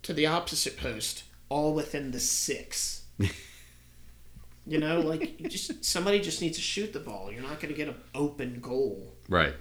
to 0.04 0.14
the 0.14 0.26
opposite 0.26 0.78
post, 0.78 1.24
all 1.50 1.74
within 1.74 2.12
the 2.12 2.20
six. 2.20 3.04
you 4.66 4.80
know, 4.80 5.00
like 5.02 5.40
you 5.40 5.48
just 5.50 5.84
somebody 5.86 6.20
just 6.20 6.42
needs 6.42 6.58
to 6.58 6.64
shoot 6.64 6.94
the 6.94 7.00
ball. 7.00 7.32
You're 7.32 7.44
not 7.44 7.60
going 7.60 7.74
to 7.74 7.78
get 7.78 7.88
an 7.88 7.96
open 8.16 8.60
goal. 8.60 9.14
right. 9.30 9.54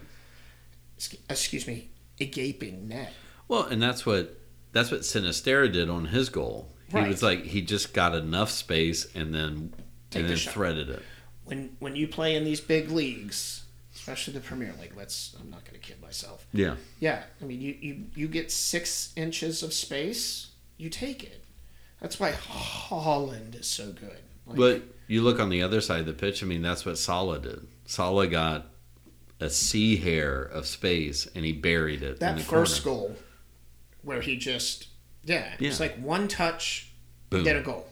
Excuse 1.31 1.67
me, 1.67 1.89
a 2.21 2.27
gaping 2.27 2.87
net. 2.89 3.15
Well, 3.49 3.65
and 3.65 3.83
that's 3.83 4.05
what 4.05 4.39
that's 4.73 4.91
what 4.91 5.01
Sinisterra 5.01 5.71
did 5.73 5.89
on 5.91 6.07
his 6.07 6.29
goal. 6.29 6.73
He 6.89 6.97
Right. 6.97 7.09
was 7.09 7.23
like 7.23 7.45
he 7.45 7.63
just 7.63 7.93
got 7.95 8.15
enough 8.15 8.51
space 8.51 9.07
and 9.15 9.35
then 9.35 9.73
Take 10.11 10.21
and 10.21 10.25
the 10.25 10.29
then 10.31 10.37
shot. 10.39 10.55
threaded 10.55 10.89
it. 10.91 11.03
When 11.45 11.77
when 11.79 11.97
you 11.97 12.09
play 12.09 12.35
in 12.37 12.45
these 12.45 12.61
big 12.61 12.91
leagues, 12.91 13.65
especially 13.95 14.35
the 14.35 14.41
Premier 14.41 14.75
League, 14.81 14.95
let's 14.97 15.37
I'm 15.41 15.51
not 15.51 15.65
going 15.65 15.75
to 15.81 15.87
kid 15.87 16.01
myself. 16.01 16.47
Yeah. 16.53 16.77
Yeah, 16.99 17.23
I 17.41 17.45
mean, 17.45 17.61
you, 17.61 17.77
you, 17.81 18.05
you 18.15 18.29
get 18.29 18.51
six 18.53 19.13
inches 19.17 19.63
of 19.63 19.73
space, 19.73 20.49
you 20.79 20.89
take 20.91 21.23
it. 21.25 21.45
That's 22.01 22.19
why 22.19 22.33
Haaland 22.33 23.59
is 23.61 23.67
so 23.67 23.93
good. 23.93 24.19
Like, 24.47 24.57
But 24.57 24.83
you 25.07 25.23
look 25.23 25.39
on 25.41 25.49
the 25.51 25.63
other 25.63 25.81
side 25.81 26.01
of 26.01 26.07
the 26.07 26.13
pitch. 26.13 26.43
I 26.43 26.47
mean, 26.47 26.63
that's 26.63 26.85
what 26.87 26.99
Salah 26.99 27.39
did. 27.39 27.67
Salah 27.87 28.27
got 28.27 28.67
a 29.41 29.51
sea 29.51 29.97
hair 29.97 30.43
of 30.43 30.67
space 30.67 31.27
and 31.35 31.45
he 31.45 31.53
buried 31.53 32.03
it 32.03 32.15
in 32.15 32.19
that 32.21 32.37
the 32.37 32.43
first 32.43 32.83
corner. 32.85 33.09
goal, 33.09 33.17
where 34.03 34.21
he 34.21 34.37
just, 34.37 34.89
yeah, 35.25 35.55
Yeah. 35.59 35.69
it's 35.69 35.81
like 35.81 35.97
one 35.99 36.29
touch, 36.29 36.91
Boom. 37.31 37.45
get 37.45 37.57
a 37.57 37.63
goal. 37.63 37.87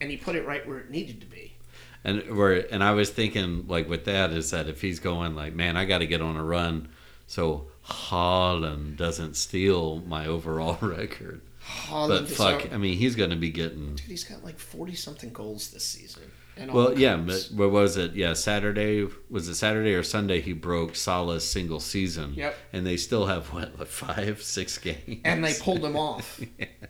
And 0.00 0.10
he 0.10 0.16
put 0.16 0.34
it 0.36 0.46
right 0.46 0.66
where 0.66 0.78
it 0.78 0.90
needed 0.90 1.20
to 1.20 1.26
be. 1.26 1.56
And 2.02 2.36
where 2.36 2.66
and 2.72 2.82
I 2.82 2.92
was 2.92 3.10
thinking 3.10 3.66
like 3.68 3.88
with 3.88 4.06
that 4.06 4.32
is 4.32 4.50
that 4.52 4.66
if 4.68 4.80
he's 4.80 4.98
going 5.00 5.34
like, 5.34 5.54
man, 5.54 5.76
I 5.76 5.84
got 5.84 5.98
to 5.98 6.06
get 6.06 6.22
on 6.22 6.36
a 6.36 6.42
run, 6.44 6.88
so 7.26 7.68
Haaland 7.86 8.96
doesn't 8.96 9.36
steal 9.36 9.98
my 10.06 10.26
overall 10.26 10.78
record. 10.86 11.42
Haaland 11.62 12.08
But 12.08 12.28
fuck, 12.30 12.72
I 12.72 12.78
mean, 12.78 12.96
he's 12.96 13.14
going 13.16 13.30
to 13.30 13.36
be 13.36 13.50
getting. 13.50 13.96
Dude, 13.96 14.00
he's 14.06 14.24
got 14.24 14.42
like 14.42 14.58
40 14.58 14.94
something 14.94 15.30
goals 15.30 15.70
this 15.70 15.84
season. 15.84 16.22
And 16.60 16.74
Well, 16.74 16.98
yeah, 16.98 17.16
but 17.16 17.48
what 17.54 17.70
was 17.70 17.96
it? 17.96 18.12
Yeah, 18.12 18.34
Saturday 18.34 19.08
was 19.30 19.48
it 19.48 19.54
Saturday 19.54 19.94
or 19.94 20.02
Sunday? 20.02 20.42
He 20.42 20.52
broke 20.52 20.94
Salah's 20.94 21.48
single 21.48 21.80
season. 21.80 22.34
Yep. 22.34 22.54
And 22.74 22.86
they 22.86 22.98
still 22.98 23.26
have 23.26 23.46
what, 23.52 23.78
like 23.78 23.88
five, 23.88 24.42
six 24.42 24.76
games. 24.76 25.22
And 25.24 25.42
they 25.42 25.54
pulled 25.54 25.82
him 25.82 25.96
off 25.96 26.38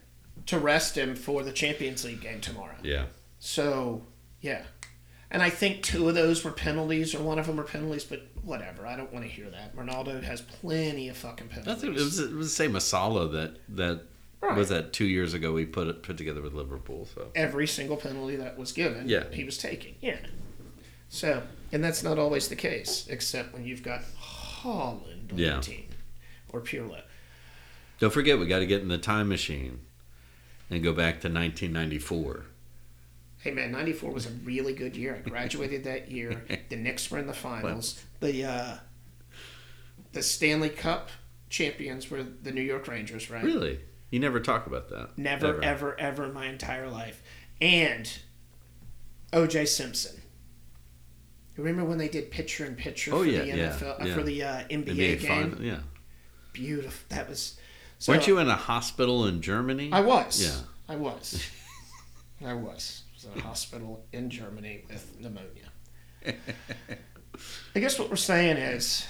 to 0.47 0.59
rest 0.59 0.99
him 0.99 1.15
for 1.15 1.45
the 1.45 1.53
Champions 1.53 2.05
League 2.05 2.21
game 2.21 2.41
tomorrow. 2.41 2.75
Yeah. 2.83 3.05
So, 3.39 4.03
yeah. 4.41 4.63
And 5.31 5.41
I 5.41 5.51
think 5.51 5.85
two 5.85 6.09
of 6.09 6.17
those 6.17 6.43
were 6.43 6.51
penalties, 6.51 7.15
or 7.15 7.23
one 7.23 7.39
of 7.39 7.47
them 7.47 7.57
were 7.57 7.63
penalties, 7.63 8.03
but 8.03 8.27
whatever. 8.43 8.85
I 8.85 8.97
don't 8.97 9.13
want 9.13 9.25
to 9.25 9.31
hear 9.31 9.49
that. 9.51 9.77
Ronaldo 9.77 10.21
has 10.25 10.41
plenty 10.41 11.09
of 11.09 11.17
fucking 11.17 11.47
penalties. 11.47 11.85
It 11.85 11.93
was, 11.93 12.19
it 12.19 12.33
was 12.33 12.49
the 12.49 12.55
same 12.55 12.75
as 12.75 12.83
Salah 12.83 13.29
that 13.29 13.59
that 13.77 14.03
Right. 14.41 14.57
was 14.57 14.71
that 14.71 14.93
two 14.95 15.05
years 15.05 15.35
ago. 15.35 15.53
We 15.53 15.67
put 15.67 15.87
it 15.89 16.03
put 16.03 16.17
together 16.17 16.41
with 16.41 16.55
Liverpool. 16.55 17.07
So 17.15 17.31
Every 17.35 17.67
single 17.67 17.97
penalty 17.97 18.37
that 18.37 18.57
was 18.59 18.73
given, 18.73 19.09
Yeah. 19.09 19.25
he 19.31 19.45
was 19.45 19.59
taking. 19.59 19.97
Yeah. 20.01 20.19
So, 21.09 21.43
and 21.73 21.83
that's 21.85 22.03
not 22.03 22.19
always 22.19 22.49
the 22.49 22.57
case, 22.57 23.07
except 23.09 23.53
when 23.53 23.65
you've 23.67 23.83
got 23.83 24.01
Haaland 24.63 25.33
on 25.33 25.39
Yeah. 25.39 25.57
the 25.57 25.63
team, 25.63 25.89
or 26.51 26.61
Pirlo. 26.61 27.03
don't 27.99 28.13
forget, 28.13 28.39
we 28.39 28.47
got 28.47 28.61
to 28.61 28.67
get 28.67 28.81
in 28.81 28.89
the 28.89 28.97
time 28.99 29.29
machine 29.29 29.81
and 30.71 30.83
go 30.83 30.93
back 30.93 31.21
to 31.21 31.29
1994. 31.29 32.45
Hey 33.39 33.51
man, 33.51 33.73
'94 33.73 34.13
was 34.13 34.27
a 34.27 34.31
really 34.45 34.73
good 34.75 34.97
year. 34.97 35.17
I 35.25 35.29
graduated 35.29 35.85
that 35.85 36.11
year. 36.11 36.45
The 36.69 36.77
Knicks 36.77 37.11
were 37.11 37.19
in 37.19 37.27
the 37.27 37.33
finals. 37.33 38.01
The 38.21 38.45
uh, 38.45 38.77
the 40.13 40.23
Stanley 40.23 40.69
Cup 40.71 41.11
champions 41.49 42.11
were 42.11 42.23
the 42.23 42.53
New 42.53 42.63
York 42.63 42.87
Rangers, 42.89 43.31
right? 43.31 43.43
Really? 43.45 43.81
You 44.11 44.19
never 44.19 44.41
talk 44.41 44.67
about 44.67 44.89
that. 44.91 45.17
Never, 45.17 45.63
ever, 45.63 45.99
ever 45.99 46.25
in 46.25 46.33
my 46.33 46.47
entire 46.47 46.89
life. 46.89 47.23
And 47.61 48.11
O.J. 49.33 49.67
Simpson. 49.67 50.21
You 51.57 51.65
remember 51.65 51.89
when 51.89 51.99
they 51.99 52.09
did 52.09 52.31
picture 52.31 52.65
in 52.65 52.75
picture 52.75 53.13
Oh, 53.15 53.19
for, 53.21 53.25
yeah, 53.27 53.41
the 53.41 53.47
yeah, 53.47 53.55
NFL, 53.71 54.01
uh, 54.01 54.05
yeah. 54.07 54.15
for 54.15 54.23
the 54.23 54.43
uh, 54.43 54.55
NBA, 54.71 54.85
NBA 54.87 54.97
game? 54.97 55.51
final, 55.51 55.63
yeah. 55.63 55.79
Beautiful. 56.53 57.05
That 57.15 57.29
was. 57.29 57.59
So 57.99 58.13
Weren't 58.13 58.27
you 58.27 58.39
in 58.39 58.49
a 58.49 58.57
hospital 58.57 59.27
in 59.27 59.43
Germany? 59.43 59.91
I 59.93 60.01
was. 60.01 60.43
Yeah. 60.43 60.95
I 60.95 60.97
was. 60.97 61.47
I 62.45 62.55
was. 62.55 63.03
I 63.13 63.15
was 63.15 63.25
in 63.35 63.41
a 63.41 63.43
hospital 63.43 64.05
in 64.13 64.31
Germany 64.31 64.85
with 64.89 65.21
pneumonia. 65.21 65.71
I 67.75 67.81
guess 67.81 67.99
what 67.99 68.09
we're 68.11 68.17
saying 68.17 68.57
is 68.57 69.07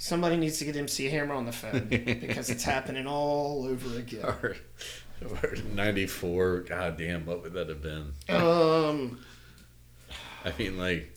Somebody 0.00 0.36
needs 0.36 0.58
to 0.60 0.64
get 0.64 0.76
MC 0.76 1.06
Hammer 1.10 1.34
on 1.34 1.44
the 1.44 1.50
phone 1.52 1.88
because 1.88 2.50
it's 2.50 2.62
happening 2.74 3.06
all 3.08 3.64
over 3.66 3.98
again. 3.98 4.24
Or, 4.24 4.56
or 5.42 5.54
94. 5.74 6.60
God 6.60 6.96
damn, 6.96 7.26
what 7.26 7.42
would 7.42 7.52
that 7.54 7.68
have 7.68 7.82
been? 7.82 8.12
Um, 8.28 9.18
I 10.44 10.52
mean, 10.56 10.78
like, 10.78 11.12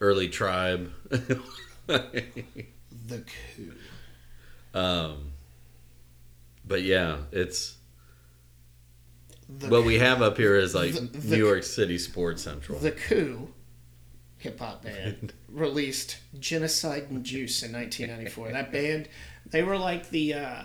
early 0.00 0.28
tribe. 0.28 0.90
the 1.86 2.24
coup. 3.06 3.72
um, 4.74 5.30
but 6.66 6.82
yeah, 6.82 7.18
it's. 7.30 7.76
The 9.48 9.68
What 9.68 9.84
we 9.84 10.00
have 10.00 10.22
up 10.22 10.36
here 10.38 10.56
is 10.56 10.74
like 10.74 10.92
The- 10.92 11.00
the- 11.02 11.36
New 11.36 11.44
York 11.46 11.62
City 11.62 11.98
Sports 11.98 12.42
Central. 12.42 12.80
The 12.80 12.90
Coup 12.90 13.52
hip 14.38 14.58
hop 14.58 14.82
band 14.82 15.32
released 15.48 16.18
Genocide 16.38 17.04
and 17.10 17.24
Juice 17.24 17.62
in 17.62 17.72
1994. 17.72 18.52
that 18.52 18.72
band, 18.72 19.08
they 19.50 19.62
were 19.62 19.78
like 19.78 20.10
the 20.10 20.34
uh, 20.34 20.62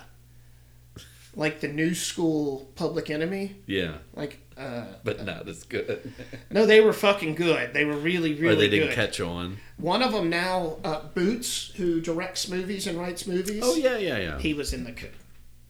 like 1.36 1.62
the 1.62 1.68
new 1.68 1.94
school 1.96 2.70
Public 2.76 3.10
Enemy. 3.10 3.56
yeah, 3.66 3.98
Like 4.14 4.40
uh, 4.58 4.86
but 5.04 5.24
not 5.26 5.48
as 5.48 5.64
good. 5.64 6.14
no, 6.52 6.66
they 6.66 6.82
were 6.82 6.94
fucking 6.94 7.36
good. 7.36 7.74
They 7.74 7.86
were 7.86 7.98
really 7.98 8.34
really. 8.34 8.54
or 8.54 8.56
they 8.56 8.70
didn't 8.70 8.90
good. 8.90 8.96
catch 8.96 9.20
on. 9.20 9.58
One 9.78 10.04
of 10.04 10.12
them 10.12 10.30
now, 10.30 10.78
uh, 10.84 11.02
Boots, 11.16 11.72
who 11.78 12.02
directs 12.02 12.48
movies 12.48 12.86
and 12.86 13.00
writes 13.00 13.26
movies. 13.26 13.62
Oh 13.64 13.76
yeah, 13.76 13.98
yeah, 13.98 14.18
yeah. 14.18 14.40
He 14.40 14.54
was 14.54 14.74
in 14.74 14.84
the 14.84 14.92
Coup. 14.92 15.08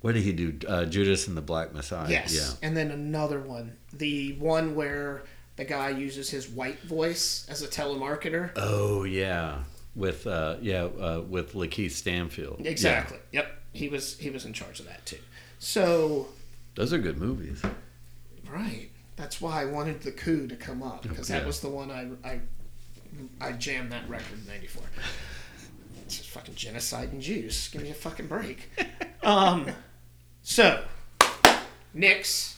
What 0.01 0.15
did 0.15 0.23
he 0.23 0.33
do? 0.33 0.57
Uh, 0.67 0.85
Judas 0.85 1.27
and 1.27 1.37
the 1.37 1.41
Black 1.41 1.73
Messiah. 1.73 2.09
Yes. 2.09 2.35
Yeah. 2.35 2.67
And 2.67 2.75
then 2.75 2.89
another 2.89 3.39
one, 3.39 3.77
the 3.93 4.33
one 4.39 4.73
where 4.73 5.23
the 5.61 5.67
guy 5.67 5.89
uses 5.91 6.27
his 6.31 6.49
white 6.49 6.81
voice 6.81 7.45
as 7.47 7.61
a 7.61 7.67
telemarketer. 7.67 8.49
Oh 8.55 9.03
yeah, 9.03 9.59
with 9.95 10.25
uh, 10.25 10.55
yeah 10.59 10.85
uh, 10.85 11.21
with 11.29 11.53
Lakeith 11.53 11.91
Stanfield. 11.91 12.61
Exactly. 12.65 13.19
Yep. 13.31 13.47
He 13.73 13.87
was 13.87 14.17
he 14.17 14.31
was 14.31 14.43
in 14.43 14.53
charge 14.53 14.79
of 14.79 14.87
that 14.87 15.05
too. 15.05 15.19
So 15.59 16.29
Those 16.73 16.93
are 16.93 16.97
good 16.97 17.19
movies. 17.19 17.61
right. 18.51 18.89
That's 19.17 19.39
why 19.39 19.61
I 19.61 19.65
wanted 19.65 20.01
the 20.01 20.11
coup 20.11 20.47
to 20.47 20.55
come 20.55 20.81
up 20.81 21.03
because 21.03 21.27
that 21.27 21.41
Yeah. 21.41 21.47
was 21.47 21.59
the 21.59 21.69
one 21.69 21.91
I 21.91 22.09
I 22.27 22.39
I 23.39 23.51
jammed 23.51 23.91
that 23.91 24.09
record 24.09 24.39
in 24.39 24.47
'94. 24.47 24.81
It's 26.05 26.17
just 26.17 26.29
fucking 26.31 26.55
genocide 26.55 27.11
and 27.13 27.21
juice. 27.21 27.67
Give 27.67 27.83
me 27.83 27.91
a 27.91 27.93
fucking 27.93 28.25
break. 28.25 28.67
um. 29.23 29.67
So, 30.41 30.83
Knicks 31.93 32.57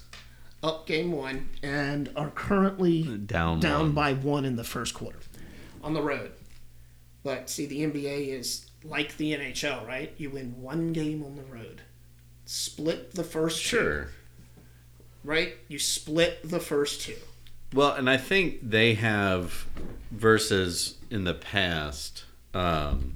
up 0.63 0.87
game 0.87 1.11
one 1.11 1.49
and 1.61 2.09
are 2.15 2.29
currently 2.31 3.03
Down 3.17 3.59
down 3.59 3.81
one. 3.81 3.91
by 3.91 4.13
one 4.13 4.45
in 4.45 4.55
the 4.55 4.63
first 4.63 4.93
quarter 4.93 5.19
on 5.83 5.93
the 5.93 6.01
road. 6.01 6.31
But 7.23 7.49
see, 7.49 7.65
the 7.65 7.81
NBA 7.81 8.29
is 8.29 8.65
like 8.83 9.17
the 9.17 9.33
NHL, 9.33 9.85
right? 9.87 10.13
You 10.17 10.29
win 10.31 10.61
one 10.61 10.91
game 10.93 11.23
on 11.23 11.35
the 11.35 11.43
road, 11.43 11.81
split 12.45 13.13
the 13.15 13.23
first 13.23 13.61
two, 13.61 13.67
Sure. 13.77 14.07
right? 15.23 15.55
You 15.67 15.79
split 15.79 16.49
the 16.49 16.59
first 16.59 17.01
two. 17.01 17.15
Well, 17.73 17.93
and 17.93 18.09
I 18.09 18.17
think 18.17 18.59
they 18.61 18.93
have 18.95 19.65
versus 20.11 20.95
in 21.09 21.23
the 21.23 21.33
past. 21.33 22.25
Um, 22.53 23.15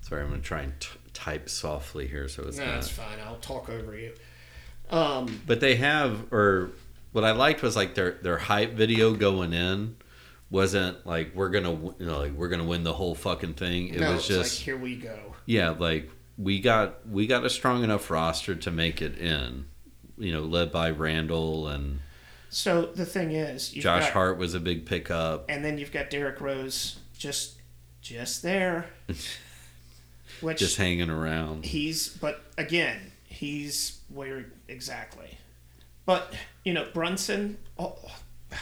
sorry, 0.00 0.22
I'm 0.22 0.28
going 0.28 0.40
to 0.40 0.46
try 0.46 0.62
and 0.62 0.80
t- 0.80 0.88
type 1.12 1.48
softly 1.50 2.06
here 2.06 2.28
so 2.28 2.44
it's 2.44 2.56
No, 2.58 2.64
not. 2.66 2.74
that's 2.74 2.88
fine. 2.88 3.18
I'll 3.26 3.36
talk 3.36 3.68
over 3.68 3.98
you. 3.98 4.14
Um, 4.90 5.40
But 5.46 5.60
they 5.60 5.76
have, 5.76 6.32
or 6.32 6.70
what 7.12 7.24
I 7.24 7.32
liked 7.32 7.62
was 7.62 7.76
like 7.76 7.94
their 7.94 8.12
their 8.22 8.38
hype 8.38 8.72
video 8.74 9.14
going 9.14 9.52
in 9.52 9.96
wasn't 10.50 11.06
like 11.06 11.34
we're 11.34 11.50
gonna 11.50 11.72
you 11.72 11.94
know 12.06 12.18
like 12.20 12.32
we're 12.32 12.48
gonna 12.48 12.64
win 12.64 12.84
the 12.84 12.92
whole 12.94 13.14
fucking 13.14 13.54
thing. 13.54 13.88
It 13.88 14.00
no, 14.00 14.12
was 14.14 14.26
just 14.26 14.58
like 14.58 14.64
here 14.64 14.76
we 14.76 14.96
go. 14.96 15.34
yeah, 15.46 15.70
like 15.70 16.10
we 16.38 16.60
got 16.60 17.06
we 17.08 17.26
got 17.26 17.44
a 17.44 17.50
strong 17.50 17.82
enough 17.84 18.10
roster 18.10 18.54
to 18.54 18.70
make 18.70 19.02
it 19.02 19.18
in. 19.18 19.66
You 20.16 20.32
know, 20.32 20.40
led 20.40 20.72
by 20.72 20.90
Randle 20.90 21.68
and 21.68 22.00
So 22.50 22.86
the 22.86 23.06
thing 23.06 23.32
is, 23.32 23.74
you've 23.74 23.82
Josh 23.84 24.04
got, 24.04 24.12
Hart 24.14 24.38
was 24.38 24.54
a 24.54 24.60
big 24.60 24.84
pickup. 24.86 25.44
and 25.48 25.64
then 25.64 25.78
you've 25.78 25.92
got 25.92 26.08
Derrick 26.10 26.40
Rose 26.40 26.98
just 27.16 27.56
just 28.00 28.42
there, 28.42 28.86
which 30.40 30.58
Just 30.58 30.76
hanging 30.76 31.10
around. 31.10 31.64
he's 31.66 32.08
but 32.08 32.40
again 32.56 33.12
he's 33.24 33.97
where 34.08 34.46
exactly 34.68 35.36
but 36.06 36.32
you 36.64 36.72
know 36.72 36.86
brunson 36.94 37.58
oh, 37.78 37.96
oh, 38.06 38.56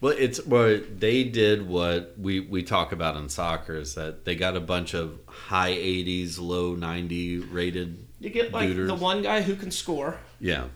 Well, 0.00 0.14
it's 0.16 0.44
well 0.46 0.80
they 0.96 1.24
did 1.24 1.66
what 1.68 2.14
we 2.18 2.40
we 2.40 2.62
talk 2.62 2.92
about 2.92 3.16
in 3.16 3.28
soccer 3.28 3.76
is 3.76 3.94
that 3.96 4.24
they 4.24 4.34
got 4.36 4.56
a 4.56 4.60
bunch 4.60 4.94
of 4.94 5.18
high 5.26 5.72
80s, 5.72 6.38
low 6.38 6.74
90 6.76 7.38
rated. 7.38 8.06
you 8.20 8.30
get 8.30 8.52
like 8.52 8.68
Duders. 8.68 8.86
the 8.86 8.94
one 8.94 9.22
guy 9.22 9.40
who 9.42 9.56
can 9.56 9.70
score 9.72 10.18
Yeah, 10.38 10.66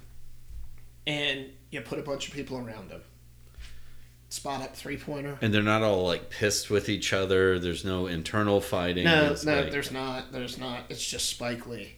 and 1.06 1.46
you 1.70 1.80
put 1.82 1.98
a 1.98 2.02
bunch 2.02 2.28
of 2.28 2.34
people 2.34 2.56
around 2.58 2.90
him 2.90 3.00
spot 4.28 4.62
up 4.62 4.74
three 4.74 4.96
pointer 4.96 5.36
and 5.42 5.52
they're 5.52 5.62
not 5.62 5.82
all 5.82 6.06
like 6.06 6.30
pissed 6.30 6.70
with 6.70 6.88
each 6.88 7.12
other. 7.12 7.58
There's 7.58 7.84
no 7.84 8.06
internal 8.06 8.60
fighting. 8.62 9.04
no 9.04 9.30
It's 9.32 9.44
no 9.44 9.60
like- 9.60 9.70
there's 9.70 9.92
not 9.92 10.32
there's 10.32 10.56
not 10.58 10.84
it's 10.88 11.04
just 11.06 11.28
spike 11.28 11.66
lee 11.66 11.96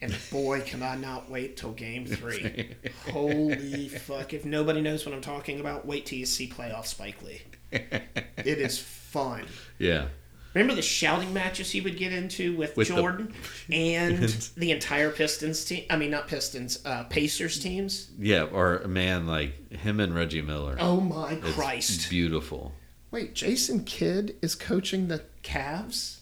and 0.00 0.14
boy 0.30 0.60
can 0.60 0.82
i 0.82 0.94
not 0.96 1.30
wait 1.30 1.56
till 1.56 1.72
game 1.72 2.06
three 2.06 2.70
holy 3.10 3.88
fuck 3.88 4.32
if 4.32 4.44
nobody 4.44 4.80
knows 4.80 5.04
what 5.04 5.14
i'm 5.14 5.20
talking 5.20 5.60
about 5.60 5.86
wait 5.86 6.06
till 6.06 6.18
you 6.18 6.26
see 6.26 6.48
playoff 6.48 6.86
spike 6.86 7.22
lee 7.22 7.42
it 7.72 8.58
is 8.58 8.78
fun 8.78 9.44
yeah. 9.78 10.06
Remember 10.54 10.74
the 10.74 10.82
shouting 10.82 11.32
matches 11.34 11.70
he 11.70 11.82
would 11.82 11.96
get 11.98 12.12
into 12.12 12.56
with, 12.56 12.74
With 12.76 12.88
the- 12.88 12.94
Jordan 12.96 13.34
and 13.70 14.18
the 14.56 14.72
entire 14.72 15.10
Pistons 15.10 15.64
team? 15.64 15.84
I 15.90 15.96
mean, 15.96 16.10
not 16.10 16.26
Pistons, 16.26 16.80
uh, 16.86 17.04
Pacers 17.04 17.60
teams. 17.60 18.10
Yeah, 18.18 18.44
or 18.44 18.78
a 18.78 18.88
man 18.88 19.26
like 19.26 19.70
him 19.72 20.00
and 20.00 20.14
Reggie 20.14 20.40
Miller. 20.42 20.76
Oh 20.80 21.00
my 21.00 21.32
It's 21.34 21.52
Christ! 21.52 22.10
beautiful. 22.10 22.72
Wait, 23.12 23.34
Jason 23.34 23.84
Kidd 23.84 24.36
is 24.42 24.54
coaching 24.54 25.08
the 25.08 25.22
Cavs? 25.44 26.20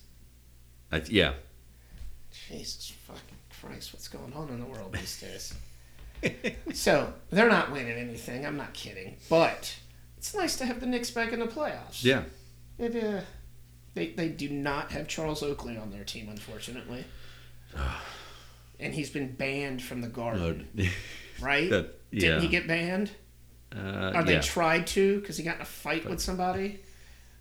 I, 0.93 1.03
yeah, 1.09 1.35
Jesus 2.49 2.91
fucking 2.91 2.96
Christ! 3.67 3.93
What's 3.93 4.09
going 4.09 4.33
on 4.35 4.49
in 4.49 4.61
the 4.61 4.67
world 4.67 4.93
these 4.93 5.21
days? 5.21 5.55
so 6.75 7.13
they're 7.31 7.49
not 7.49 7.71
winning 7.73 7.93
anything. 7.99 8.47
I'm 8.47 8.57
not 8.57 8.73
kidding, 8.73 9.17
but 9.29 9.77
it's 10.19 10.35
nice 10.35 10.57
to 10.57 10.67
have 10.67 10.81
the 10.81 10.87
Knicks 10.87 11.11
back 11.11 11.33
in 11.33 11.41
the 11.41 11.47
playoffs. 11.47 12.03
yeah. 12.05 12.23
It, 12.79 12.95
uh, 13.03 13.21
they 13.95 14.09
they 14.09 14.29
do 14.29 14.49
not 14.51 14.93
have 14.93 15.09
Charles 15.09 15.43
Oakley 15.43 15.77
on 15.77 15.91
their 15.91 16.05
team, 16.05 16.29
unfortunately. 16.29 17.05
and 18.81 18.95
he's 18.95 19.11
been 19.11 19.33
banned 19.33 19.83
from 19.83 20.01
the 20.03 20.09
Garden, 20.09 20.69
right? 21.41 21.71
that- 21.71 21.93
yeah. 22.13 22.21
Didn't 22.21 22.43
he 22.43 22.49
get 22.49 22.67
banned? 22.69 23.11
uh, 23.77 24.13
Or 24.15 24.23
they 24.23 24.35
yeah. 24.35 24.41
tried 24.41 24.87
to 24.89 25.21
because 25.21 25.37
he 25.37 25.43
got 25.45 25.57
in 25.57 25.63
a 25.63 25.67
fight 25.67 26.09
with 26.09 26.21
somebody. 26.21 26.79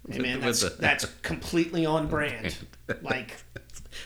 Hey 0.09 0.19
man, 0.19 0.39
that's 0.39 0.61
the- 0.61 0.69
that's 0.69 1.05
completely 1.21 1.85
on 1.85 2.07
brand. 2.09 2.55
Like 3.01 3.35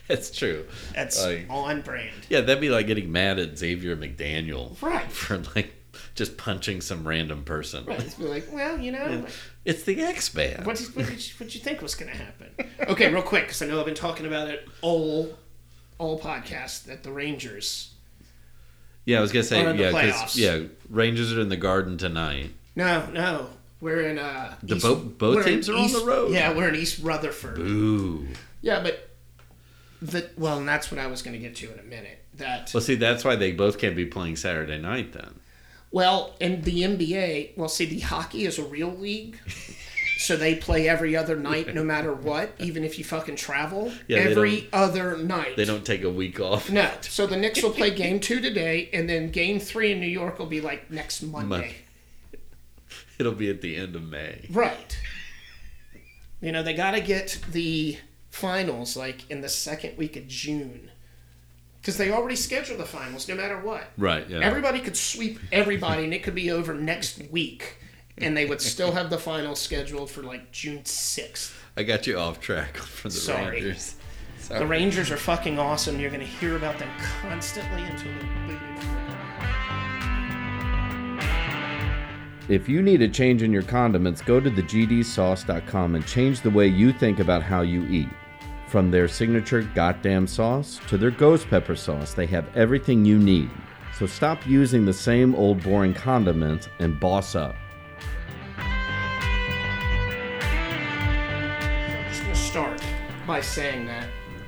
that's 0.07 0.31
true. 0.31 0.65
that's 0.93 1.23
Like- 1.23 1.47
on 1.49 1.81
brand. 1.81 2.15
Yeah, 2.29 2.41
that'd 2.41 2.61
be 2.61 2.69
like 2.69 2.87
getting 2.87 3.11
mad 3.11 3.39
at 3.39 3.57
Xavier 3.57 3.95
McDaniel 3.97 4.81
Right. 4.81 5.11
for 5.11 5.37
like 5.55 5.73
just 6.15 6.37
punching 6.37 6.81
some 6.81 7.07
random 7.07 7.43
person. 7.43 7.85
Right. 7.85 7.99
It's 7.99 8.15
be 8.15 8.25
like, 8.25 8.47
well, 8.51 8.77
you 8.79 8.91
know, 8.91 9.25
It's 9.65 9.83
the 9.83 10.01
X 10.01 10.29
Band. 10.29 10.65
what 10.65 10.75
did, 10.77 10.95
what 10.95 11.05
did 11.07 11.55
you, 11.55 11.61
think 11.61 11.81
was 11.81 11.95
going 11.95 12.11
to 12.11 12.17
happen? 12.17 12.49
Okay, 12.87 13.11
real 13.11 13.21
quick, 13.21 13.43
because 13.43 13.61
I 13.61 13.67
know 13.67 13.79
I've 13.79 13.85
been 13.85 13.95
talking 13.95 14.25
about 14.25 14.49
it 14.49 14.67
all 14.81 15.37
all 15.97 16.19
podcast 16.19 16.85
that 16.85 17.03
the 17.03 17.11
Rangers. 17.11 17.93
Yeah, 19.05 19.17
I 19.17 19.21
was 19.21 19.31
gonna 19.31 19.43
say 19.43 19.61
yeah, 19.77 20.27
yeah. 20.33 20.67
Rangers 20.89 21.33
are 21.33 21.41
in 21.41 21.49
the 21.49 21.57
Garden 21.57 21.97
tonight. 21.97 22.51
No, 22.75 23.05
no, 23.11 23.49
we're 23.81 24.01
in 24.01 24.19
uh. 24.19 24.55
The 24.63 24.75
East- 24.75 24.85
both- 24.85 25.17
both 25.17 25.45
teams 25.45 25.69
are 25.69 25.75
on 25.75 25.91
the 25.91 26.03
road. 26.05 26.31
Yeah, 26.31 26.55
we're 26.55 26.69
in 26.69 26.75
East 26.75 26.99
Rutherford. 27.03 27.59
Ooh. 27.59 28.27
Yeah, 28.61 28.81
but 28.83 29.09
the 30.01 30.29
well, 30.37 30.57
and 30.59 30.67
that's 30.67 30.91
what 30.91 30.99
I 30.99 31.07
was 31.07 31.21
going 31.21 31.33
to 31.33 31.39
get 31.39 31.55
to 31.57 31.71
in 31.73 31.79
a 31.79 31.83
minute. 31.83 32.19
That 32.37 32.71
Well, 32.73 32.81
see, 32.81 32.95
that's 32.95 33.25
why 33.25 33.35
they 33.35 33.51
both 33.51 33.77
can't 33.77 33.95
be 33.95 34.05
playing 34.05 34.37
Saturday 34.37 34.77
night 34.77 35.11
then. 35.13 35.39
well, 35.91 36.35
in 36.39 36.61
the 36.61 36.83
NBA, 36.83 37.57
well, 37.57 37.67
see, 37.67 37.85
the 37.85 37.99
hockey 37.99 38.45
is 38.45 38.57
a 38.59 38.63
real 38.63 38.91
league. 38.91 39.37
So 40.21 40.35
they 40.35 40.55
play 40.55 40.89
every 40.89 41.15
other 41.15 41.37
night, 41.37 41.73
no 41.73 41.81
matter 41.81 42.13
what, 42.13 42.51
even 42.59 42.83
if 42.83 42.97
you 42.97 43.05
fucking 43.05 43.37
travel. 43.37 43.89
Yeah, 44.09 44.17
every 44.17 44.67
other 44.73 45.17
night. 45.17 45.55
They 45.55 45.63
don't 45.63 45.85
take 45.85 46.03
a 46.03 46.09
week 46.09 46.41
off. 46.41 46.69
No. 46.69 46.91
So 46.99 47.25
the 47.25 47.37
Knicks 47.37 47.63
will 47.63 47.69
play 47.71 47.89
game 47.95 48.19
two 48.19 48.41
today, 48.41 48.89
and 48.91 49.07
then 49.09 49.29
game 49.31 49.61
three 49.61 49.93
in 49.93 50.01
New 50.01 50.07
York 50.09 50.37
will 50.37 50.45
be 50.45 50.59
like 50.59 50.91
next 50.91 51.23
Monday. 51.23 51.47
Monday. 51.47 51.75
It'll 53.19 53.33
be 53.33 53.49
at 53.49 53.61
the 53.61 53.75
end 53.75 53.95
of 53.95 54.03
May. 54.03 54.45
Right. 54.49 54.97
You 56.41 56.51
know, 56.53 56.63
they 56.63 56.73
got 56.73 56.91
to 56.91 57.01
get 57.01 57.39
the 57.51 57.97
finals 58.29 58.95
like 58.95 59.29
in 59.29 59.41
the 59.41 59.49
second 59.49 59.97
week 59.97 60.15
of 60.15 60.27
June. 60.27 60.89
Because 61.81 61.97
they 61.97 62.11
already 62.11 62.35
scheduled 62.35 62.79
the 62.79 62.85
finals 62.85 63.27
no 63.27 63.35
matter 63.35 63.59
what. 63.59 63.91
Right. 63.97 64.27
Yeah. 64.29 64.39
Everybody 64.39 64.79
could 64.79 64.97
sweep 64.97 65.39
everybody, 65.51 66.03
and 66.03 66.13
it 66.13 66.23
could 66.23 66.35
be 66.35 66.51
over 66.51 66.73
next 66.73 67.21
week. 67.31 67.77
and 68.17 68.35
they 68.35 68.45
would 68.45 68.61
still 68.61 68.91
have 68.91 69.09
the 69.09 69.17
final 69.17 69.55
scheduled 69.55 70.11
for 70.11 70.21
like 70.23 70.51
June 70.51 70.83
sixth. 70.83 71.55
I 71.77 71.83
got 71.83 72.05
you 72.05 72.17
off 72.17 72.39
track 72.41 72.75
for 72.77 73.07
the 73.07 73.13
Sorry. 73.15 73.61
Rangers. 73.61 73.95
The 74.49 74.65
Rangers 74.65 75.11
are 75.11 75.17
fucking 75.17 75.57
awesome. 75.59 75.99
You're 75.99 76.09
going 76.09 76.21
to 76.21 76.25
hear 76.25 76.55
about 76.57 76.79
them 76.79 76.89
constantly 77.21 77.83
until 77.83 78.11
they 78.47 78.55
If 82.49 82.67
you 82.67 82.81
need 82.81 83.03
a 83.03 83.07
change 83.07 83.43
in 83.43 83.53
your 83.53 83.61
condiments, 83.61 84.23
go 84.23 84.39
to 84.39 84.49
thegdsauce.com 84.49 85.93
and 85.93 86.07
change 86.07 86.41
the 86.41 86.49
way 86.49 86.65
you 86.65 86.91
think 86.91 87.19
about 87.19 87.43
how 87.43 87.61
you 87.61 87.87
eat. 87.87 88.09
From 88.65 88.89
their 88.89 89.07
signature 89.07 89.61
goddamn 89.61 90.25
sauce 90.25 90.79
to 90.87 90.97
their 90.97 91.11
ghost 91.11 91.47
pepper 91.47 91.75
sauce, 91.75 92.15
they 92.15 92.25
have 92.25 92.49
everything 92.57 93.05
you 93.05 93.19
need. 93.19 93.51
So 93.95 94.07
stop 94.07 94.47
using 94.47 94.83
the 94.83 94.93
same 94.93 95.35
old 95.35 95.61
boring 95.61 95.93
condiments 95.93 96.67
and 96.79 96.99
boss 96.99 97.35
up. 97.35 97.55
I'm 98.57 98.65
just 102.09 102.23
going 102.23 102.33
to 102.33 102.39
start 102.39 102.81
by 103.27 103.41
saying 103.41 103.85
that 103.85 104.07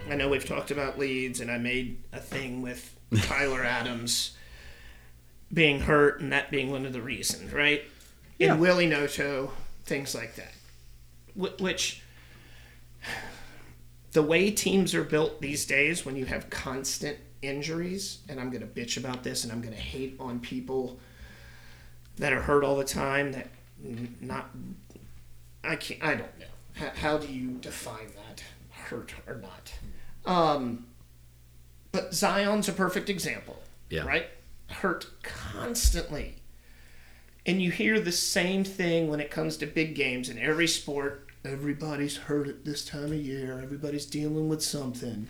I 0.10 0.16
know 0.16 0.28
we've 0.28 0.44
talked 0.44 0.72
about 0.72 0.98
Leeds, 0.98 1.40
and 1.40 1.52
I 1.52 1.60
made 1.60 2.02
a 2.12 2.20
thing 2.20 2.64
with 2.64 2.96
Tyler 3.22 3.64
Adams 3.64 4.36
being 5.54 5.82
hurt, 5.82 6.20
and 6.20 6.32
that 6.32 6.50
being 6.50 6.72
one 6.72 6.88
of 6.88 6.94
the 6.94 7.02
reasons, 7.02 7.54
right? 7.54 7.84
Yeah. 8.42 8.54
And 8.54 8.62
Willy 8.62 8.88
Gnonto, 8.88 9.52
things 9.86 10.16
like 10.16 10.36
that. 10.36 10.54
Which, 11.36 12.02
the 14.14 14.24
way 14.24 14.50
teams 14.50 14.96
are 14.96 15.04
built 15.04 15.42
these 15.42 15.66
days, 15.66 16.06
when 16.06 16.16
you 16.16 16.26
have 16.26 16.50
constant 16.50 17.18
injuries, 17.44 18.20
and 18.28 18.40
I'm 18.40 18.50
going 18.50 18.62
to 18.62 18.68
bitch 18.68 18.98
about 18.98 19.24
this, 19.24 19.44
and 19.44 19.54
I'm 19.54 19.62
going 19.62 19.76
to 19.76 19.80
hate 19.80 20.16
on 20.20 20.40
people 20.40 21.00
that 22.18 22.34
are 22.34 22.42
hurt 22.42 22.64
all 22.64 22.76
the 22.76 22.84
time, 22.84 23.32
that 23.34 23.48
not 24.20 24.50
I 25.64 25.76
can't. 25.76 26.04
I 26.04 26.16
don't 26.16 26.40
know. 26.40 26.46
How, 26.74 26.90
how 26.96 27.18
do 27.18 27.32
you 27.32 27.52
define 27.60 28.08
that? 28.16 28.44
Hurt 28.72 29.14
or 29.28 29.36
not? 29.36 29.74
Um, 30.26 30.88
but 31.92 32.14
Zion's 32.14 32.68
a 32.68 32.74
perfect 32.74 33.10
example. 33.10 33.62
Yeah. 33.90 34.06
Right. 34.06 34.28
Hurt 34.70 35.06
constantly, 35.22 36.41
and 37.46 37.62
you 37.62 37.72
hear 37.72 38.00
the 38.00 38.12
same 38.12 38.64
thing 38.64 39.08
when 39.10 39.20
it 39.20 39.32
comes 39.32 39.58
to 39.58 39.66
big 39.66 39.96
games 39.96 40.30
in 40.30 40.38
every 40.38 40.68
sport. 40.68 41.28
Everybody's 41.44 42.18
hurt 42.18 42.48
at 42.48 42.66
this 42.66 42.86
time 42.86 43.06
of 43.06 43.14
year. 43.14 43.60
Everybody's 43.64 44.06
dealing 44.06 44.48
with 44.48 44.62
something. 44.64 45.28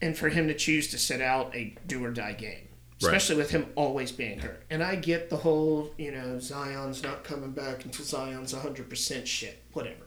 And 0.00 0.16
for 0.16 0.28
him 0.28 0.46
to 0.48 0.54
choose 0.54 0.88
to 0.88 0.98
sit 0.98 1.20
out 1.20 1.54
a 1.54 1.74
do 1.86 2.04
or 2.04 2.10
die 2.10 2.32
game, 2.34 2.68
Right. 3.02 3.14
especially 3.14 3.36
with 3.36 3.50
him 3.50 3.66
always 3.74 4.12
being 4.12 4.38
hurt. 4.38 4.62
And 4.70 4.82
I 4.82 4.94
get 4.96 5.30
the 5.30 5.36
whole, 5.38 5.92
you 5.98 6.12
know, 6.12 6.38
Zion's 6.38 7.02
not 7.02 7.24
coming 7.24 7.50
back 7.50 7.84
until 7.84 8.04
Zion's 8.04 8.52
100% 8.54 9.26
shit. 9.26 9.62
Whatever. 9.72 10.06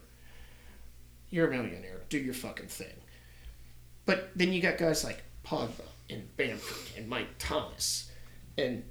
You're 1.29 1.51
a 1.51 1.51
millionaire. 1.51 2.01
Do 2.09 2.17
your 2.17 2.33
fucking 2.33 2.67
thing. 2.67 2.93
But 4.05 4.31
then 4.35 4.53
you 4.53 4.61
got 4.61 4.77
guys 4.77 5.03
like 5.03 5.23
Pogba 5.45 5.85
and 6.09 6.35
Bamford 6.37 6.97
and 6.97 7.09
Mike 7.09 7.29
Thomas 7.39 8.11
and 8.57 8.83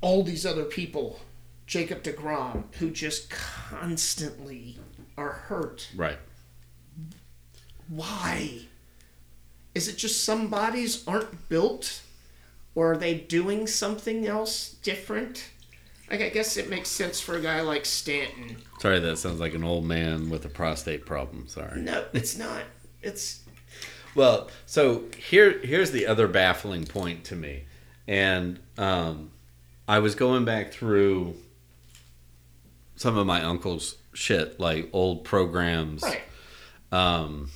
all 0.00 0.22
these 0.22 0.46
other 0.46 0.64
people, 0.64 1.20
Jacob 1.66 2.02
deGrom, 2.02 2.64
who 2.76 2.90
just 2.90 3.30
constantly 3.30 4.78
are 5.16 5.32
hurt. 5.32 5.88
Right. 5.96 6.18
Why? 7.88 8.60
Is 9.74 9.88
it 9.88 9.96
just 9.96 10.24
some 10.24 10.48
bodies 10.48 11.06
aren't 11.06 11.48
built? 11.48 12.02
Or 12.74 12.92
are 12.92 12.96
they 12.96 13.14
doing 13.14 13.66
something 13.66 14.26
else 14.26 14.70
different? 14.82 15.50
Like, 16.10 16.20
I 16.22 16.28
guess 16.28 16.56
it 16.56 16.70
makes 16.70 16.88
sense 16.88 17.20
for 17.20 17.36
a 17.36 17.40
guy 17.40 17.60
like 17.60 17.84
Stanton. 17.84 18.56
Sorry, 18.80 18.98
that 19.00 19.16
sounds 19.18 19.40
like 19.40 19.54
an 19.54 19.64
old 19.64 19.84
man 19.84 20.30
with 20.30 20.44
a 20.44 20.48
prostate 20.48 21.04
problem. 21.04 21.48
Sorry. 21.48 21.80
No, 21.80 22.04
it's 22.12 22.38
not. 22.38 22.62
It's. 23.02 23.42
Well, 24.14 24.48
so 24.64 25.04
here 25.16 25.58
here's 25.58 25.90
the 25.90 26.06
other 26.06 26.28
baffling 26.28 26.84
point 26.84 27.24
to 27.24 27.36
me, 27.36 27.64
and 28.06 28.58
um, 28.78 29.30
I 29.88 29.98
was 30.00 30.14
going 30.14 30.44
back 30.44 30.70
through 30.72 31.34
some 32.96 33.16
of 33.16 33.26
my 33.26 33.42
uncle's 33.42 33.96
shit, 34.12 34.60
like 34.60 34.90
old 34.92 35.24
programs, 35.24 36.02
Right. 36.02 36.20
um, 36.92 37.50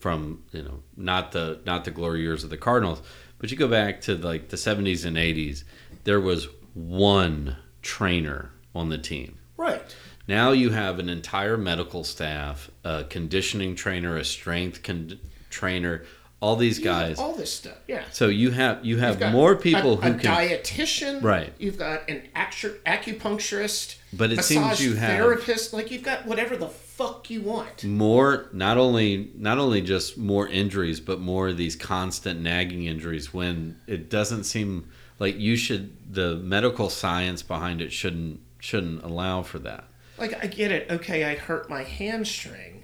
from 0.00 0.42
you 0.52 0.62
know 0.62 0.82
not 0.96 1.32
the 1.32 1.60
not 1.64 1.84
the 1.84 1.90
glory 1.90 2.20
years 2.22 2.42
of 2.44 2.50
the 2.50 2.56
Cardinals, 2.56 3.00
but 3.38 3.50
you 3.50 3.56
go 3.56 3.68
back 3.68 4.00
to 4.02 4.16
like 4.16 4.48
the 4.48 4.56
'70s 4.56 5.04
and 5.04 5.16
'80s, 5.16 5.62
there 6.04 6.20
was 6.20 6.48
one 6.74 7.56
trainer 7.82 8.50
on 8.74 8.88
the 8.88 8.98
team. 8.98 9.38
Right. 9.56 9.82
Now 10.26 10.50
you 10.52 10.70
have 10.70 10.98
an 10.98 11.08
entire 11.08 11.56
medical 11.56 12.04
staff, 12.04 12.70
a 12.84 13.04
conditioning 13.04 13.74
trainer, 13.74 14.16
a 14.16 14.24
strength 14.24 14.82
con- 14.82 15.18
trainer, 15.48 16.04
all 16.40 16.56
these 16.56 16.78
guys. 16.78 17.18
All 17.18 17.34
this 17.34 17.52
stuff. 17.52 17.76
Yeah. 17.88 18.04
So 18.12 18.28
you 18.28 18.50
have 18.52 18.84
you 18.84 18.98
have 18.98 19.14
You've 19.14 19.20
got 19.20 19.32
more 19.32 19.56
people 19.56 19.94
a, 19.94 19.96
who 19.96 20.12
a 20.12 20.14
can 20.14 20.20
dietitian. 20.20 21.22
Right. 21.22 21.52
You've 21.58 21.78
got 21.78 22.08
an 22.08 22.28
actu- 22.34 22.78
acupuncturist. 22.86 23.96
But 24.12 24.32
it 24.32 24.44
seems 24.44 24.80
you 24.80 24.94
have- 24.94 25.10
therapist. 25.10 25.72
Like 25.72 25.90
you've 25.90 26.02
got 26.04 26.26
whatever 26.26 26.56
the 26.56 26.68
fuck 26.68 27.30
you 27.30 27.40
want. 27.42 27.84
more 27.84 28.48
not 28.52 28.76
only 28.78 29.30
not 29.36 29.58
only 29.58 29.80
just 29.80 30.16
more 30.18 30.48
injuries, 30.48 31.00
but 31.00 31.20
more 31.20 31.48
of 31.48 31.56
these 31.56 31.76
constant 31.76 32.40
nagging 32.40 32.84
injuries 32.84 33.32
when 33.34 33.76
it 33.86 34.08
doesn't 34.10 34.44
seem 34.44 34.88
like 35.18 35.38
you 35.38 35.56
should 35.56 35.92
the 36.12 36.36
medical 36.36 36.88
science 36.90 37.42
behind 37.42 37.80
it 37.80 37.92
shouldn't 37.92 38.40
shouldn't 38.60 39.02
allow 39.04 39.42
for 39.42 39.58
that. 39.60 39.84
Like 40.18 40.42
I 40.42 40.46
get 40.48 40.72
it. 40.72 40.90
Okay, 40.90 41.24
I 41.24 41.36
hurt 41.36 41.68
my 41.70 41.82
hamstring, 41.84 42.82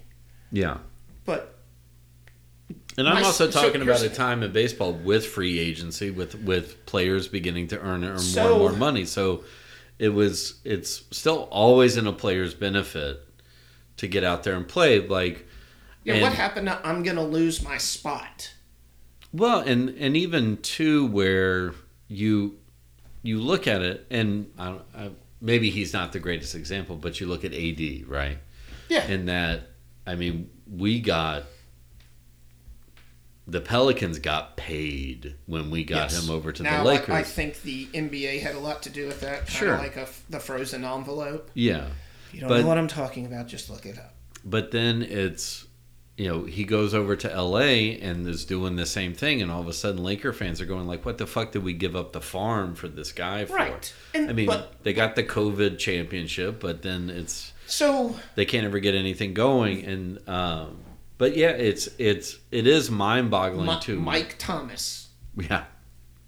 Yeah. 0.52 0.78
but 1.24 1.53
And 2.96 3.08
I'm 3.08 3.14
My- 3.16 3.22
also 3.22 3.50
so 3.50 3.60
talking 3.62 3.82
about 3.82 4.02
a 4.02 4.08
time 4.08 4.42
in 4.42 4.52
baseball 4.52 4.92
with 4.92 5.26
free 5.26 5.58
agency, 5.58 6.10
with 6.10 6.34
with 6.36 6.84
players 6.86 7.26
beginning 7.28 7.68
to 7.68 7.80
earn 7.80 8.04
earn 8.04 8.10
more 8.12 8.18
So- 8.18 8.50
and 8.50 8.58
more 8.58 8.72
money. 8.72 9.04
So 9.04 9.44
it 9.98 10.10
was 10.10 10.54
it's 10.64 11.02
still 11.10 11.48
always 11.50 11.96
in 11.96 12.06
a 12.06 12.12
player's 12.12 12.54
benefit 12.54 13.20
to 13.96 14.06
get 14.06 14.22
out 14.24 14.42
there 14.44 14.54
and 14.54 14.66
play. 14.66 15.06
Like, 15.06 15.46
yeah, 16.04 16.14
and- 16.14 16.22
what 16.22 16.32
happened? 16.34 16.66
To, 16.68 16.80
I'm 16.86 17.02
gonna 17.02 17.26
lose 17.26 17.62
my 17.62 17.78
spot. 17.78 18.52
well, 19.32 19.60
and 19.60 19.90
and 19.98 20.16
even 20.16 20.58
too 20.58 21.06
where 21.06 21.74
you 22.08 22.58
you 23.22 23.40
look 23.40 23.66
at 23.66 23.80
it, 23.82 24.06
and 24.10 24.50
I, 24.58 24.78
I, 24.94 25.10
maybe 25.40 25.70
he's 25.70 25.92
not 25.92 26.12
the 26.12 26.20
greatest 26.20 26.54
example, 26.54 26.96
but 26.96 27.20
you 27.20 27.26
look 27.26 27.42
at 27.44 27.52
AD, 27.54 28.04
right? 28.06 28.38
Yeah. 28.88 29.06
in 29.08 29.26
that 29.26 29.70
I 30.06 30.14
mean 30.14 30.50
we 30.70 31.00
got 31.00 31.44
the 33.46 33.60
Pelicans 33.60 34.18
got 34.18 34.56
paid 34.56 35.34
when 35.46 35.70
we 35.70 35.84
got 35.84 36.10
Yes. 36.12 36.24
him 36.24 36.30
over 36.34 36.50
to 36.52 36.62
now, 36.62 36.82
the 36.82 36.90
I- 36.90 36.92
Lakers. 36.94 37.14
I, 37.14 37.22
think 37.22 37.62
the 37.62 37.86
NBA 37.92 38.40
had 38.40 38.54
a 38.54 38.58
lot 38.58 38.82
to 38.84 38.90
do 38.90 39.06
with 39.06 39.20
that. 39.20 39.40
Kind 39.40 39.50
Sure. 39.50 39.74
of 39.74 39.80
like 39.80 39.96
a 39.96 40.02
f 40.02 40.22
the 40.30 40.40
frozen 40.40 40.84
envelope. 40.84 41.50
yeah, 41.54 41.86
If 42.28 42.34
you 42.34 42.40
don't 42.40 42.48
But- 42.48 42.60
know 42.62 42.66
what 42.68 42.78
I'm 42.78 42.88
talking 42.88 43.26
about, 43.26 43.46
just 43.48 43.68
look 43.68 43.84
it 43.86 43.98
up. 43.98 44.14
but 44.44 44.70
then 44.70 45.02
it's 45.02 45.66
you 46.16 46.28
know 46.28 46.44
he 46.44 46.62
goes 46.64 46.94
over 46.94 47.16
to 47.16 47.28
LA 47.28 47.98
and 48.00 48.26
is 48.28 48.44
doing 48.44 48.76
the 48.76 48.86
same 48.86 49.12
thing, 49.14 49.42
and 49.42 49.50
all 49.50 49.60
of 49.60 49.66
a 49.68 49.72
sudden 49.72 50.02
Laker 50.02 50.32
fans 50.32 50.60
are 50.60 50.66
going 50.66 50.86
like, 50.86 51.04
"What 51.04 51.18
the 51.18 51.26
fuck 51.26 51.50
did 51.52 51.64
we 51.64 51.72
give 51.72 51.94
up 51.96 52.12
the 52.12 52.20
farm 52.20 52.74
for 52.76 52.86
this 52.88 53.10
guy 53.12 53.44
for?" 53.46 53.56
Right. 53.56 53.92
And- 54.14 54.30
I 54.30 54.32
mean, 54.32 54.46
but- 54.46 54.72
they 54.84 54.92
got 54.92 55.16
the 55.16 55.24
COVID 55.24 55.78
championship, 55.78 56.60
but 56.60 56.82
then 56.82 57.10
it's 57.10 57.52
So 57.66 58.14
they 58.36 58.44
can't 58.44 58.64
ever 58.64 58.78
get 58.78 58.94
anything 58.94 59.34
going, 59.34 59.84
and 59.84 60.28
um, 60.28 60.76
but 61.18 61.36
yeah, 61.36 61.50
it's 61.50 61.88
it's 61.98 62.38
it 62.50 62.66
is 62.66 62.90
mind 62.90 63.30
boggling 63.30 63.66
Mi- 63.66 63.80
too. 63.80 64.00
Mike 64.00 64.36
Thomas, 64.38 65.08
yeah. 65.36 65.64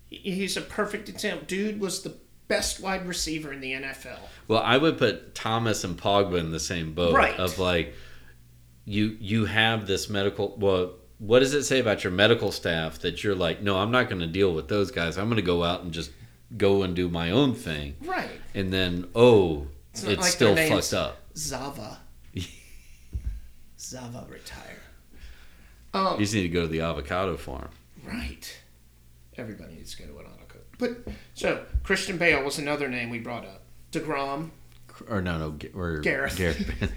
he's 0.08 0.56
a 0.56 0.60
perfect 0.60 1.08
example. 1.08 1.44
Dude 1.46 1.80
was 1.80 2.02
the 2.02 2.14
best 2.48 2.80
wide 2.80 3.06
receiver 3.06 3.52
in 3.52 3.60
the 3.60 3.72
NFL. 3.72 4.18
Well, 4.48 4.62
I 4.62 4.76
would 4.76 4.98
put 4.98 5.34
Thomas 5.34 5.84
and 5.84 6.00
Pogba 6.00 6.38
in 6.38 6.52
the 6.52 6.60
same 6.60 6.92
boat. 6.92 7.14
Right. 7.14 7.36
Of 7.38 7.58
like, 7.58 7.94
you 8.84 9.16
you 9.20 9.46
have 9.46 9.86
this 9.86 10.08
medical. 10.08 10.56
Well, 10.56 10.94
what 11.18 11.40
does 11.40 11.54
it 11.54 11.64
say 11.64 11.80
about 11.80 12.04
your 12.04 12.12
medical 12.12 12.52
staff 12.52 13.00
that 13.00 13.24
you're 13.24 13.34
like, 13.34 13.62
no, 13.62 13.78
I'm 13.78 13.90
not 13.90 14.08
going 14.08 14.20
to 14.20 14.26
deal 14.26 14.52
with 14.52 14.68
those 14.68 14.90
guys. 14.90 15.16
I'm 15.18 15.26
going 15.26 15.36
to 15.36 15.42
go 15.42 15.64
out 15.64 15.82
and 15.82 15.92
just 15.92 16.10
go 16.56 16.82
and 16.82 16.94
do 16.94 17.08
my 17.08 17.30
own 17.30 17.54
thing. 17.54 17.96
Right. 18.02 18.40
And 18.54 18.72
then, 18.72 19.08
oh, 19.14 19.66
it's, 19.92 20.04
not 20.04 20.18
like 20.18 20.30
still 20.30 20.54
fucked 20.54 20.92
up. 20.92 21.18
Zava. 21.36 22.00
Zava 23.90 24.26
retire. 24.28 24.82
Um, 25.94 26.14
You 26.14 26.20
just 26.20 26.34
need 26.34 26.42
to 26.42 26.48
go 26.48 26.62
to 26.62 26.68
the 26.68 26.80
avocado 26.80 27.36
farm. 27.36 27.68
Right. 28.04 28.56
Everybody 29.36 29.74
needs 29.74 29.94
to 29.94 30.02
go 30.02 30.08
to 30.12 30.18
an 30.18 30.26
avocado. 30.26 30.64
But 30.78 31.12
so 31.34 31.64
Christian 31.82 32.18
Bale 32.18 32.42
was 32.44 32.58
another 32.58 32.88
name 32.88 33.10
we 33.10 33.18
brought 33.18 33.44
up. 33.44 33.62
deGrom. 33.92 34.50
Or 35.08 35.20
no, 35.20 35.38
no, 35.38 35.58
or 35.74 35.98
Gareth. 35.98 36.36
Gareth. 36.38 36.56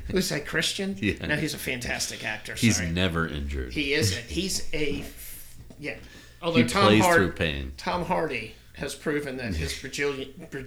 Who's 0.10 0.30
that? 0.30 0.46
Christian? 0.48 0.96
Yeah. 1.02 1.26
No, 1.28 1.36
he's 1.36 1.54
a 1.54 1.58
fantastic 1.58 2.24
actor. 2.24 2.56
He's 2.56 2.78
sorry. 2.78 2.92
never 2.92 3.28
injured. 3.28 3.74
he 3.74 3.94
isn't. 3.94 4.24
He's 4.26 4.68
a 4.74 5.04
yeah. 5.80 5.96
Although 6.42 6.60
He 6.60 6.66
Tom 6.70 6.86
plays 6.86 7.04
Hardy, 7.04 7.26
through 7.26 7.32
pain. 7.34 7.74
Tom 7.76 8.06
Hardy 8.06 8.56
has 8.76 8.96
proven 8.96 9.36
that 9.38 9.54
his 9.56 9.78
Brazilian, 9.78 10.48
Bra- 10.50 10.62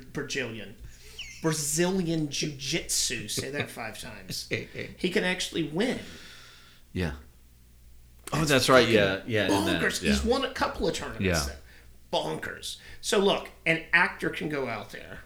Brazilian, 1.43 2.27
Brazilian 2.27 2.31
jiu-jitsu. 2.31 3.29
Say 3.29 3.51
that 3.51 3.71
five 3.71 4.01
times. 4.01 4.49
He 4.97 5.11
can 5.11 5.25
actually 5.25 5.65
win. 5.65 5.99
Yeah. 6.93 7.13
Oh, 8.33 8.45
that's 8.45 8.69
right. 8.71 8.89
Yeah, 8.89 9.21
yeah. 9.27 9.49
that, 9.49 9.83
Bonkers. 9.83 10.03
yeah. 10.03 10.11
He's 10.11 10.25
won 10.25 10.45
a 10.45 10.53
couple 10.53 10.89
of 10.89 10.95
tournaments. 10.95 11.25
Yeah. 11.25 11.45
there. 11.45 11.57
Bonkers. 12.13 12.77
So 13.01 13.19
look, 13.19 13.51
an 13.67 13.83
actor 13.93 14.31
can 14.31 14.49
go 14.49 14.69
out 14.69 14.91
there. 14.91 15.21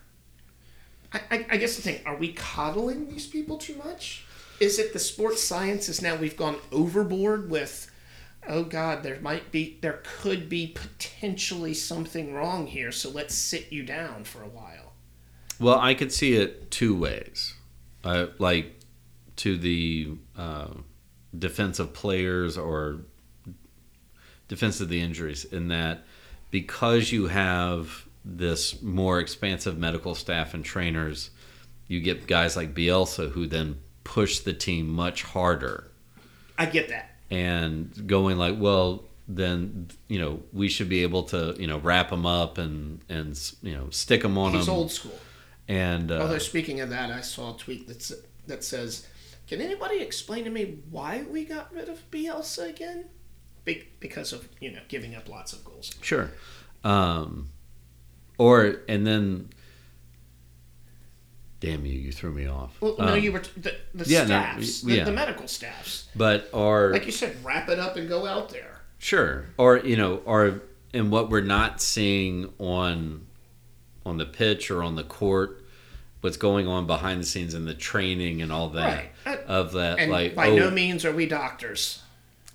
I, 1.13 1.21
I, 1.31 1.47
I 1.51 1.57
guess 1.59 1.77
the 1.77 1.83
thing: 1.83 2.01
Are 2.05 2.17
we 2.17 2.33
coddling 2.33 3.09
these 3.09 3.27
people 3.27 3.59
too 3.59 3.77
much? 3.77 4.25
Is 4.59 4.79
it 4.79 4.93
the 4.93 4.99
sports 4.99 5.43
sciences 5.43 6.01
now 6.01 6.17
we've 6.17 6.37
gone 6.37 6.57
overboard 6.73 7.51
with? 7.51 7.91
Oh 8.49 8.63
God, 8.63 9.03
there 9.03 9.21
might 9.21 9.51
be, 9.51 9.79
there 9.83 10.01
could 10.05 10.49
be 10.49 10.69
potentially 10.69 11.75
something 11.75 12.33
wrong 12.33 12.67
here. 12.69 12.93
So 12.93 13.11
let's 13.11 13.35
sit 13.35 13.73
you 13.73 13.83
down 13.83 14.25
for 14.25 14.43
a 14.43 14.49
while. 14.49 14.86
Well, 15.59 15.79
I 15.79 15.95
could 15.95 16.13
see 16.13 16.35
it 16.35 16.71
two 16.71 16.95
ways. 16.95 17.55
Uh, 18.05 18.27
like 18.39 18.81
to 19.37 19.57
the 19.57 20.17
uh, 20.37 20.69
defensive 21.37 21.93
players 21.93 22.57
or 22.57 23.01
defense 24.49 24.81
of 24.81 24.89
the 24.89 25.01
injuries, 25.01 25.45
in 25.45 25.69
that 25.69 26.05
because 26.51 27.11
you 27.13 27.27
have 27.27 28.07
this 28.25 28.81
more 28.83 29.21
expansive 29.21 29.79
medical 29.79 30.15
staff 30.15 30.55
and 30.55 30.65
trainers, 30.65 31.31
you 31.89 32.01
get 32.01 32.27
guys 32.27 32.57
like 32.57 32.75
Bielsa 32.75 33.31
who 33.31 33.47
then 33.47 33.81
push 34.05 34.41
the 34.41 34.53
team 34.53 34.89
much 34.89 35.23
harder 35.23 35.91
I 36.59 36.67
get 36.67 36.89
that. 36.89 37.11
and 37.31 38.07
going 38.07 38.37
like, 38.39 38.57
well, 38.59 39.05
then 39.29 39.89
you 40.07 40.19
know 40.21 40.41
we 40.53 40.69
should 40.69 40.89
be 40.89 41.03
able 41.03 41.25
to 41.25 41.57
you 41.59 41.67
know 41.67 41.79
wrap 41.79 42.11
them 42.11 42.25
up 42.25 42.59
and 42.59 43.01
and 43.09 43.37
you 43.63 43.75
know 43.75 43.91
stick 43.91 44.23
them 44.23 44.39
on 44.39 44.53
He's 44.53 44.67
them 44.67 44.75
old 44.75 44.93
school. 44.93 45.19
And 45.69 46.11
uh, 46.13 46.21
Although 46.21 46.39
speaking 46.39 46.81
of 46.81 46.91
that, 46.91 47.11
I 47.11 47.21
saw 47.21 47.55
a 47.55 47.59
tweet 47.59 47.89
that 47.89 48.11
that 48.47 48.63
says, 48.65 49.07
"Can 49.49 49.61
anybody 49.61 50.01
explain 50.01 50.45
to 50.45 50.51
me 50.51 50.79
why 50.91 51.25
we 51.29 51.45
got 51.45 51.73
rid 51.75 51.89
of 51.89 52.09
Bielsa 52.11 52.69
again?" 52.71 53.07
Be- 53.65 53.89
because 54.01 54.33
of 54.33 54.49
you 54.61 54.71
know 54.73 54.81
giving 54.89 55.15
up 55.17 55.29
lots 55.29 55.53
of 55.53 55.65
goals. 55.65 55.95
Sure. 56.01 56.31
Um, 56.85 57.49
or 58.39 58.83
and 58.89 59.05
then, 59.07 59.49
damn 61.61 61.85
you, 61.85 61.95
you 61.95 62.13
threw 62.13 62.31
me 62.33 62.47
off. 62.47 62.81
Well, 62.81 62.97
no, 62.99 63.15
Um, 63.15 63.19
you 63.21 63.33
were 63.33 63.41
t- 63.41 63.51
the, 63.61 63.75
the 63.95 64.05
yeah, 64.09 64.21
no, 64.21 64.27
staffs, 64.27 64.85
we- 64.85 64.93
the, 64.93 64.99
yeah. 64.99 65.05
the 65.05 65.13
medical 65.13 65.49
staffs. 65.49 66.09
But 66.15 66.49
or 66.53 66.93
Like 66.93 67.07
you 67.07 67.13
said, 67.13 67.37
wrap 67.45 67.69
it 67.69 67.79
up 67.79 67.97
and 67.97 68.09
go 68.09 68.27
out 68.27 68.51
there. 68.51 68.83
sure, 68.99 69.47
or 69.59 69.79
you 69.79 69.97
know, 69.97 70.17
or 70.25 70.63
and 70.95 71.11
what 71.11 71.29
we're 71.31 71.41
not 71.41 71.81
seeing 71.81 72.53
on 72.59 73.27
on 74.07 74.17
the 74.17 74.25
pitch 74.25 74.71
or 74.71 74.83
on 74.83 74.95
the 74.95 75.03
court, 75.05 75.63
what's 76.21 76.37
going 76.37 76.67
on 76.69 76.87
behind 76.87 77.21
the 77.21 77.27
scenes 77.27 77.55
in 77.55 77.65
the 77.67 77.75
training 77.75 78.41
and 78.41 78.53
all 78.53 78.71
that 78.71 79.07
Right. 79.27 79.39
Uh, 79.39 79.43
of 79.49 79.73
that, 79.73 79.99
And 79.99 80.11
like 80.11 80.35
by 80.35 80.49
oh, 80.49 80.57
no 80.57 80.71
means 80.71 81.05
are 81.05 81.13
we 81.13 81.27
doctors. 81.27 82.03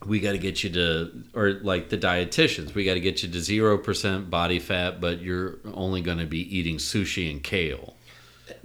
we 0.05 0.19
got 0.19 0.31
to 0.31 0.37
get 0.37 0.63
you 0.63 0.69
to 0.71 1.11
or 1.35 1.51
like 1.61 1.89
the 1.89 1.97
dietitians 1.97 2.73
we 2.73 2.83
got 2.85 2.95
to 2.95 2.99
get 3.01 3.21
you 3.21 3.29
to 3.29 3.37
0% 3.37 4.29
body 4.29 4.57
fat 4.59 4.99
but 5.01 5.21
you're 5.21 5.57
only 5.73 6.01
going 6.01 6.17
to 6.17 6.25
be 6.25 6.39
eating 6.57 6.77
sushi 6.77 7.29
and 7.29 7.43
kale 7.43 7.95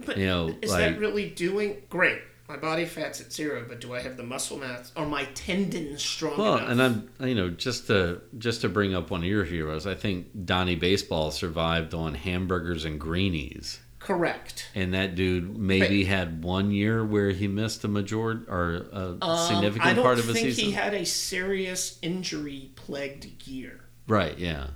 But 0.05 0.17
You 0.17 0.25
know, 0.25 0.55
is 0.61 0.71
like- 0.71 0.93
that 0.93 0.99
really 0.99 1.29
doing 1.29 1.77
great? 1.89 2.21
My 2.49 2.55
body 2.57 2.85
fat's 2.85 3.19
at 3.19 3.33
zero, 3.33 3.65
but 3.67 3.81
do 3.81 3.93
I 3.93 3.99
have 3.99 4.15
the 4.15 4.23
muscle 4.23 4.57
mass? 4.57 4.91
Are 4.95 5.05
my 5.05 5.25
tendons 5.35 6.01
strong 6.01 6.37
well 6.37 6.57
enough? 6.57 6.69
and 6.69 6.81
i'm 6.81 7.09
you 7.27 7.35
know 7.35 7.49
just 7.49 7.87
to 7.87 8.21
just 8.37 8.61
to 8.61 8.69
bring 8.69 8.95
up 8.95 9.11
one 9.11 9.19
of 9.21 9.25
your 9.27 9.43
heroes 9.43 9.85
i 9.85 9.93
think 9.93 10.27
donnie 10.45 10.75
baseball 10.75 11.29
survived 11.31 11.93
on 11.93 12.13
hamburgers 12.13 12.85
and 12.85 12.99
greenies 12.99 13.79
Correct. 13.99 14.69
and 14.75 14.93
that 14.93 15.15
dude 15.15 15.57
maybe 15.57 16.05
had 16.05 16.41
one 16.43 16.71
year 16.71 17.03
where 17.03 17.31
he 17.31 17.47
missed 17.47 17.83
a 17.83 17.87
majority 17.89 18.45
or 18.47 18.87
a 18.93 19.17
Um, 19.21 19.47
significant 19.47 19.85
I 19.85 19.93
don't 19.93 20.03
part 20.03 20.19
of 20.19 20.29
a 20.29 20.33
think 20.33 20.49
he 20.49 20.71
had 20.71 20.93
a 20.93 21.05
serious 21.05 21.99
injury 22.01 22.71
plagued 22.75 23.45
year. 23.47 23.81
right 24.07 24.37
yeah 24.39 24.67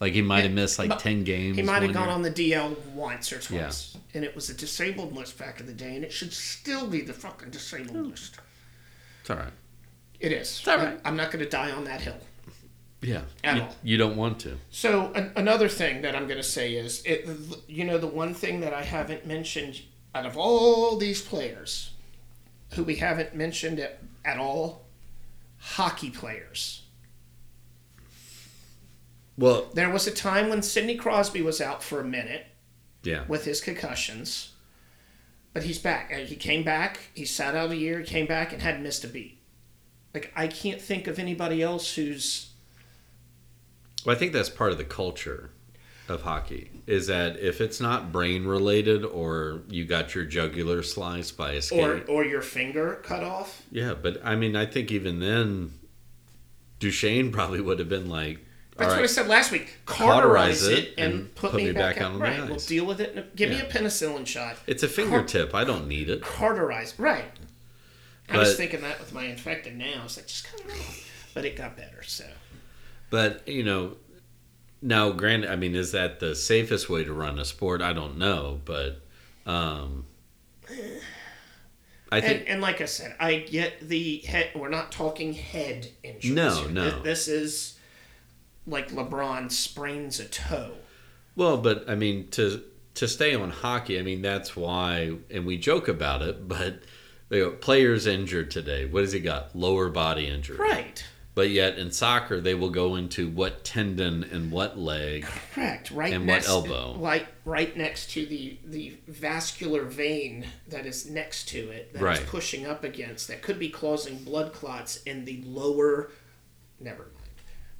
like 0.00 0.12
he 0.12 0.22
might 0.22 0.42
have 0.42 0.52
missed 0.52 0.78
like 0.78 0.98
10 0.98 1.24
games 1.24 1.56
He 1.56 1.62
might 1.62 1.82
have 1.82 1.92
gone 1.92 2.04
year. 2.04 2.12
on 2.12 2.22
the 2.22 2.30
DL 2.30 2.78
once 2.94 3.32
or 3.32 3.40
twice. 3.40 3.96
And 4.14 4.24
it 4.24 4.34
was 4.34 4.48
a 4.48 4.54
disabled 4.54 5.14
list 5.14 5.38
back 5.38 5.60
in 5.60 5.66
the 5.66 5.72
day, 5.72 5.96
and 5.96 6.04
it 6.04 6.12
should 6.12 6.32
still 6.32 6.86
be 6.86 7.00
the 7.00 7.12
fucking 7.12 7.50
disabled 7.50 7.96
hmm. 7.96 8.10
list. 8.10 8.38
it's 9.20 9.30
all 9.30 9.36
right 9.36 9.52
It 10.20 10.32
is. 10.32 10.66
all 10.66 10.76
right. 10.76 11.00
I'm 11.04 11.16
not 11.16 11.30
going 11.30 11.44
to 11.44 11.50
die 11.50 11.70
on 11.72 11.84
that 11.84 12.00
hill. 12.00 12.18
yeah 13.02 13.22
At 13.42 13.56
you, 13.56 13.62
all. 13.62 13.76
you 13.82 13.96
don't 13.96 14.16
want 14.16 14.38
to 14.40 14.58
So 14.70 15.12
an, 15.14 15.32
another 15.36 15.68
thing 15.68 16.02
that 16.02 16.14
I'm 16.14 16.26
going 16.26 16.38
to 16.38 16.48
say 16.48 16.74
is, 16.74 17.02
it, 17.04 17.28
you 17.66 17.84
know, 17.84 17.98
the 17.98 18.06
one 18.06 18.34
thing 18.34 18.60
that 18.60 18.72
I 18.72 18.82
haven't 18.82 19.26
mentioned 19.26 19.82
out 20.14 20.26
of 20.26 20.36
all 20.36 20.96
these 20.96 21.20
players, 21.22 21.90
who 22.74 22.84
we 22.84 22.96
haven't 22.96 23.34
mentioned 23.34 23.78
at, 23.78 23.98
at 24.24 24.38
all, 24.38 24.84
hockey 25.58 26.10
players. 26.10 26.82
Well 29.38 29.70
There 29.72 29.88
was 29.88 30.06
a 30.06 30.10
time 30.10 30.50
when 30.50 30.60
Sidney 30.60 30.96
Crosby 30.96 31.40
was 31.40 31.60
out 31.60 31.82
for 31.82 32.00
a 32.00 32.04
minute 32.04 32.46
yeah 33.02 33.24
with 33.26 33.44
his 33.44 33.60
concussions, 33.60 34.52
but 35.54 35.62
he's 35.62 35.78
back. 35.78 36.12
He 36.12 36.36
came 36.36 36.64
back. 36.64 37.10
He 37.14 37.24
sat 37.24 37.54
out 37.54 37.70
a 37.70 37.76
year. 37.76 38.00
He 38.00 38.04
came 38.04 38.26
back 38.26 38.52
and 38.52 38.60
hadn't 38.60 38.82
missed 38.82 39.04
a 39.04 39.08
beat. 39.08 39.38
Like 40.12 40.32
I 40.36 40.48
can't 40.48 40.80
think 40.80 41.06
of 41.06 41.18
anybody 41.18 41.62
else 41.62 41.94
who's 41.94 42.50
Well, 44.04 44.14
I 44.14 44.18
think 44.18 44.32
that's 44.32 44.50
part 44.50 44.72
of 44.72 44.78
the 44.78 44.84
culture 44.84 45.50
of 46.08 46.22
hockey 46.22 46.70
is 46.86 47.06
that 47.06 47.38
if 47.38 47.60
it's 47.60 47.80
not 47.80 48.10
brain 48.10 48.46
related 48.46 49.04
or 49.04 49.60
you 49.68 49.84
got 49.84 50.14
your 50.14 50.24
jugular 50.24 50.82
sliced 50.82 51.36
by 51.36 51.52
a 51.52 51.62
skate, 51.62 51.80
or 51.80 52.02
or 52.08 52.24
your 52.24 52.42
finger 52.42 53.00
cut 53.04 53.22
off. 53.22 53.62
yeah. 53.70 53.94
But 53.94 54.20
I 54.24 54.34
mean, 54.34 54.56
I 54.56 54.66
think 54.66 54.90
even 54.90 55.20
then, 55.20 55.74
Duchesne 56.80 57.30
probably 57.32 57.60
would 57.60 57.78
have 57.78 57.88
been 57.88 58.08
like, 58.08 58.40
"All 58.78 58.86
That's 58.86 58.94
what 58.94 59.02
I 59.02 59.06
said 59.06 59.26
last 59.28 59.50
week. 59.50 59.76
Cauterize 59.86 60.62
Cauterize 60.62 60.66
it 60.68 60.94
and, 60.98 61.12
and 61.14 61.34
put, 61.34 61.54
me, 61.54 61.72
back, 61.72 61.96
out 61.96 62.02
out. 62.02 62.12
on 62.12 62.18
the 62.18 62.24
Right, 62.24 62.40
ice. 62.40 62.48
we'll 62.48 62.58
deal 62.58 62.86
with 62.86 63.00
it. 63.00 63.34
Give 63.36 63.50
me 63.50 63.58
a 63.60 63.64
penicillin 63.64 64.26
shot. 64.26 64.56
it's 64.66 64.82
a 64.82 64.88
fingertip. 64.88 65.54
I 65.54 65.64
don't 65.64 65.88
need 65.88 66.08
it." 66.10 66.22
Cauterize. 66.22 66.94
Right. 66.98 67.24
I 68.30 68.36
was 68.38 68.56
thinking 68.56 68.82
that 68.82 69.00
with 69.00 69.12
my 69.12 69.24
infected 69.24 69.76
now. 69.76 70.02
It's 70.04 70.16
like 70.16 70.26
just 70.26 70.46
cut 70.50 70.60
it 70.60 70.70
off. 70.70 71.30
But 71.34 71.44
it 71.44 71.56
got 71.56 71.76
better. 71.76 72.02
So 72.02 72.24
But 73.10 73.46
you 73.48 73.62
know, 73.64 73.96
now, 74.82 75.10
granted, 75.12 75.50
I 75.50 75.56
mean, 75.56 75.74
is 75.74 75.92
that 75.92 76.20
the 76.20 76.36
safest 76.36 76.88
way 76.90 77.04
to 77.04 77.12
run 77.12 77.38
a 77.38 77.44
sport? 77.44 77.80
I 77.82 77.92
don't 77.92 78.16
know, 78.18 78.60
but 78.64 79.00
um, 79.46 80.04
I 82.10 82.20
think 82.20 82.40
and, 82.40 82.48
and 82.48 82.60
like 82.60 82.80
I 82.80 82.84
said, 82.86 83.14
I 83.18 83.36
get 83.38 83.80
the 83.88 84.18
head. 84.18 84.50
We're 84.54 84.68
not 84.68 84.92
talking 84.92 85.32
head 85.32 85.88
injuries. 86.02 86.32
No, 86.34 86.54
here. 86.62 86.70
no. 86.70 86.90
Th- 86.90 87.02
This 87.02 87.28
is 87.28 87.77
like 88.68 88.90
LeBron 88.90 89.50
sprains 89.50 90.20
a 90.20 90.24
toe. 90.26 90.72
Well, 91.36 91.56
but 91.58 91.88
I 91.88 91.94
mean 91.94 92.28
to 92.32 92.62
to 92.94 93.08
stay 93.08 93.34
on 93.34 93.50
hockey, 93.50 93.98
I 93.98 94.02
mean 94.02 94.22
that's 94.22 94.56
why, 94.56 95.16
and 95.30 95.46
we 95.46 95.56
joke 95.56 95.88
about 95.88 96.22
it, 96.22 96.46
but 96.48 96.82
you 97.30 97.40
know, 97.44 97.50
players 97.50 98.06
injured 98.06 98.50
today. 98.50 98.86
What 98.86 99.02
has 99.02 99.12
he 99.12 99.20
got? 99.20 99.54
Lower 99.54 99.88
body 99.88 100.26
injury. 100.26 100.56
Right. 100.56 101.04
But 101.34 101.50
yet 101.50 101.78
in 101.78 101.92
soccer, 101.92 102.40
they 102.40 102.54
will 102.54 102.70
go 102.70 102.96
into 102.96 103.28
what 103.28 103.62
tendon 103.62 104.24
and 104.24 104.50
what 104.50 104.76
leg. 104.76 105.24
Correct. 105.54 105.92
Right. 105.92 106.12
And 106.12 106.26
what 106.26 106.48
elbow? 106.48 106.96
Like 106.98 107.28
right 107.44 107.76
next 107.76 108.10
to 108.12 108.26
the 108.26 108.58
the 108.64 108.96
vascular 109.06 109.84
vein 109.84 110.46
that 110.66 110.84
is 110.84 111.08
next 111.08 111.48
to 111.50 111.70
it 111.70 111.92
that 111.92 111.98
is 111.98 112.02
Right. 112.02 112.26
pushing 112.26 112.66
up 112.66 112.82
against 112.82 113.28
that 113.28 113.42
could 113.42 113.60
be 113.60 113.68
causing 113.68 114.16
blood 114.24 114.52
clots 114.52 115.00
in 115.04 115.24
the 115.24 115.40
lower. 115.46 116.10
Never 116.80 117.02
mind. 117.04 117.12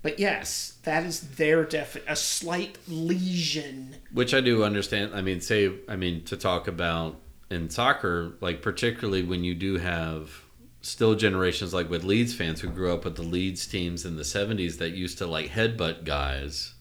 But 0.08 0.18
yes, 0.18 0.78
that 0.84 1.04
is 1.04 1.20
their 1.36 1.64
defi- 1.64 2.00
a 2.08 2.16
slight 2.16 2.78
lesion. 2.88 3.96
Which 4.10 4.32
I 4.32 4.40
do 4.40 4.64
understand. 4.64 5.14
I 5.14 5.20
mean, 5.20 5.42
say, 5.42 5.70
I 5.86 5.96
mean, 5.96 6.24
to 6.24 6.36
talk 6.38 6.66
about 6.66 7.16
in 7.50 7.68
soccer, 7.68 8.32
like 8.40 8.62
particularly 8.62 9.22
when 9.22 9.44
you 9.44 9.54
do 9.54 9.76
have 9.76 10.44
still 10.80 11.14
generations 11.14 11.74
like 11.74 11.90
with 11.90 12.04
Leeds 12.04 12.32
fans 12.32 12.62
who 12.62 12.68
grew 12.68 12.90
up 12.90 13.04
with 13.04 13.16
the 13.16 13.22
Leeds 13.22 13.66
teams 13.66 14.06
in 14.06 14.16
the 14.16 14.22
70s 14.22 14.78
that 14.78 14.92
used 14.92 15.18
to 15.18 15.26
like 15.26 15.50
headbutt 15.50 16.04
guys 16.04 16.72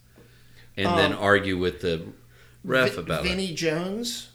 and 0.77 0.85
then 0.97 1.11
Um, 1.11 1.19
argue 1.19 1.57
with 1.57 1.81
the 1.81 2.05
ref 2.63 2.97
about 2.97 3.25
it. 3.25 3.29
Vinnie 3.29 3.53
Jones, 3.53 4.29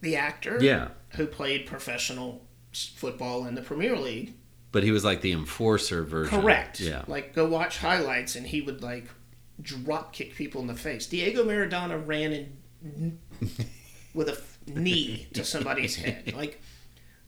the 0.00 0.16
actor, 0.16 0.56
Yeah. 0.58 0.88
who 1.16 1.26
played 1.26 1.66
professional 1.66 2.46
football 2.72 3.44
in 3.46 3.56
the 3.56 3.62
Premier 3.62 3.94
League. 3.94 4.32
But 4.72 4.82
he 4.82 4.90
was 4.90 5.04
like 5.04 5.20
the 5.20 5.32
enforcer 5.32 6.02
version. 6.02 6.40
Correct. 6.40 6.80
Yeah. 6.80 7.04
Like 7.06 7.34
go 7.34 7.46
watch 7.46 7.78
highlights, 7.78 8.34
and 8.36 8.46
he 8.46 8.60
would 8.62 8.82
like 8.82 9.06
drop 9.60 10.12
kick 10.12 10.34
people 10.34 10.60
in 10.62 10.66
the 10.66 10.74
face. 10.74 11.06
Diego 11.06 11.44
Maradona 11.44 12.04
ran 12.06 12.32
in 12.82 13.18
with 14.14 14.28
a 14.28 14.32
f- 14.32 14.58
knee 14.66 15.28
to 15.34 15.44
somebody's 15.44 15.96
head. 15.96 16.32
Like 16.34 16.60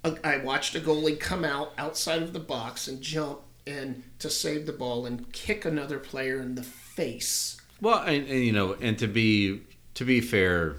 a- 0.03 0.19
I 0.27 0.39
watched 0.39 0.75
a 0.75 0.81
goalie 0.81 1.21
come 1.21 1.45
out 1.45 1.73
outside 1.79 2.23
of 2.23 2.33
the 2.33 2.41
box 2.41 2.89
and 2.89 3.01
jump 3.03 3.41
in 3.67 4.05
to 4.19 4.29
save 4.31 4.67
the 4.67 4.73
ball 4.73 5.07
and 5.07 5.31
kick 5.33 5.65
another 5.65 5.99
player 5.99 6.41
in 6.41 6.55
the 6.55 6.63
face. 6.63 7.59
Well, 7.81 7.99
and, 8.03 8.27
and 8.29 8.43
you 8.45 8.53
know, 8.53 8.75
and 8.81 8.99
to 8.99 9.07
be 9.07 9.63
to 9.95 10.05
be 10.05 10.21
fair, 10.23 10.77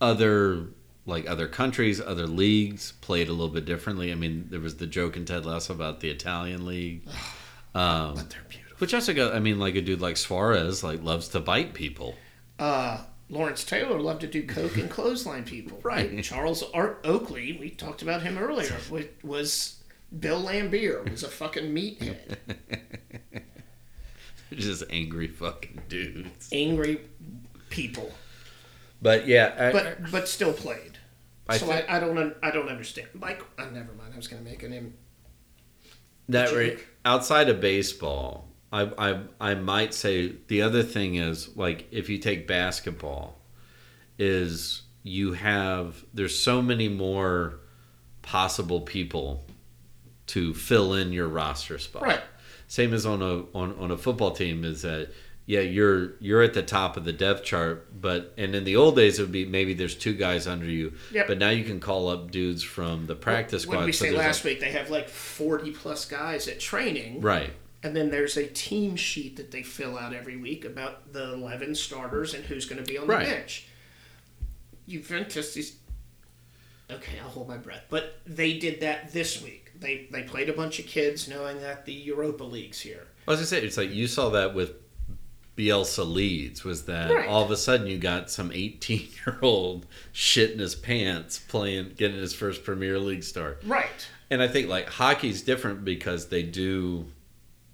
other 0.00 0.66
like 1.06 1.28
other 1.28 1.48
countries, 1.48 2.00
other 2.00 2.26
leagues 2.26 2.92
played 3.00 3.28
a 3.28 3.32
little 3.32 3.48
bit 3.48 3.64
differently. 3.64 4.12
I 4.12 4.14
mean, 4.14 4.46
there 4.50 4.60
was 4.60 4.76
the 4.76 4.86
joke 4.86 5.16
in 5.16 5.24
Ted 5.24 5.46
Lasso 5.46 5.72
about 5.74 6.00
the 6.00 6.10
Italian 6.10 6.66
league, 6.66 7.06
um, 7.74 8.14
But 8.14 8.30
they're 8.30 8.42
beautiful. 8.48 8.76
which 8.78 8.94
also 8.94 9.14
got. 9.14 9.34
I 9.34 9.40
mean, 9.40 9.58
like 9.58 9.74
a 9.76 9.80
dude 9.80 10.00
like 10.00 10.16
Suarez 10.16 10.84
like 10.84 11.02
loves 11.02 11.28
to 11.28 11.40
bite 11.40 11.74
people. 11.74 12.14
Uh, 12.58 13.02
Lawrence 13.30 13.64
Taylor 13.64 13.98
loved 14.00 14.20
to 14.22 14.26
do 14.26 14.44
coke 14.46 14.76
and 14.76 14.90
clothesline 14.90 15.44
people. 15.44 15.78
Right. 15.82 16.22
Charles 16.22 16.62
Art 16.74 17.00
Oakley, 17.04 17.56
we 17.58 17.70
talked 17.70 18.02
about 18.02 18.22
him 18.22 18.36
earlier, 18.38 18.76
was, 18.90 19.04
was 19.22 19.82
Bill 20.18 20.42
Laimbeer, 20.42 21.08
was 21.10 21.22
a 21.22 21.28
fucking 21.28 21.74
meathead. 21.74 22.36
Just 24.52 24.82
angry 24.90 25.28
fucking 25.28 25.80
dudes. 25.88 26.48
Angry 26.52 27.00
people. 27.70 28.12
But 29.00 29.28
yeah, 29.28 29.54
I, 29.56 29.72
But 29.72 30.10
but 30.10 30.28
still 30.28 30.52
played. 30.52 30.89
I 31.50 31.56
so 31.58 31.70
I, 31.70 31.84
I 31.96 32.00
don't 32.00 32.16
un- 32.16 32.34
I 32.42 32.50
don't 32.50 32.68
understand. 32.68 33.08
Mike, 33.14 33.42
uh, 33.58 33.64
never 33.66 33.92
mind. 33.92 34.12
I 34.14 34.16
was 34.16 34.28
going 34.28 34.42
to 34.42 34.48
make 34.48 34.62
an 34.62 34.72
im- 34.72 34.94
that 36.28 36.52
right, 36.52 36.78
outside 37.04 37.48
of 37.48 37.60
baseball, 37.60 38.48
I, 38.72 38.90
I 38.96 39.20
I 39.40 39.54
might 39.54 39.94
say 39.94 40.34
the 40.46 40.62
other 40.62 40.82
thing 40.82 41.16
is 41.16 41.56
like 41.56 41.86
if 41.90 42.08
you 42.08 42.18
take 42.18 42.46
basketball, 42.46 43.40
is 44.18 44.82
you 45.02 45.32
have 45.32 46.04
there's 46.14 46.38
so 46.38 46.62
many 46.62 46.88
more 46.88 47.60
possible 48.22 48.82
people 48.82 49.44
to 50.28 50.54
fill 50.54 50.94
in 50.94 51.12
your 51.12 51.26
roster 51.26 51.78
spot. 51.78 52.02
Right. 52.02 52.20
Same 52.68 52.94
as 52.94 53.04
on 53.04 53.22
a 53.22 53.44
on, 53.56 53.76
on 53.78 53.90
a 53.90 53.96
football 53.96 54.30
team 54.30 54.64
is 54.64 54.82
that 54.82 55.10
yeah 55.50 55.60
you're 55.60 56.12
you're 56.20 56.42
at 56.42 56.54
the 56.54 56.62
top 56.62 56.96
of 56.96 57.04
the 57.04 57.12
depth 57.12 57.42
chart, 57.44 57.88
but 58.00 58.32
and 58.38 58.54
in 58.54 58.62
the 58.64 58.76
old 58.76 58.94
days 58.94 59.18
it 59.18 59.22
would 59.22 59.32
be 59.32 59.44
maybe 59.44 59.74
there's 59.74 59.96
two 59.96 60.14
guys 60.14 60.46
under 60.46 60.66
you, 60.66 60.92
Yep. 61.12 61.26
but 61.26 61.38
now 61.38 61.50
you 61.50 61.64
can 61.64 61.80
call 61.80 62.08
up 62.08 62.30
dudes 62.30 62.62
from 62.62 63.06
the 63.06 63.16
practice 63.16 63.66
What 63.66 63.72
squad. 63.74 63.80
did 63.80 63.86
we 63.86 63.92
so 63.92 64.04
say 64.04 64.10
last 64.12 64.44
like- 64.44 64.52
week? 64.52 64.60
They 64.60 64.70
have 64.70 64.90
like 64.90 65.08
40 65.08 65.72
plus 65.72 66.04
guys 66.04 66.46
at 66.46 66.60
training. 66.60 67.20
Right. 67.20 67.50
And 67.82 67.96
then 67.96 68.10
there's 68.10 68.36
a 68.36 68.46
team 68.46 68.94
sheet 68.94 69.36
that 69.38 69.50
they 69.50 69.62
fill 69.62 69.98
out 69.98 70.12
every 70.14 70.36
week 70.36 70.64
about 70.66 71.12
the 71.14 71.32
11 71.32 71.74
starters 71.74 72.34
and 72.34 72.44
who's 72.44 72.66
going 72.66 72.84
to 72.84 72.88
be 72.88 72.98
on 72.98 73.06
Right. 73.08 73.24
the 73.26 73.32
bench. 73.34 73.66
Juventus 74.88 75.56
is. 75.56 75.76
Okay, 76.90 77.18
I'll 77.22 77.28
hold 77.30 77.48
my 77.48 77.56
breath. 77.56 77.84
But 77.88 78.18
they 78.26 78.58
did 78.58 78.80
that 78.80 79.12
this 79.12 79.42
week. 79.42 79.70
They 79.78 80.08
they 80.10 80.22
played 80.24 80.48
a 80.48 80.52
bunch 80.52 80.78
of 80.78 80.86
kids 80.86 81.28
knowing 81.28 81.60
that 81.60 81.86
the 81.86 81.92
Europa 81.92 82.44
League's 82.44 82.80
here. 82.80 83.06
I 83.26 83.30
was 83.32 83.38
gonna 83.40 83.46
say 83.46 83.62
it's 83.62 83.76
like 83.76 83.92
you 83.92 84.06
saw 84.08 84.28
that 84.30 84.54
with 84.54 84.72
Bielsa 85.56 86.10
Leeds 86.10 86.64
was 86.64 86.84
that 86.84 87.10
Right. 87.10 87.28
all 87.28 87.44
of 87.44 87.50
a 87.50 87.56
sudden 87.56 87.86
you 87.86 87.98
got 87.98 88.30
some 88.30 88.50
18 88.52 89.08
year 89.26 89.38
old 89.42 89.86
shit 90.12 90.52
in 90.52 90.58
his 90.58 90.74
pants 90.74 91.38
playing 91.38 91.92
getting 91.96 92.16
his 92.16 92.32
first 92.34 92.64
Premier 92.64 92.98
League 92.98 93.24
start. 93.24 93.62
Right. 93.66 94.08
And 94.30 94.40
I 94.42 94.48
think 94.48 94.68
like 94.68 94.88
hockey's 94.88 95.42
different 95.42 95.84
because 95.84 96.28
they 96.28 96.42
do. 96.42 97.06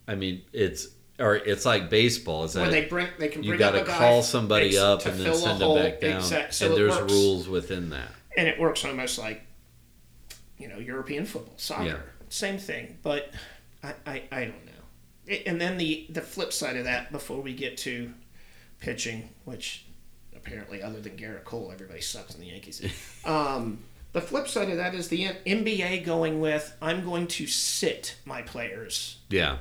I 0.08 0.14
mean, 0.14 0.42
it's 0.52 0.88
or 1.18 1.36
it's 1.36 1.64
like 1.64 1.88
baseball. 1.90 2.44
Is 2.44 2.54
Where 2.56 2.64
that 2.64 2.70
they 2.70 2.84
bring 2.86 3.08
they 3.18 3.28
can 3.28 3.42
you 3.42 3.56
got 3.56 3.72
to 3.72 3.84
call 3.84 4.22
somebody 4.22 4.68
ex- 4.68 4.76
up 4.78 5.06
and 5.06 5.18
then 5.20 5.34
send 5.34 5.60
them 5.60 5.74
back 5.76 6.00
down, 6.00 6.16
Exact- 6.18 6.54
so 6.54 6.66
and 6.66 6.76
there's 6.76 6.96
works. 6.96 7.12
rules 7.12 7.48
within 7.48 7.90
that. 7.90 8.10
and 8.36 8.48
it 8.48 8.58
works 8.58 8.84
almost 8.84 9.18
like 9.18 9.42
you 10.58 10.68
know 10.68 10.78
European 10.78 11.24
football, 11.26 11.54
soccer, 11.56 11.84
Yeah. 11.84 11.96
same 12.30 12.58
thing. 12.58 12.98
But 13.02 13.32
I, 13.82 13.94
I, 14.06 14.22
I 14.32 14.40
don't 14.44 14.64
know. 14.66 14.72
It- 15.26 15.42
and 15.46 15.60
then 15.60 15.76
the 15.78 16.06
the 16.10 16.20
flip 16.22 16.52
side 16.52 16.76
of 16.76 16.84
that, 16.84 17.10
before 17.12 17.40
we 17.40 17.52
get 17.54 17.76
to 17.78 18.12
pitching, 18.80 19.30
which 19.44 19.84
apparently 20.34 20.82
other 20.82 21.00
than 21.00 21.16
Gerrit 21.16 21.44
Cole, 21.44 21.70
everybody 21.72 22.00
sucks 22.00 22.34
in 22.34 22.40
the 22.40 22.46
Yankees. 22.48 22.82
um, 23.24 23.80
the 24.12 24.20
flip 24.20 24.48
side 24.48 24.70
of 24.70 24.76
that 24.76 24.94
is 24.94 25.08
the 25.08 25.28
NBA 25.46 26.04
going 26.04 26.40
with 26.40 26.74
I'm 26.80 27.04
going 27.04 27.26
to 27.28 27.46
sit 27.46 28.16
my 28.24 28.42
players 28.42 29.18
Yeah. 29.28 29.58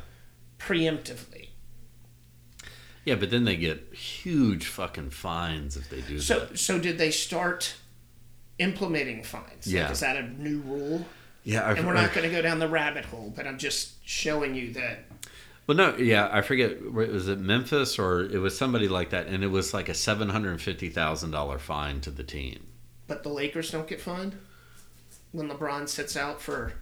preemptively. 0.59 1.49
Yeah, 3.03 3.16
but 3.16 3.30
then 3.30 3.45
they 3.45 3.55
get 3.55 3.93
huge 3.93 4.66
fucking 4.66 5.11
fines 5.11 5.78
if 5.78 5.89
they 5.89 6.01
do 6.01 6.20
So 6.20 6.39
that. 6.39 6.57
so 6.59 6.80
did 6.80 6.97
they 6.97 7.11
start 7.11 7.76
implementing 8.57 9.24
fines? 9.24 9.68
Yeah. 9.72 9.84
Like, 9.84 9.91
is 9.91 9.99
that 9.99 10.18
a 10.18 10.24
new 10.24 10.59
rule? 10.61 11.05
Yeah, 11.43 11.68
I've 11.68 11.78
and 11.78 11.86
we're 11.86 11.93
not 11.93 12.13
going 12.13 12.28
to 12.28 12.36
go 12.36 12.41
down 12.41 12.57
the 12.57 12.68
rabbit 12.68 13.05
hole, 13.05 13.32
but 13.36 13.45
I'm 13.45 13.59
just 13.59 13.93
showing 14.07 14.55
you 14.55 14.74
that. 14.74 15.14
Well, 15.68 15.76
no, 15.76 15.95
yeah, 15.97 16.30
I 16.32 16.41
forget. 16.41 16.91
Was 16.91 17.28
it 17.28 17.39
Memphis 17.39 17.97
or 17.97 18.22
it 18.22 18.38
was 18.38 18.57
somebody 18.57 18.88
like 18.88 19.09
that? 19.09 19.28
And 19.28 19.43
it 19.43 19.47
was 19.47 19.74
like 19.74 19.89
a 19.89 19.93
seven 19.95 20.30
hundred 20.30 20.51
and 20.51 20.61
fifty 20.61 20.89
thousand 20.89 21.32
dollar 21.32 21.57
fine 21.57 22.01
to 22.01 22.11
the 22.11 22.24
team. 22.24 22.68
But 23.07 23.24
the 23.24 23.30
Lakers 23.30 23.72
don't 23.72 23.88
get 23.88 23.99
fined 23.99 24.38
when 25.32 25.49
LeBron 25.49 25.89
sits 25.89 26.16
out 26.16 26.41
for, 26.41 26.74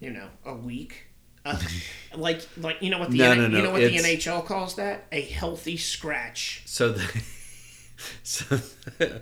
you 0.00 0.10
know, 0.10 0.28
a 0.44 0.54
week. 0.54 1.06
Uh, 1.44 1.58
like, 2.14 2.42
like 2.56 2.82
you 2.82 2.90
know 2.90 2.98
what 2.98 3.10
the 3.10 3.18
No, 3.18 3.30
N- 3.30 3.38
no, 3.38 3.46
no, 3.48 3.56
you 3.56 3.62
know 3.62 3.70
what 3.70 3.80
the 3.80 3.96
NHL 3.96 4.44
calls 4.44 4.74
that? 4.76 5.06
A 5.12 5.20
healthy 5.20 5.76
scratch. 5.76 6.62
So 6.66 6.92
the 6.92 7.22
so 8.24 8.58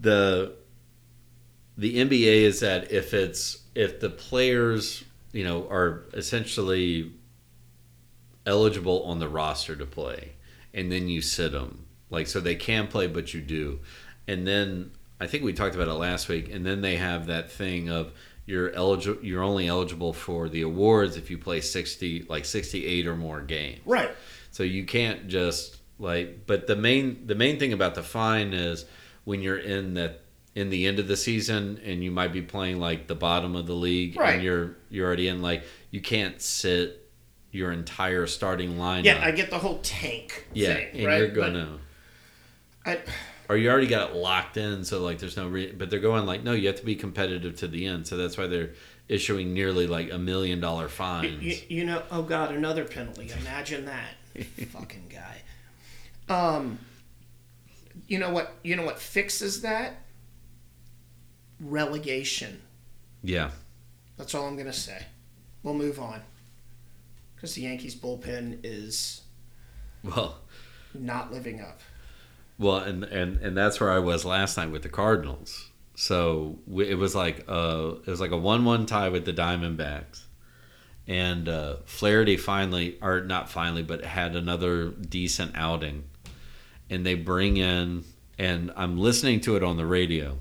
the 0.00 0.54
the 1.76 1.96
NBA 1.96 2.42
is 2.42 2.60
that 2.60 2.90
if 2.90 3.12
it's 3.12 3.62
if 3.74 4.00
the 4.00 4.10
players 4.10 5.04
you 5.32 5.44
know 5.44 5.68
are 5.68 6.04
essentially 6.14 7.12
eligible 8.46 9.02
on 9.04 9.18
the 9.18 9.28
roster 9.28 9.76
to 9.76 9.86
play, 9.86 10.32
and 10.74 10.90
then 10.90 11.08
you 11.08 11.20
sit 11.22 11.52
them 11.52 11.86
like 12.10 12.26
so 12.26 12.40
they 12.40 12.54
can 12.54 12.86
play, 12.88 13.06
but 13.06 13.32
you 13.34 13.40
do, 13.40 13.80
and 14.28 14.46
then 14.46 14.90
I 15.20 15.26
think 15.26 15.44
we 15.44 15.52
talked 15.52 15.74
about 15.74 15.88
it 15.88 15.92
last 15.94 16.28
week, 16.28 16.52
and 16.52 16.64
then 16.66 16.80
they 16.80 16.96
have 16.96 17.26
that 17.26 17.50
thing 17.50 17.88
of 17.88 18.12
you're 18.44 18.70
eligible 18.72 19.22
you're 19.24 19.42
only 19.42 19.68
eligible 19.68 20.12
for 20.12 20.48
the 20.48 20.62
awards 20.62 21.16
if 21.16 21.30
you 21.30 21.38
play 21.38 21.60
60 21.60 22.26
like 22.28 22.44
68 22.44 23.06
or 23.06 23.14
more 23.16 23.40
games 23.40 23.78
Right. 23.86 24.10
so 24.50 24.64
you 24.64 24.84
can't 24.84 25.28
just 25.28 25.76
like 26.00 26.44
but 26.44 26.66
the 26.66 26.74
main 26.74 27.24
the 27.28 27.36
main 27.36 27.60
thing 27.60 27.72
about 27.72 27.94
the 27.94 28.02
fine 28.02 28.52
is 28.52 28.84
when 29.22 29.42
you're 29.42 29.58
in 29.58 29.94
that 29.94 30.22
in 30.56 30.70
the 30.70 30.88
end 30.88 30.98
of 30.98 31.06
the 31.06 31.16
season 31.16 31.80
and 31.84 32.02
you 32.02 32.10
might 32.10 32.32
be 32.32 32.42
playing 32.42 32.80
like 32.80 33.06
the 33.06 33.14
bottom 33.14 33.54
of 33.54 33.68
the 33.68 33.74
league 33.76 34.18
Right. 34.18 34.34
and 34.34 34.42
you're 34.42 34.76
you're 34.90 35.06
already 35.06 35.28
in 35.28 35.40
like 35.40 35.62
you 35.92 36.00
can't 36.00 36.42
sit 36.42 37.01
your 37.52 37.70
entire 37.70 38.26
starting 38.26 38.76
lineup. 38.76 39.04
Yeah, 39.04 39.20
I 39.22 39.30
get 39.30 39.50
the 39.50 39.58
whole 39.58 39.78
tank 39.82 40.46
yeah, 40.54 40.74
thing, 40.74 40.88
and 40.94 41.06
right? 41.06 41.18
you're 41.18 41.28
gonna 41.28 41.78
I, 42.84 42.98
or 43.48 43.56
you 43.56 43.70
already 43.70 43.86
got 43.86 44.10
it 44.10 44.16
locked 44.16 44.56
in, 44.56 44.84
so 44.84 45.00
like 45.02 45.18
there's 45.18 45.36
no 45.36 45.46
re- 45.48 45.70
but 45.72 45.90
they're 45.90 46.00
going 46.00 46.26
like 46.26 46.42
no, 46.42 46.52
you 46.52 46.66
have 46.66 46.80
to 46.80 46.84
be 46.84 46.96
competitive 46.96 47.56
to 47.56 47.68
the 47.68 47.86
end, 47.86 48.06
so 48.06 48.16
that's 48.16 48.36
why 48.36 48.46
they're 48.46 48.70
issuing 49.06 49.52
nearly 49.52 49.86
like 49.86 50.10
a 50.10 50.18
million 50.18 50.60
dollar 50.60 50.88
fines. 50.88 51.42
You, 51.42 51.58
you 51.68 51.84
know, 51.84 52.02
oh 52.10 52.22
god, 52.22 52.52
another 52.52 52.84
penalty. 52.84 53.30
Imagine 53.40 53.84
that, 53.84 54.14
fucking 54.70 55.10
guy. 55.10 55.42
Um, 56.34 56.78
you 58.08 58.18
know 58.18 58.30
what? 58.30 58.54
You 58.64 58.76
know 58.76 58.84
what 58.84 58.98
fixes 58.98 59.60
that? 59.60 59.96
Relegation. 61.60 62.60
yeah, 63.22 63.50
That's 64.16 64.34
all 64.34 64.46
I'm 64.48 64.56
gonna 64.56 64.72
say. 64.72 65.04
We'll 65.62 65.74
move 65.74 66.00
on 66.00 66.22
because 67.42 67.56
the 67.56 67.62
Yankees 67.62 67.96
bullpen 67.96 68.60
is 68.62 69.22
well, 70.04 70.38
not 70.94 71.32
living 71.32 71.60
up. 71.60 71.80
well, 72.56 72.76
and 72.76 73.02
and 73.02 73.38
and 73.38 73.56
that's 73.56 73.80
where 73.80 73.90
I 73.90 73.98
was 73.98 74.24
last 74.24 74.56
night 74.56 74.70
with 74.70 74.82
the 74.82 74.88
Cardinals. 74.88 75.70
So 75.96 76.60
we, 76.68 76.88
it 76.88 76.94
was 76.94 77.16
like 77.16 77.44
uh 77.48 77.94
it 78.06 78.10
was 78.10 78.20
like 78.20 78.30
a 78.30 78.36
one-one 78.36 78.86
tie 78.86 79.08
with 79.08 79.24
the 79.24 79.32
Diamondbacks, 79.32 80.22
and 81.08 81.48
uh, 81.48 81.76
Flaherty 81.84 82.36
finally, 82.36 82.96
or 83.02 83.22
not 83.22 83.50
finally, 83.50 83.82
but 83.82 84.04
had 84.04 84.36
another 84.36 84.90
decent 84.90 85.50
outing, 85.56 86.04
and 86.88 87.04
they 87.04 87.14
bring 87.14 87.56
in, 87.56 88.04
and 88.38 88.70
I'm 88.76 88.98
listening 88.98 89.40
to 89.40 89.56
it 89.56 89.64
on 89.64 89.76
the 89.76 89.86
radio, 89.86 90.38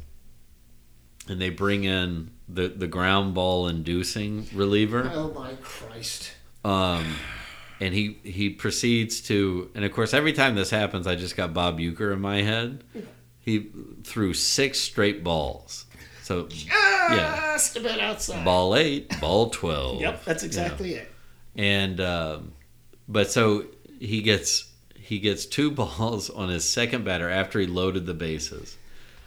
and 1.28 1.42
they 1.42 1.50
bring 1.50 1.84
in 1.84 2.30
the 2.48 2.68
the 2.68 2.88
ground 2.88 3.34
ball 3.34 3.68
inducing 3.68 4.48
reliever. 4.54 5.10
Oh 5.12 5.32
my 5.34 5.56
Christ! 5.64 6.34
Um, 6.64 7.16
and 7.80 7.94
he 7.94 8.20
he 8.24 8.50
proceeds 8.52 9.22
to, 9.22 9.70
and 9.74 9.84
of 9.84 9.92
course, 9.92 10.14
every 10.14 10.34
time 10.34 10.56
this 10.56 10.70
happens, 10.70 11.08
I 11.08 11.16
just 11.16 11.36
got 11.36 11.54
Bob 11.54 11.80
Uecker 11.80 12.14
in 12.14 12.22
my 12.22 12.42
head. 12.44 12.84
He 13.40 13.68
threw 14.04 14.34
six 14.34 14.80
straight 14.80 15.24
balls. 15.24 15.86
So 16.22 16.48
Just 16.48 17.76
a 17.76 17.80
bit 17.82 18.00
outside. 18.00 18.46
ball 18.46 18.76
eight, 18.76 19.20
ball 19.20 19.50
twelve. 19.50 20.00
Yep, 20.00 20.24
that's 20.26 20.44
exactly 20.44 20.94
it. 20.94 21.12
And 21.56 22.00
um, 22.00 22.54
but 23.10 23.32
so 23.32 23.66
he 24.00 24.22
gets 24.22 24.70
he 24.96 25.18
gets 25.20 25.46
two 25.48 25.72
balls 25.82 26.30
on 26.30 26.50
his 26.50 26.70
second 26.70 27.04
batter 27.04 27.30
after 27.30 27.60
he 27.60 27.66
loaded 27.66 28.06
the 28.06 28.14
bases. 28.14 28.78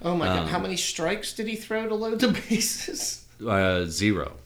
Oh 0.01 0.15
my 0.17 0.29
Um, 0.29 0.37
god! 0.39 0.49
How 0.49 0.59
many 0.61 0.77
strikes 0.77 1.33
did 1.33 1.49
he 1.49 1.57
throw 1.57 1.89
to 1.89 1.95
load 1.95 2.21
the 2.21 2.29
bases? 2.49 3.27
Uh, 3.45 3.85
zero. 3.87 4.37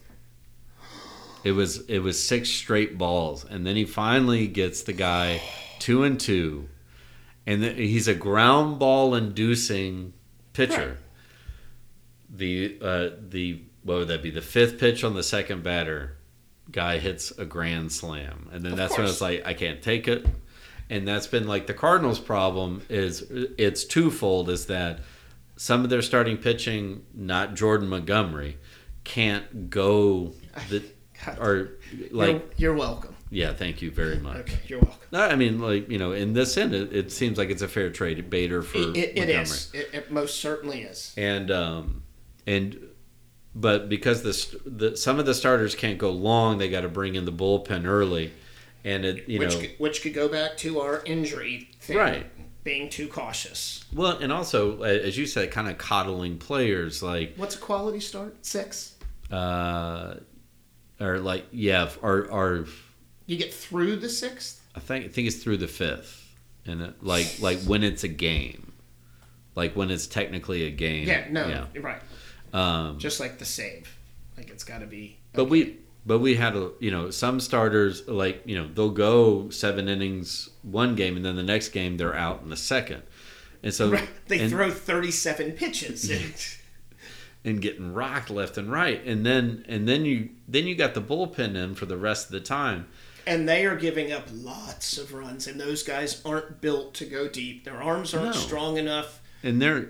It 1.45 1.53
was 1.53 1.79
it 1.87 2.01
was 2.01 2.23
six 2.23 2.49
straight 2.51 2.99
balls, 2.99 3.45
and 3.45 3.67
then 3.67 3.77
he 3.77 3.85
finally 3.85 4.47
gets 4.49 4.83
the 4.83 4.93
guy 4.93 5.41
two 5.79 6.03
and 6.03 6.19
two, 6.19 6.69
and 7.47 7.63
then 7.63 7.77
he's 7.77 8.09
a 8.09 8.15
ground 8.15 8.79
ball 8.79 9.15
inducing 9.15 10.13
pitcher. 10.53 10.99
The 12.29 12.79
uh, 12.83 13.09
the 13.29 13.63
what 13.83 13.99
would 13.99 14.09
that 14.09 14.23
be? 14.23 14.31
The 14.31 14.43
fifth 14.43 14.79
pitch 14.79 15.05
on 15.05 15.15
the 15.15 15.23
second 15.23 15.63
batter, 15.63 16.17
guy 16.71 16.99
hits 16.99 17.31
a 17.39 17.45
grand 17.45 17.93
slam, 17.93 18.49
and 18.53 18.65
then 18.65 18.73
Of 18.73 18.79
that's 18.79 18.93
when 18.93 19.03
course. 19.07 19.13
it's 19.13 19.21
like 19.21 19.47
I 19.47 19.55
can't 19.55 19.81
take 19.81 20.09
it. 20.09 20.27
And 20.91 21.07
that's 21.07 21.27
been 21.27 21.47
like 21.47 21.67
the 21.67 21.75
Cardinals' 21.75 22.19
problem 22.19 22.83
is 22.89 23.23
it's 23.31 23.85
twofold: 23.85 24.51
is 24.51 24.67
that 24.67 25.01
some 25.57 25.85
of 25.85 25.91
their 25.91 26.03
starting 26.03 26.37
pitching, 26.37 27.05
not 27.15 27.55
Jordan 27.55 27.89
Montgomery, 27.89 28.57
can't 29.05 29.71
go 29.71 30.33
the. 30.69 30.83
Or 31.39 31.71
like 32.11 32.31
you're, 32.57 32.73
you're 32.73 32.75
welcome. 32.75 33.15
yeah, 33.31 33.53
thank 33.53 33.83
you 33.83 33.91
very 33.91 34.19
much. 34.19 34.37
Okay, 34.39 34.59
you're 34.67 34.81
welcome. 34.81 34.99
No, 35.13 35.21
I 35.21 35.35
mean, 35.37 35.61
like 35.61 35.89
you 35.91 35.99
know, 35.99 36.13
in 36.13 36.33
this 36.33 36.57
end, 36.57 36.75
it, 36.75 36.95
it 36.95 37.13
seems 37.13 37.39
like 37.39 37.51
it's 37.51 37.63
a 37.63 37.69
fair 37.69 37.91
trade 37.91 38.29
baiter 38.31 38.63
for 38.63 38.79
It, 38.79 38.97
it, 38.97 39.19
it 39.19 39.29
is. 39.29 39.71
It, 39.75 39.91
it 39.93 40.11
most 40.11 40.41
certainly 40.41 40.83
is. 40.83 41.15
and 41.17 41.51
um, 41.51 42.03
and 42.47 42.79
but 43.55 43.89
because 43.89 44.23
the, 44.23 44.33
st- 44.33 44.79
the 44.79 44.97
some 44.97 45.19
of 45.19 45.27
the 45.27 45.35
starters 45.35 45.75
can't 45.75 45.99
go 45.99 46.11
long, 46.11 46.59
they 46.59 46.69
got 46.69 46.83
to 46.83 46.89
bring 46.89 47.15
in 47.17 47.25
the 47.25 47.33
bullpen 47.33 47.87
early, 47.87 48.33
and 48.85 49.05
it 49.05 49.29
you 49.29 49.39
which 49.41 49.55
know 49.55 49.61
could, 49.61 49.71
which 49.79 50.03
could 50.03 50.15
go 50.15 50.29
back 50.29 50.57
to 50.59 50.81
our 50.81 51.03
injury 51.05 51.71
thing. 51.81 51.97
Right. 51.97 52.27
Being 52.65 52.91
too 52.91 53.09
cautious. 53.09 53.85
well, 53.95 54.19
and 54.19 54.31
also 54.31 54.83
as 54.83 55.17
you 55.17 55.25
said, 55.27 55.51
kind 55.51 55.69
of 55.69 55.79
coddling 55.79 56.37
players 56.37 57.03
like 57.03 57.35
What's 57.37 57.55
a 57.55 57.59
quality 57.59 58.01
start? 58.01 58.45
Six. 58.45 58.95
uh, 59.31 60.17
or 61.01 61.19
like 61.19 61.47
yeah, 61.51 61.91
or 62.03 62.31
or 62.31 62.67
You 63.27 63.37
get 63.37 63.53
through 63.53 63.97
the 63.97 64.09
sixth. 64.09 64.63
I 64.75 64.81
think 64.81 65.07
I 65.07 65.09
think 65.09 65.29
it's 65.29 65.37
through 65.37 65.59
the 65.59 65.69
fifth, 65.69 66.35
and 66.67 66.81
it, 66.83 67.03
like 67.03 67.41
like 67.41 67.59
when 67.61 67.83
it's 67.83 68.05
a 68.05 68.09
game, 68.09 68.73
like 69.55 69.75
when 69.75 69.91
it's 69.91 70.07
technically 70.07 70.65
a 70.65 70.71
game. 70.71 71.07
Yeah. 71.07 71.27
No. 71.31 71.49
yeah. 71.49 71.67
You're 71.75 71.83
right. 71.83 72.01
Um, 72.53 72.99
Just 72.99 73.21
like 73.21 73.39
the 73.39 73.45
save. 73.45 73.97
Like 74.37 74.51
it's 74.51 74.65
got 74.65 74.81
to 74.81 74.87
be. 74.87 75.19
But 75.33 75.47
we 75.47 75.79
but 76.07 76.21
we 76.21 76.37
had 76.37 76.57
a 76.57 76.71
you 76.81 76.91
know 76.91 77.11
some 77.11 77.41
starters 77.41 78.07
like 78.09 78.43
you 78.47 78.57
know 78.57 78.69
they'll 78.73 78.91
go 78.91 79.51
seven 79.51 79.89
innings 79.89 80.49
one 80.63 80.95
game 80.95 81.17
and 81.17 81.25
then 81.25 81.37
the 81.37 81.43
next 81.43 81.69
game 81.71 81.97
they're 81.97 82.15
out 82.15 82.43
in 82.43 82.49
the 82.49 82.57
second, 82.57 83.03
and 83.63 83.75
so 83.75 83.97
they 84.29 84.41
and, 84.41 84.51
throw 84.51 84.71
37 84.71 85.53
pitches. 85.53 86.11
and 87.49 87.61
getting 87.63 87.93
rocked 87.95 88.31
left 88.31 88.59
and 88.59 88.71
right, 88.71 89.05
and 89.05 89.25
then 89.25 89.65
and 89.69 89.89
then 89.89 90.05
you 90.05 90.31
then 90.47 90.67
you 90.67 90.75
got 90.75 90.95
the 90.95 91.01
bullpen 91.03 91.57
in 91.57 91.75
for 91.75 91.87
the 91.87 91.97
rest 91.97 92.27
of 92.27 92.33
the 92.33 92.41
time. 92.41 92.87
and 93.27 93.49
they 93.49 93.67
are 93.67 93.77
giving 93.77 94.11
up 94.13 94.27
lots 94.33 94.97
of 94.99 95.13
runs, 95.13 95.47
and 95.47 95.61
those 95.61 95.83
guys 95.83 96.23
aren't 96.25 96.61
built 96.61 96.95
to 96.95 97.05
go 97.05 97.29
deep. 97.29 97.65
Their 97.65 97.83
arms 97.83 98.15
aren't 98.15 98.35
No. 98.35 98.41
strong 98.41 98.77
enough. 98.79 99.21
and 99.43 99.61
they're 99.63 99.89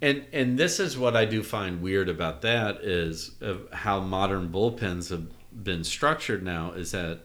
and 0.00 0.24
and 0.32 0.58
this 0.58 0.78
is 0.78 0.96
what 0.96 1.16
I 1.16 1.24
do 1.24 1.42
find 1.42 1.82
weird 1.82 2.08
about 2.08 2.42
that 2.42 2.76
is 2.82 3.32
how 3.72 4.00
modern 4.00 4.48
bullpens 4.50 5.10
have 5.10 5.26
been 5.64 5.82
structured 5.84 6.42
now 6.44 6.72
is 6.72 6.92
that 6.92 7.20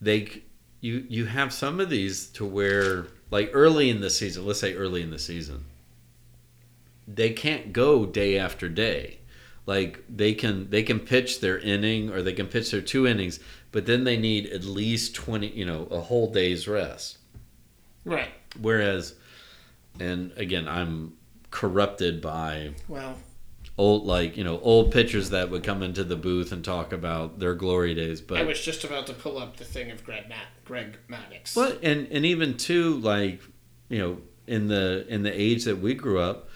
they 0.00 0.42
you 0.80 1.06
you 1.08 1.24
have 1.26 1.50
some 1.52 1.80
of 1.80 1.88
these 1.88 2.26
to 2.32 2.44
where 2.44 3.06
like 3.30 3.50
early 3.54 3.88
in 3.88 4.00
the 4.02 4.10
season 4.10 4.44
let's 4.46 4.60
say 4.60 4.74
early 4.74 5.00
in 5.00 5.10
the 5.10 5.18
season 5.18 5.64
they 7.06 7.30
can't 7.30 7.72
go 7.72 8.06
day 8.06 8.38
after 8.38 8.68
day 8.68 9.18
like 9.66 10.02
they 10.08 10.34
can 10.34 10.68
they 10.70 10.82
can 10.82 11.00
pitch 11.00 11.40
their 11.40 11.58
inning 11.58 12.10
or 12.10 12.22
they 12.22 12.32
can 12.32 12.46
pitch 12.46 12.70
their 12.70 12.80
two 12.80 13.06
innings 13.06 13.40
but 13.72 13.86
then 13.86 14.04
they 14.04 14.16
need 14.16 14.46
at 14.46 14.64
least 14.64 15.14
20 15.14 15.48
you 15.48 15.64
know 15.64 15.86
a 15.90 16.00
whole 16.00 16.30
day's 16.30 16.68
rest 16.68 17.18
Right. 18.04 18.28
Whereas, 18.60 19.14
and 19.98 20.32
again, 20.36 20.68
I'm 20.68 21.14
corrupted 21.50 22.20
by 22.20 22.74
Well, 22.88 23.16
old, 23.78 24.04
like 24.04 24.36
you 24.36 24.44
know, 24.44 24.60
old 24.60 24.92
pitchers 24.92 25.30
that 25.30 25.50
would 25.50 25.64
come 25.64 25.82
into 25.82 26.04
the 26.04 26.16
booth 26.16 26.52
and 26.52 26.64
talk 26.64 26.92
about 26.92 27.38
their 27.38 27.54
glory 27.54 27.94
days. 27.94 28.20
But 28.20 28.38
I 28.38 28.44
was 28.44 28.60
just 28.60 28.84
about 28.84 29.06
to 29.08 29.14
pull 29.14 29.38
up 29.38 29.56
the 29.56 29.64
thing 29.64 29.90
of 29.90 30.04
Greg 30.04 30.28
Matt, 30.28 30.46
Greg 30.64 30.98
Maddux. 31.08 31.56
Well, 31.56 31.76
and 31.82 32.06
and 32.08 32.24
even 32.26 32.56
too, 32.56 32.98
like 32.98 33.40
you 33.88 33.98
know, 33.98 34.18
in 34.46 34.68
the 34.68 35.06
in 35.08 35.22
the 35.22 35.32
age 35.32 35.64
that 35.64 35.78
we 35.78 35.94
grew 35.94 36.20
up, 36.20 36.48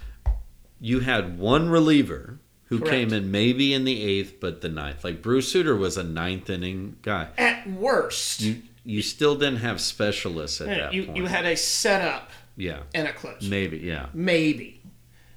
you 0.80 1.00
had 1.00 1.38
one 1.38 1.68
reliever 1.68 2.38
who 2.66 2.78
Correct. 2.78 2.90
came 2.92 3.12
in 3.12 3.30
maybe 3.30 3.72
in 3.74 3.84
the 3.84 4.02
eighth, 4.02 4.40
but 4.40 4.60
the 4.60 4.68
ninth. 4.68 5.02
Like 5.04 5.22
Bruce 5.22 5.50
Sutter 5.52 5.74
was 5.76 5.96
a 5.96 6.02
ninth 6.04 6.50
inning 6.50 6.96
guy. 7.02 7.28
At 7.38 7.66
worst, 7.70 8.40
You 8.40 8.62
you 8.84 9.02
still 9.02 9.34
didn't 9.36 9.58
have 9.58 9.80
specialists 9.80 10.60
at 10.60 10.66
that 10.68 10.94
you, 10.94 11.04
point. 11.04 11.16
you 11.16 11.26
had 11.26 11.44
a 11.46 11.56
setup 11.56 12.30
yeah, 12.56 12.80
and 12.94 13.06
a 13.08 13.12
close. 13.12 13.48
maybe 13.48 13.78
yeah. 13.78 14.06
Maybe. 14.14 14.82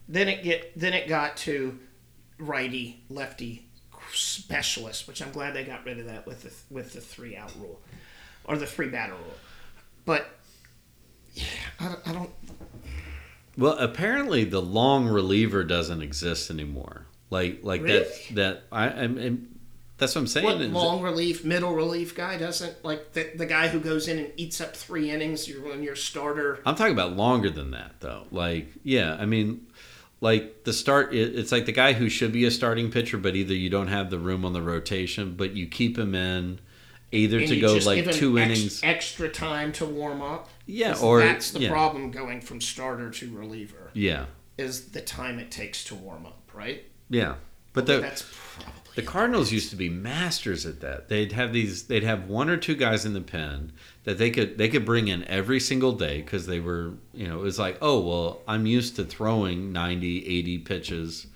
Then 0.07 0.27
it 0.27 0.43
get 0.43 0.77
then 0.79 0.93
it 0.93 1.07
got 1.07 1.37
to 1.37 1.77
righty 2.37 3.01
lefty 3.09 3.65
specialist, 4.13 5.07
which 5.07 5.21
I'm 5.21 5.31
glad 5.31 5.53
they 5.53 5.63
got 5.63 5.85
rid 5.85 5.99
of 5.99 6.05
that 6.07 6.25
with 6.27 6.43
the 6.43 6.73
with 6.73 6.93
the 6.93 7.01
three 7.01 7.35
out 7.37 7.51
rule 7.59 7.79
or 8.43 8.57
the 8.57 8.65
three 8.67 8.89
batter 8.89 9.13
rule. 9.13 9.37
But 10.03 10.27
yeah, 11.33 11.43
I 11.79 11.85
don't, 11.85 12.07
I 12.07 12.11
don't 12.13 12.31
Well, 13.57 13.77
apparently 13.77 14.43
the 14.43 14.61
long 14.61 15.07
reliever 15.07 15.63
doesn't 15.63 16.01
exist 16.01 16.49
anymore. 16.49 17.05
Like 17.29 17.59
like 17.63 17.81
Really? 17.83 17.99
that 17.99 18.35
that 18.35 18.63
I 18.71 18.87
I'm, 18.89 19.17
I'm- 19.17 19.47
that's 19.97 20.15
what 20.15 20.21
I'm 20.21 20.27
saying. 20.27 20.45
what 20.45 20.57
long 20.83 21.03
relief, 21.03 21.45
middle 21.45 21.75
relief 21.75 22.15
guy 22.15 22.35
doesn't 22.35 22.83
like 22.83 23.13
the, 23.13 23.31
the 23.35 23.45
guy 23.45 23.67
who 23.67 23.79
goes 23.79 24.07
in 24.07 24.17
and 24.17 24.31
eats 24.35 24.59
up 24.59 24.75
three 24.75 25.11
innings. 25.11 25.47
You're 25.47 25.61
when 25.63 25.83
your 25.83 25.95
starter. 25.95 26.57
I'm 26.65 26.73
talking 26.75 26.93
about 26.93 27.15
longer 27.15 27.51
than 27.51 27.69
that 27.71 27.99
though. 27.99 28.23
Like 28.31 28.69
yeah, 28.83 29.15
I 29.19 29.27
mean 29.27 29.67
like 30.19 30.63
the 30.63 30.73
start 30.73 31.13
it, 31.13 31.35
it's 31.35 31.51
like 31.51 31.67
the 31.67 31.71
guy 31.71 31.93
who 31.93 32.09
should 32.09 32.31
be 32.31 32.45
a 32.45 32.51
starting 32.51 32.89
pitcher 32.89 33.17
but 33.19 33.35
either 33.35 33.53
you 33.53 33.69
don't 33.69 33.89
have 33.89 34.09
the 34.09 34.17
room 34.19 34.43
on 34.43 34.53
the 34.53 34.61
rotation 34.61 35.35
but 35.35 35.51
you 35.55 35.67
keep 35.67 35.97
him 35.97 36.13
in 36.15 36.59
either 37.11 37.39
and 37.39 37.47
to 37.47 37.59
go 37.59 37.73
like 37.85 38.11
two 38.11 38.37
ex- 38.39 38.49
innings 38.49 38.81
extra 38.83 39.29
time 39.29 39.71
to 39.73 39.85
warm 39.85 40.21
up. 40.21 40.49
Yeah, 40.71 40.95
or- 41.01 41.19
that's 41.19 41.51
the 41.51 41.59
yeah. 41.61 41.69
problem 41.69 42.11
going 42.11 42.41
from 42.41 42.61
starter 42.61 43.09
to 43.11 43.35
reliever 43.35 43.91
yeah. 43.93 44.25
is 44.57 44.89
the 44.91 45.01
time 45.01 45.39
it 45.39 45.51
takes 45.51 45.83
to 45.85 45.95
warm 45.95 46.25
up, 46.25 46.49
right? 46.53 46.83
Yeah. 47.09 47.35
But 47.73 47.85
the 47.85 47.99
that's 47.99 48.23
probably 48.55 48.81
The 48.95 49.01
Cardinals 49.03 49.51
used 49.53 49.69
to 49.69 49.77
be 49.77 49.87
masters 49.89 50.65
at 50.65 50.81
that. 50.81 51.07
They'd 51.07 51.31
have 51.31 51.53
these. 51.53 51.83
They'd 51.83 52.03
have 52.03 52.27
one 52.27 52.49
or 52.49 52.57
two 52.57 52.75
guys 52.75 53.05
in 53.05 53.13
the 53.13 53.21
pen 53.21 53.71
that 54.03 54.17
they 54.17 54.29
could 54.29 54.57
they 54.57 54.67
could 54.67 54.83
bring 54.85 55.07
in 55.07 55.23
every 55.25 55.59
single 55.61 55.93
day 55.93 56.21
because 56.21 56.47
they 56.47 56.59
were 56.59 56.95
you 57.13 57.27
know 57.27 57.39
it 57.39 57.43
was 57.43 57.57
like 57.57 57.77
oh 57.81 58.01
well 58.01 58.41
I'm 58.47 58.65
used 58.65 58.97
to 58.97 59.05
throwing 59.05 59.71
90, 59.71 60.25
80 60.27 60.57
pitches, 60.59 61.27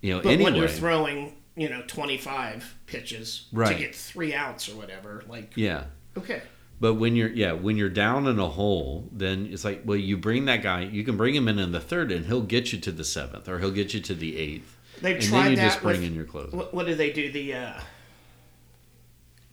you 0.00 0.14
know 0.14 0.22
But 0.22 0.30
anyway. 0.30 0.44
when 0.52 0.54
you're 0.54 0.68
throwing, 0.68 1.36
you 1.54 1.68
know, 1.68 1.82
25 1.86 2.76
pitches 2.86 3.48
Right. 3.52 3.74
to 3.76 3.78
get 3.78 3.94
three 3.94 4.32
outs 4.32 4.70
or 4.70 4.76
whatever, 4.76 5.22
like, 5.28 5.52
yeah, 5.54 5.84
okay. 6.16 6.40
But 6.80 6.94
when 6.94 7.16
you're 7.16 7.30
yeah 7.30 7.52
when 7.52 7.76
you're 7.76 7.88
down 7.88 8.26
in 8.26 8.38
a 8.38 8.48
hole, 8.48 9.08
then 9.12 9.48
it's 9.50 9.64
like 9.64 9.82
well 9.84 9.96
you 9.96 10.16
bring 10.16 10.44
that 10.46 10.62
guy 10.62 10.82
you 10.82 11.04
can 11.04 11.16
bring 11.16 11.34
him 11.34 11.48
in 11.48 11.58
in 11.58 11.72
the 11.72 11.80
third 11.80 12.12
and 12.12 12.26
he'll 12.26 12.42
get 12.42 12.72
you 12.72 12.78
to 12.80 12.92
the 12.92 13.04
seventh 13.04 13.48
or 13.48 13.58
he'll 13.58 13.70
get 13.70 13.94
you 13.94 14.00
to 14.00 14.14
the 14.14 14.36
eighth. 14.36 14.76
They've 15.00 15.16
and 15.16 15.24
tried 15.24 15.42
then 15.44 15.50
you 15.50 15.56
that 15.56 15.64
just 15.64 15.82
bring 15.82 16.00
with, 16.00 16.10
in 16.10 16.14
your 16.14 16.24
close. 16.24 16.52
What, 16.52 16.74
what 16.74 16.86
do 16.86 16.94
they 16.94 17.12
do? 17.12 17.30
The, 17.30 17.54
uh, 17.54 17.80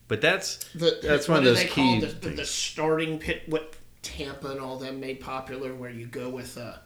But 0.08 0.22
that's 0.22 0.64
the 0.74 1.00
That's 1.02 1.28
one 1.28 1.40
of 1.40 1.44
those 1.44 1.60
they 1.60 1.68
key 1.68 2.00
the, 2.00 2.08
the, 2.08 2.30
the 2.30 2.46
starting 2.46 3.20
pit, 3.20 3.44
what 3.48 3.76
Tampa 4.02 4.50
and 4.50 4.60
all 4.60 4.78
them 4.78 5.00
made 5.00 5.20
popular, 5.20 5.74
where 5.76 5.92
you 5.92 6.08
go 6.08 6.30
with 6.30 6.58
a, 6.58 6.82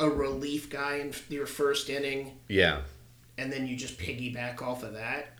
a 0.00 0.08
relief 0.08 0.70
guy 0.70 0.96
in 0.96 1.12
your 1.28 1.46
first 1.46 1.88
inning, 1.88 2.38
yeah 2.48 2.80
and 3.38 3.52
then 3.52 3.66
you 3.66 3.76
just 3.76 3.98
piggyback 3.98 4.62
off 4.62 4.82
of 4.82 4.94
that, 4.94 5.34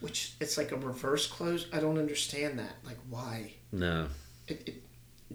which 0.00 0.34
it's 0.40 0.56
like 0.56 0.72
a 0.72 0.76
reverse 0.76 1.26
close. 1.26 1.66
I 1.72 1.80
don't 1.80 1.98
understand 1.98 2.58
that. 2.58 2.76
Like, 2.84 2.98
why? 3.08 3.54
No 3.72 4.08
It, 4.48 4.62
it, 4.68 4.82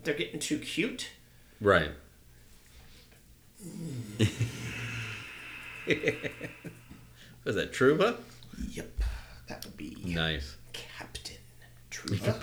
they're 0.04 0.14
getting 0.16 0.40
too 0.40 0.58
cute. 0.60 1.10
right. 1.60 1.92
Was 7.44 7.56
that 7.56 7.74
Trouba? 7.74 8.18
Yep, 8.70 9.04
that 9.48 9.66
would 9.66 9.78
be 9.78 9.96
Nice. 10.06 10.56
Captain 10.74 11.38
Trouba. 11.90 12.42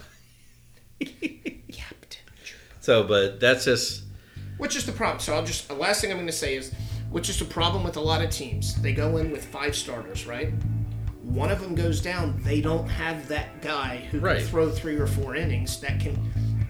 Captain 1.01 2.23
Trouba. 2.45 2.81
So, 2.81 3.05
but 3.05 3.39
that's 3.41 3.65
just 3.65 4.03
Which 4.59 4.75
is 4.77 4.87
the 4.87 4.93
problem? 4.93 5.21
So 5.21 5.35
I'll 5.35 5.45
just 5.45 5.69
the 5.69 5.75
last 5.75 6.01
thing 6.01 6.11
I'm 6.11 6.17
going 6.17 6.27
to 6.27 6.33
say 6.33 6.57
is, 6.57 6.73
which 7.11 7.29
is 7.29 7.39
the 7.39 7.45
problem 7.45 7.85
with 7.85 7.97
a 7.97 8.01
lot 8.01 8.23
of 8.23 8.31
teams. 8.31 8.81
They 8.83 8.93
go 8.93 9.17
in 9.17 9.31
with 9.31 9.45
five 9.45 9.75
starters, 9.77 10.27
right? 10.27 10.53
One 11.29 11.51
of 11.51 11.61
them 11.61 11.75
goes 11.75 12.01
down. 12.01 12.41
They 12.43 12.61
don't 12.61 12.89
have 12.89 13.29
that 13.29 13.61
guy 13.63 14.09
who 14.11 14.19
Right. 14.19 14.39
can 14.39 14.47
throw 14.47 14.71
three 14.71 14.97
or 14.97 15.07
four 15.07 15.37
innings 15.37 15.79
that 15.81 16.01
can 16.01 16.17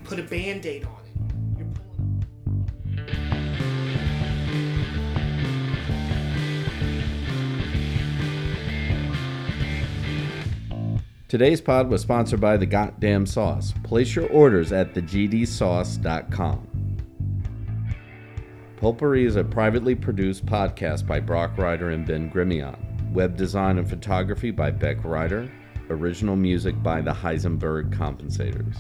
put 0.05 0.19
a 0.19 0.23
band-aid 0.23 0.85
on 0.85 0.91
it. 1.07 1.59
You're 1.59 1.69
pulling. 1.75 3.29
Today's 11.29 11.61
pod 11.61 11.89
was 11.91 12.01
sponsored 12.03 12.41
by 12.41 12.57
the 12.57 12.65
Goddamn 12.67 13.27
Sauce. 13.27 13.75
Place 13.85 14.17
your 14.17 14.27
orders 14.31 14.73
at 14.73 14.95
thegdsauce.com. 14.95 16.65
Pulpery 18.81 19.27
is 19.27 19.37
a 19.37 19.45
privately 19.45 19.95
produced 19.95 20.47
podcast 20.47 21.07
by 21.07 21.21
Brock 21.21 21.59
Ryder 21.59 21.91
and 21.91 22.07
Ben 22.07 22.31
Grimion. 22.31 22.77
Web 23.13 23.37
design 23.37 23.79
and 23.79 23.89
photography 23.89 24.51
by 24.51 24.71
Beck 24.71 25.03
Ryder. 25.03 25.51
Original 25.89 26.37
music 26.37 26.81
by 26.83 27.01
the 27.01 27.13
Heisenberg 27.13 27.91
Compensators. 27.95 28.77